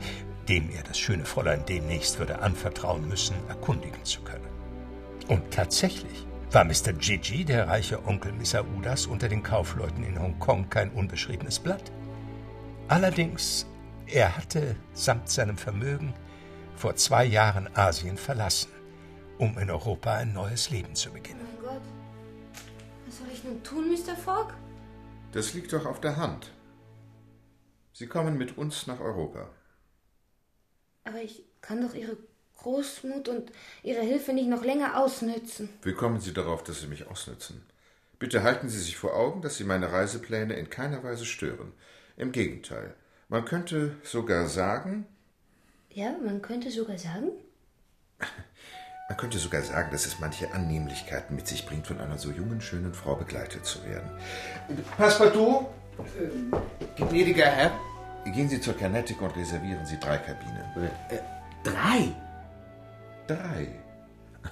[0.49, 4.45] dem er das schöne Fräulein demnächst würde anvertrauen müssen, erkundigen zu können.
[5.27, 6.93] Und tatsächlich war Mr.
[6.93, 11.91] Gigi, der reiche Onkel Miss Aoudas, unter den Kaufleuten in Hongkong kein unbeschriebenes Blatt.
[12.87, 13.67] Allerdings,
[14.07, 16.15] er hatte samt seinem Vermögen
[16.85, 18.71] vor zwei Jahren Asien verlassen,
[19.39, 21.41] um in Europa ein neues Leben zu beginnen.
[21.41, 21.83] Mein Gott.
[23.07, 24.15] Was soll ich nun tun, Mr.
[24.15, 24.53] Fogg?
[25.33, 26.53] Das liegt doch auf der Hand.
[27.95, 29.49] Sie kommen mit uns nach Europa.
[31.05, 32.19] Aber ich kann doch Ihre
[32.59, 33.51] Großmut und
[33.83, 35.71] Ihre Hilfe nicht noch länger ausnützen.
[35.85, 37.65] Wie kommen Sie darauf, dass Sie mich ausnützen?
[38.19, 41.73] Bitte halten Sie sich vor Augen, dass Sie meine Reisepläne in keiner Weise stören.
[42.19, 42.95] Im Gegenteil.
[43.31, 45.07] Man könnte sogar sagen,
[45.95, 47.31] Ja, man könnte sogar sagen.
[49.09, 52.61] man könnte sogar sagen, dass es manche Annehmlichkeiten mit sich bringt, von einer so jungen,
[52.61, 54.11] schönen Frau begleitet zu werden.
[54.97, 55.69] Passepartout?
[56.99, 57.71] Äh, gnädiger Herr?
[58.25, 60.65] Gehen Sie zur Carnatic und reservieren Sie drei Kabinen.
[61.11, 61.19] Äh,
[61.63, 62.13] drei?
[63.29, 63.69] Drei.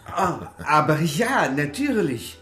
[0.06, 2.39] Ah, aber ja, natürlich.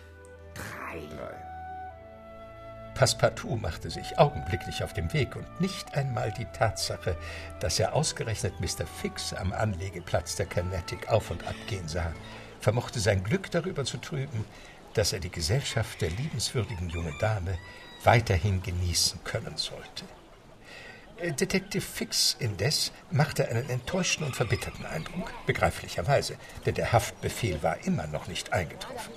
[3.01, 7.17] Passepartout machte sich augenblicklich auf den Weg und nicht einmal die Tatsache,
[7.59, 8.87] dass er ausgerechnet Mr.
[8.87, 12.13] Fix am Anlegeplatz der Carnatic auf und ab gehen sah,
[12.61, 14.45] vermochte sein Glück darüber zu trüben,
[14.93, 17.57] dass er die Gesellschaft der liebenswürdigen jungen Dame
[18.05, 20.05] weiterhin genießen können sollte.
[21.23, 26.37] Detective Fix indes machte einen enttäuschten und verbitterten Eindruck, begreiflicherweise,
[26.67, 29.15] denn der Haftbefehl war immer noch nicht eingetroffen.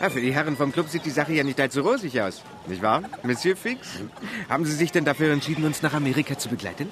[0.00, 2.42] Ja, für die Herren vom Club sieht die Sache ja nicht allzu rosig aus.
[2.68, 3.88] Nicht wahr, Monsieur Fix?
[4.48, 6.88] Haben Sie sich denn dafür entschieden, uns nach Amerika zu begleiten?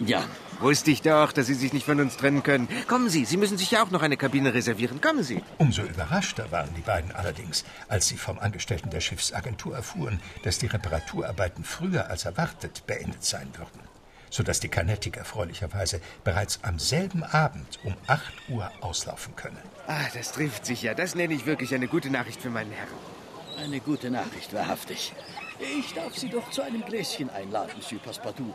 [0.00, 0.24] ja.
[0.60, 2.68] Wusste ich doch, dass Sie sich nicht von uns trennen können.
[2.86, 5.00] Kommen Sie, Sie müssen sich ja auch noch eine Kabine reservieren.
[5.00, 5.42] Kommen Sie.
[5.58, 10.66] Umso überraschter waren die beiden allerdings, als sie vom Angestellten der Schiffsagentur erfuhren, dass die
[10.66, 13.80] Reparaturarbeiten früher als erwartet beendet sein würden,
[14.30, 19.58] sodass die Carnatic erfreulicherweise bereits am selben Abend um 8 Uhr auslaufen könne.
[19.86, 20.94] Ah, das trifft sich ja.
[20.94, 22.88] Das nenne ich wirklich eine gute Nachricht für meinen Herrn.
[23.58, 25.12] Eine gute Nachricht, wahrhaftig.
[25.60, 28.54] Ich darf Sie doch zu einem Gläschen einladen, Monsieur Passepartout,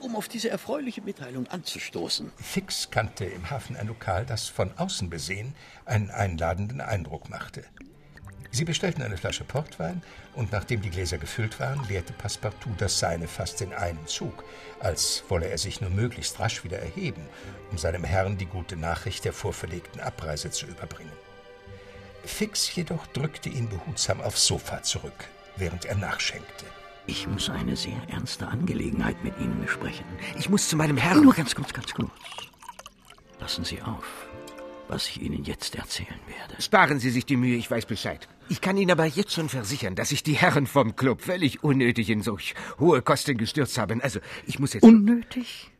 [0.00, 2.30] um auf diese erfreuliche Mitteilung anzustoßen.
[2.36, 5.54] Fix kannte im Hafen ein Lokal, das von außen besehen
[5.84, 7.64] einen einladenden Eindruck machte.
[8.54, 10.00] Sie bestellten eine Flasche Portwein
[10.36, 14.44] und nachdem die Gläser gefüllt waren, leerte Passepartout das seine fast in einem Zug,
[14.78, 17.26] als wolle er sich nur möglichst rasch wieder erheben,
[17.72, 21.10] um seinem Herrn die gute Nachricht der vorverlegten Abreise zu überbringen.
[22.24, 25.24] Fix jedoch drückte ihn behutsam aufs Sofa zurück,
[25.56, 26.66] während er nachschenkte.
[27.08, 30.06] Ich muss eine sehr ernste Angelegenheit mit Ihnen besprechen.
[30.38, 31.24] Ich muss zu meinem Herrn.
[31.24, 32.08] Nur ganz kurz, ganz kurz.
[33.40, 34.28] Passen Sie auf,
[34.86, 36.62] was ich Ihnen jetzt erzählen werde.
[36.62, 38.28] Sparen Sie sich die Mühe, ich weiß Bescheid.
[38.48, 42.10] Ich kann Ihnen aber jetzt schon versichern, dass sich die Herren vom Club völlig unnötig
[42.10, 44.00] in solch hohe Kosten gestürzt haben.
[44.02, 44.82] Also, ich muss jetzt...
[44.82, 45.70] Unnötig?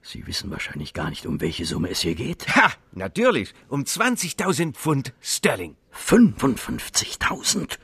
[0.00, 2.48] Sie wissen wahrscheinlich gar nicht, um welche Summe es hier geht.
[2.56, 3.54] Ha, natürlich.
[3.68, 5.76] Um 20.000 Pfund Sterling.
[5.94, 7.78] 55.000?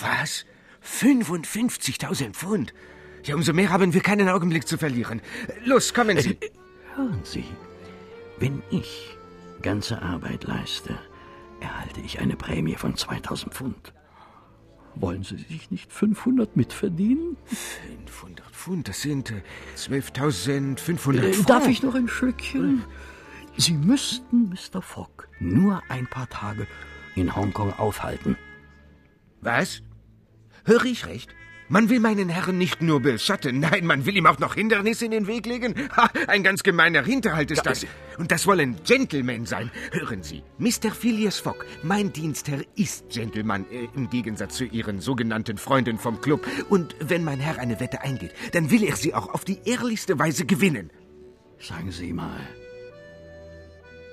[0.00, 0.46] Was?
[0.82, 2.72] 55.000 Pfund?
[3.24, 5.20] Ja, umso mehr haben wir keinen Augenblick zu verlieren.
[5.64, 6.30] Los, kommen Sie.
[6.30, 6.50] Äh,
[6.96, 7.44] hören Sie,
[8.38, 9.16] wenn ich
[9.60, 10.98] ganze Arbeit leiste,
[11.60, 13.92] erhalte ich eine Prämie von 2000 Pfund.
[14.94, 17.36] Wollen Sie sich nicht 500 mitverdienen?
[17.46, 19.42] 500 Pfund, das sind äh,
[19.76, 21.50] 12.500 Äh, Pfund.
[21.50, 22.84] darf ich noch ein Schlückchen?
[23.56, 24.82] Sie müssten Mr.
[24.82, 26.66] Fogg nur ein paar Tage
[27.14, 28.36] in Hongkong aufhalten.
[29.40, 29.82] Was?
[30.64, 31.30] Höre ich recht?
[31.70, 35.10] Man will meinen Herrn nicht nur beschatten, nein, man will ihm auch noch Hindernisse in
[35.10, 35.74] den Weg legen.
[35.96, 37.86] Ha, ein ganz gemeiner Hinterhalt ist das.
[38.16, 39.70] Und das wollen Gentlemen sein.
[39.92, 40.90] Hören Sie, Mr.
[40.90, 46.46] Phileas Fogg, mein Dienstherr ist Gentleman, äh, im Gegensatz zu Ihren sogenannten Freunden vom Club.
[46.70, 50.18] Und wenn mein Herr eine Wette eingeht, dann will er sie auch auf die ehrlichste
[50.18, 50.90] Weise gewinnen.
[51.58, 52.40] Sagen Sie mal,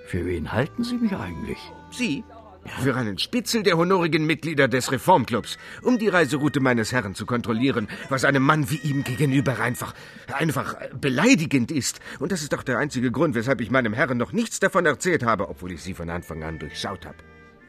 [0.08, 1.60] für wen halten Sie mich eigentlich?
[1.92, 2.24] Sie?
[2.66, 7.88] Für einen Spitzel der honorigen Mitglieder des Reformclubs, um die Reiseroute meines Herrn zu kontrollieren,
[8.10, 9.94] was einem Mann wie ihm gegenüber einfach,
[10.34, 12.00] einfach beleidigend ist.
[12.20, 15.24] Und das ist doch der einzige Grund, weshalb ich meinem Herrn noch nichts davon erzählt
[15.24, 17.18] habe, obwohl ich Sie von Anfang an durchschaut habe.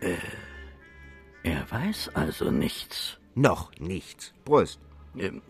[0.01, 0.16] Äh,
[1.43, 3.18] er weiß also nichts.
[3.35, 4.32] Noch nichts.
[4.44, 4.81] Prost.
[5.18, 5.43] Ähm,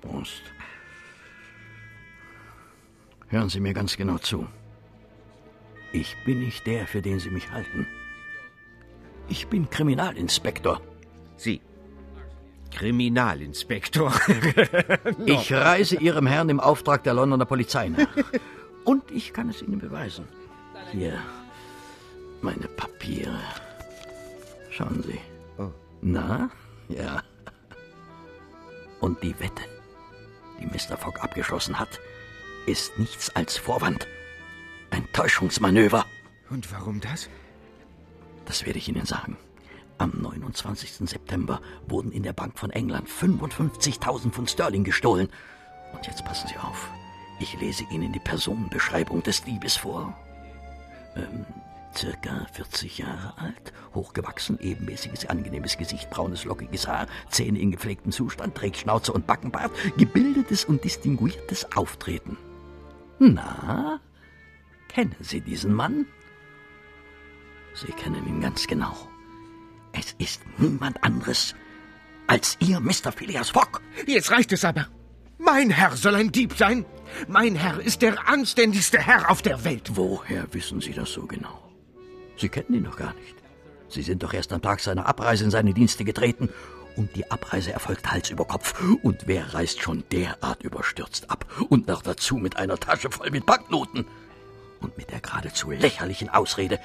[0.00, 0.42] Prost.
[3.28, 4.48] Hören Sie mir ganz genau zu.
[5.92, 7.86] Ich bin nicht der, für den Sie mich halten.
[9.30, 10.80] Ich bin Kriminalinspektor.
[11.36, 11.62] Sie?
[12.72, 14.12] Kriminalinspektor?
[15.26, 18.08] Ich reise Ihrem Herrn im Auftrag der Londoner Polizei nach.
[18.84, 20.26] Und ich kann es Ihnen beweisen.
[20.90, 21.18] Hier,
[22.42, 23.38] meine Papiere.
[24.70, 25.18] Schauen Sie.
[25.58, 25.70] Oh.
[26.02, 26.50] Na?
[26.88, 27.22] Ja.
[29.00, 29.62] Und die Wette,
[30.60, 30.96] die Mr.
[30.96, 32.00] Fogg abgeschlossen hat,
[32.66, 34.08] ist nichts als Vorwand.
[34.90, 36.04] Ein Täuschungsmanöver.
[36.50, 37.30] Und warum das?
[38.50, 39.36] Das werde ich Ihnen sagen.
[39.98, 41.08] Am 29.
[41.08, 45.28] September wurden in der Bank von England 55.000 Pfund Sterling gestohlen.
[45.92, 46.90] Und jetzt passen Sie auf.
[47.38, 50.18] Ich lese Ihnen die Personenbeschreibung des Diebes vor.
[51.14, 51.46] Ähm,
[51.96, 58.56] circa 40 Jahre alt, hochgewachsen, ebenmäßiges, angenehmes Gesicht, braunes, lockiges Haar, Zähne in gepflegtem Zustand,
[58.56, 62.36] trägt Schnauze und Backenbart, gebildetes und distinguiertes Auftreten.
[63.20, 64.00] Na,
[64.88, 66.06] kennen Sie diesen Mann?
[67.74, 68.96] Sie kennen ihn ganz genau.
[69.92, 71.54] Es ist niemand anderes
[72.26, 73.12] als Ihr Mr.
[73.12, 73.80] Phileas Fogg.
[74.06, 74.86] Jetzt reicht es aber.
[75.38, 76.84] Mein Herr soll ein Dieb sein.
[77.26, 79.92] Mein Herr ist der anständigste Herr auf der Welt.
[79.94, 81.70] Woher wissen Sie das so genau?
[82.36, 83.36] Sie kennen ihn doch gar nicht.
[83.88, 86.50] Sie sind doch erst am Tag seiner Abreise in seine Dienste getreten.
[86.96, 88.80] Und die Abreise erfolgt Hals über Kopf.
[89.02, 91.46] Und wer reist schon derart überstürzt ab?
[91.68, 94.06] Und noch dazu mit einer Tasche voll mit Banknoten.
[94.80, 96.78] Und mit der geradezu lächerlichen Ausrede,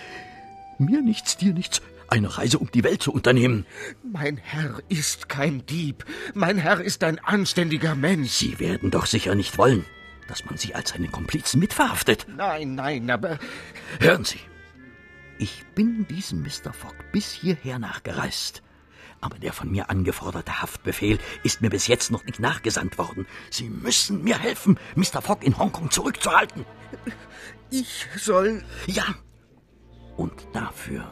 [0.79, 3.65] mir nichts, dir nichts, eine Reise um die Welt zu unternehmen.
[4.03, 6.05] Mein Herr ist kein Dieb.
[6.33, 8.31] Mein Herr ist ein anständiger Mensch.
[8.31, 9.85] Sie werden doch sicher nicht wollen,
[10.27, 12.27] dass man Sie als einen Komplizen mitverhaftet.
[12.35, 13.39] Nein, nein, aber.
[13.99, 14.39] Hören Sie.
[15.37, 16.71] Ich bin diesem Mr.
[16.71, 18.61] Fogg bis hierher nachgereist.
[19.21, 23.25] Aber der von mir angeforderte Haftbefehl ist mir bis jetzt noch nicht nachgesandt worden.
[23.49, 25.21] Sie müssen mir helfen, Mr.
[25.21, 26.65] Fogg in Hongkong zurückzuhalten.
[27.71, 28.63] Ich soll.
[28.85, 29.15] Ja.
[30.17, 31.11] Und dafür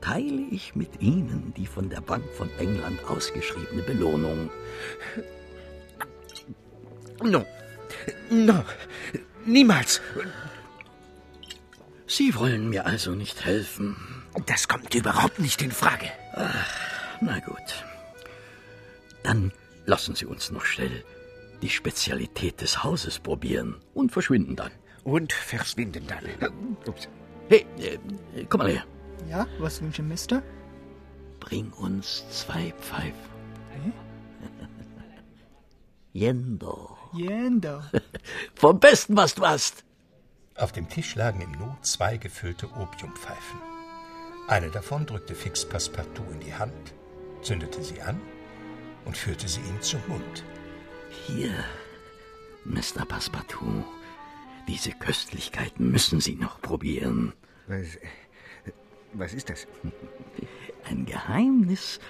[0.00, 4.50] teile ich mit Ihnen die von der Bank von England ausgeschriebene Belohnung.
[7.22, 7.44] No.
[8.30, 8.64] No.
[9.46, 10.00] Niemals.
[12.06, 13.96] Sie wollen mir also nicht helfen.
[14.46, 16.10] Das kommt überhaupt nicht in Frage.
[16.34, 17.84] Ach, na gut.
[19.22, 19.52] Dann
[19.86, 21.04] lassen Sie uns noch schnell
[21.62, 24.72] die Spezialität des Hauses probieren und verschwinden dann.
[25.02, 26.52] Und verschwinden dann.
[26.86, 27.08] Ups.
[27.48, 27.98] Hey, äh,
[28.48, 28.84] komm mal her.
[29.28, 30.42] Ja, was wünschen Mister?
[31.40, 33.30] Bring uns zwei Pfeifen.
[33.70, 33.92] Hä?
[36.12, 36.96] Jendo.
[37.12, 37.82] Jendo.
[38.54, 39.84] Vom Besten, was du hast.
[40.56, 43.60] Auf dem Tisch lagen im Nu zwei gefüllte Opiumpfeifen.
[44.48, 46.94] Eine davon drückte Fix Passepartout in die Hand,
[47.42, 48.20] zündete sie an
[49.04, 50.44] und führte sie ihm zum Mund.
[51.26, 51.52] Hier,
[52.64, 53.04] Mr.
[53.06, 53.84] Passepartout.
[54.68, 57.32] Diese Köstlichkeiten müssen Sie noch probieren.
[57.66, 57.98] Was,
[59.12, 59.66] was ist das?
[60.84, 62.00] Ein Geheimnis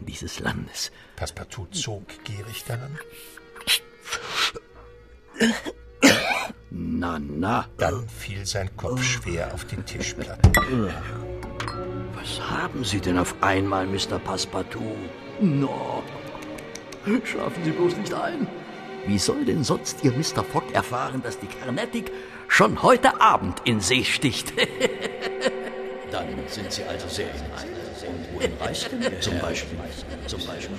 [0.00, 0.92] dieses Landes.
[1.16, 2.98] Passepartout zog gierig daran.
[6.70, 7.66] Na, na.
[7.78, 10.50] Dann fiel sein Kopf schwer auf die Tischplatte.
[12.14, 14.18] Was haben Sie denn auf einmal, Mr.
[14.18, 14.96] Passepartout?
[15.40, 16.02] No.
[17.24, 18.46] Schlafen Sie bloß nicht ein.
[19.06, 20.44] Wie soll denn sonst Ihr Mr.
[20.44, 22.10] Fogg erfahren, dass die Carnatic
[22.48, 24.52] schon heute Abend in See sticht?
[26.10, 27.78] Dann sind Sie also sehr in Eile.
[28.08, 29.78] Und wohin reist denn Ihr Zum Beispiel,
[30.26, 30.76] zum Beispiel.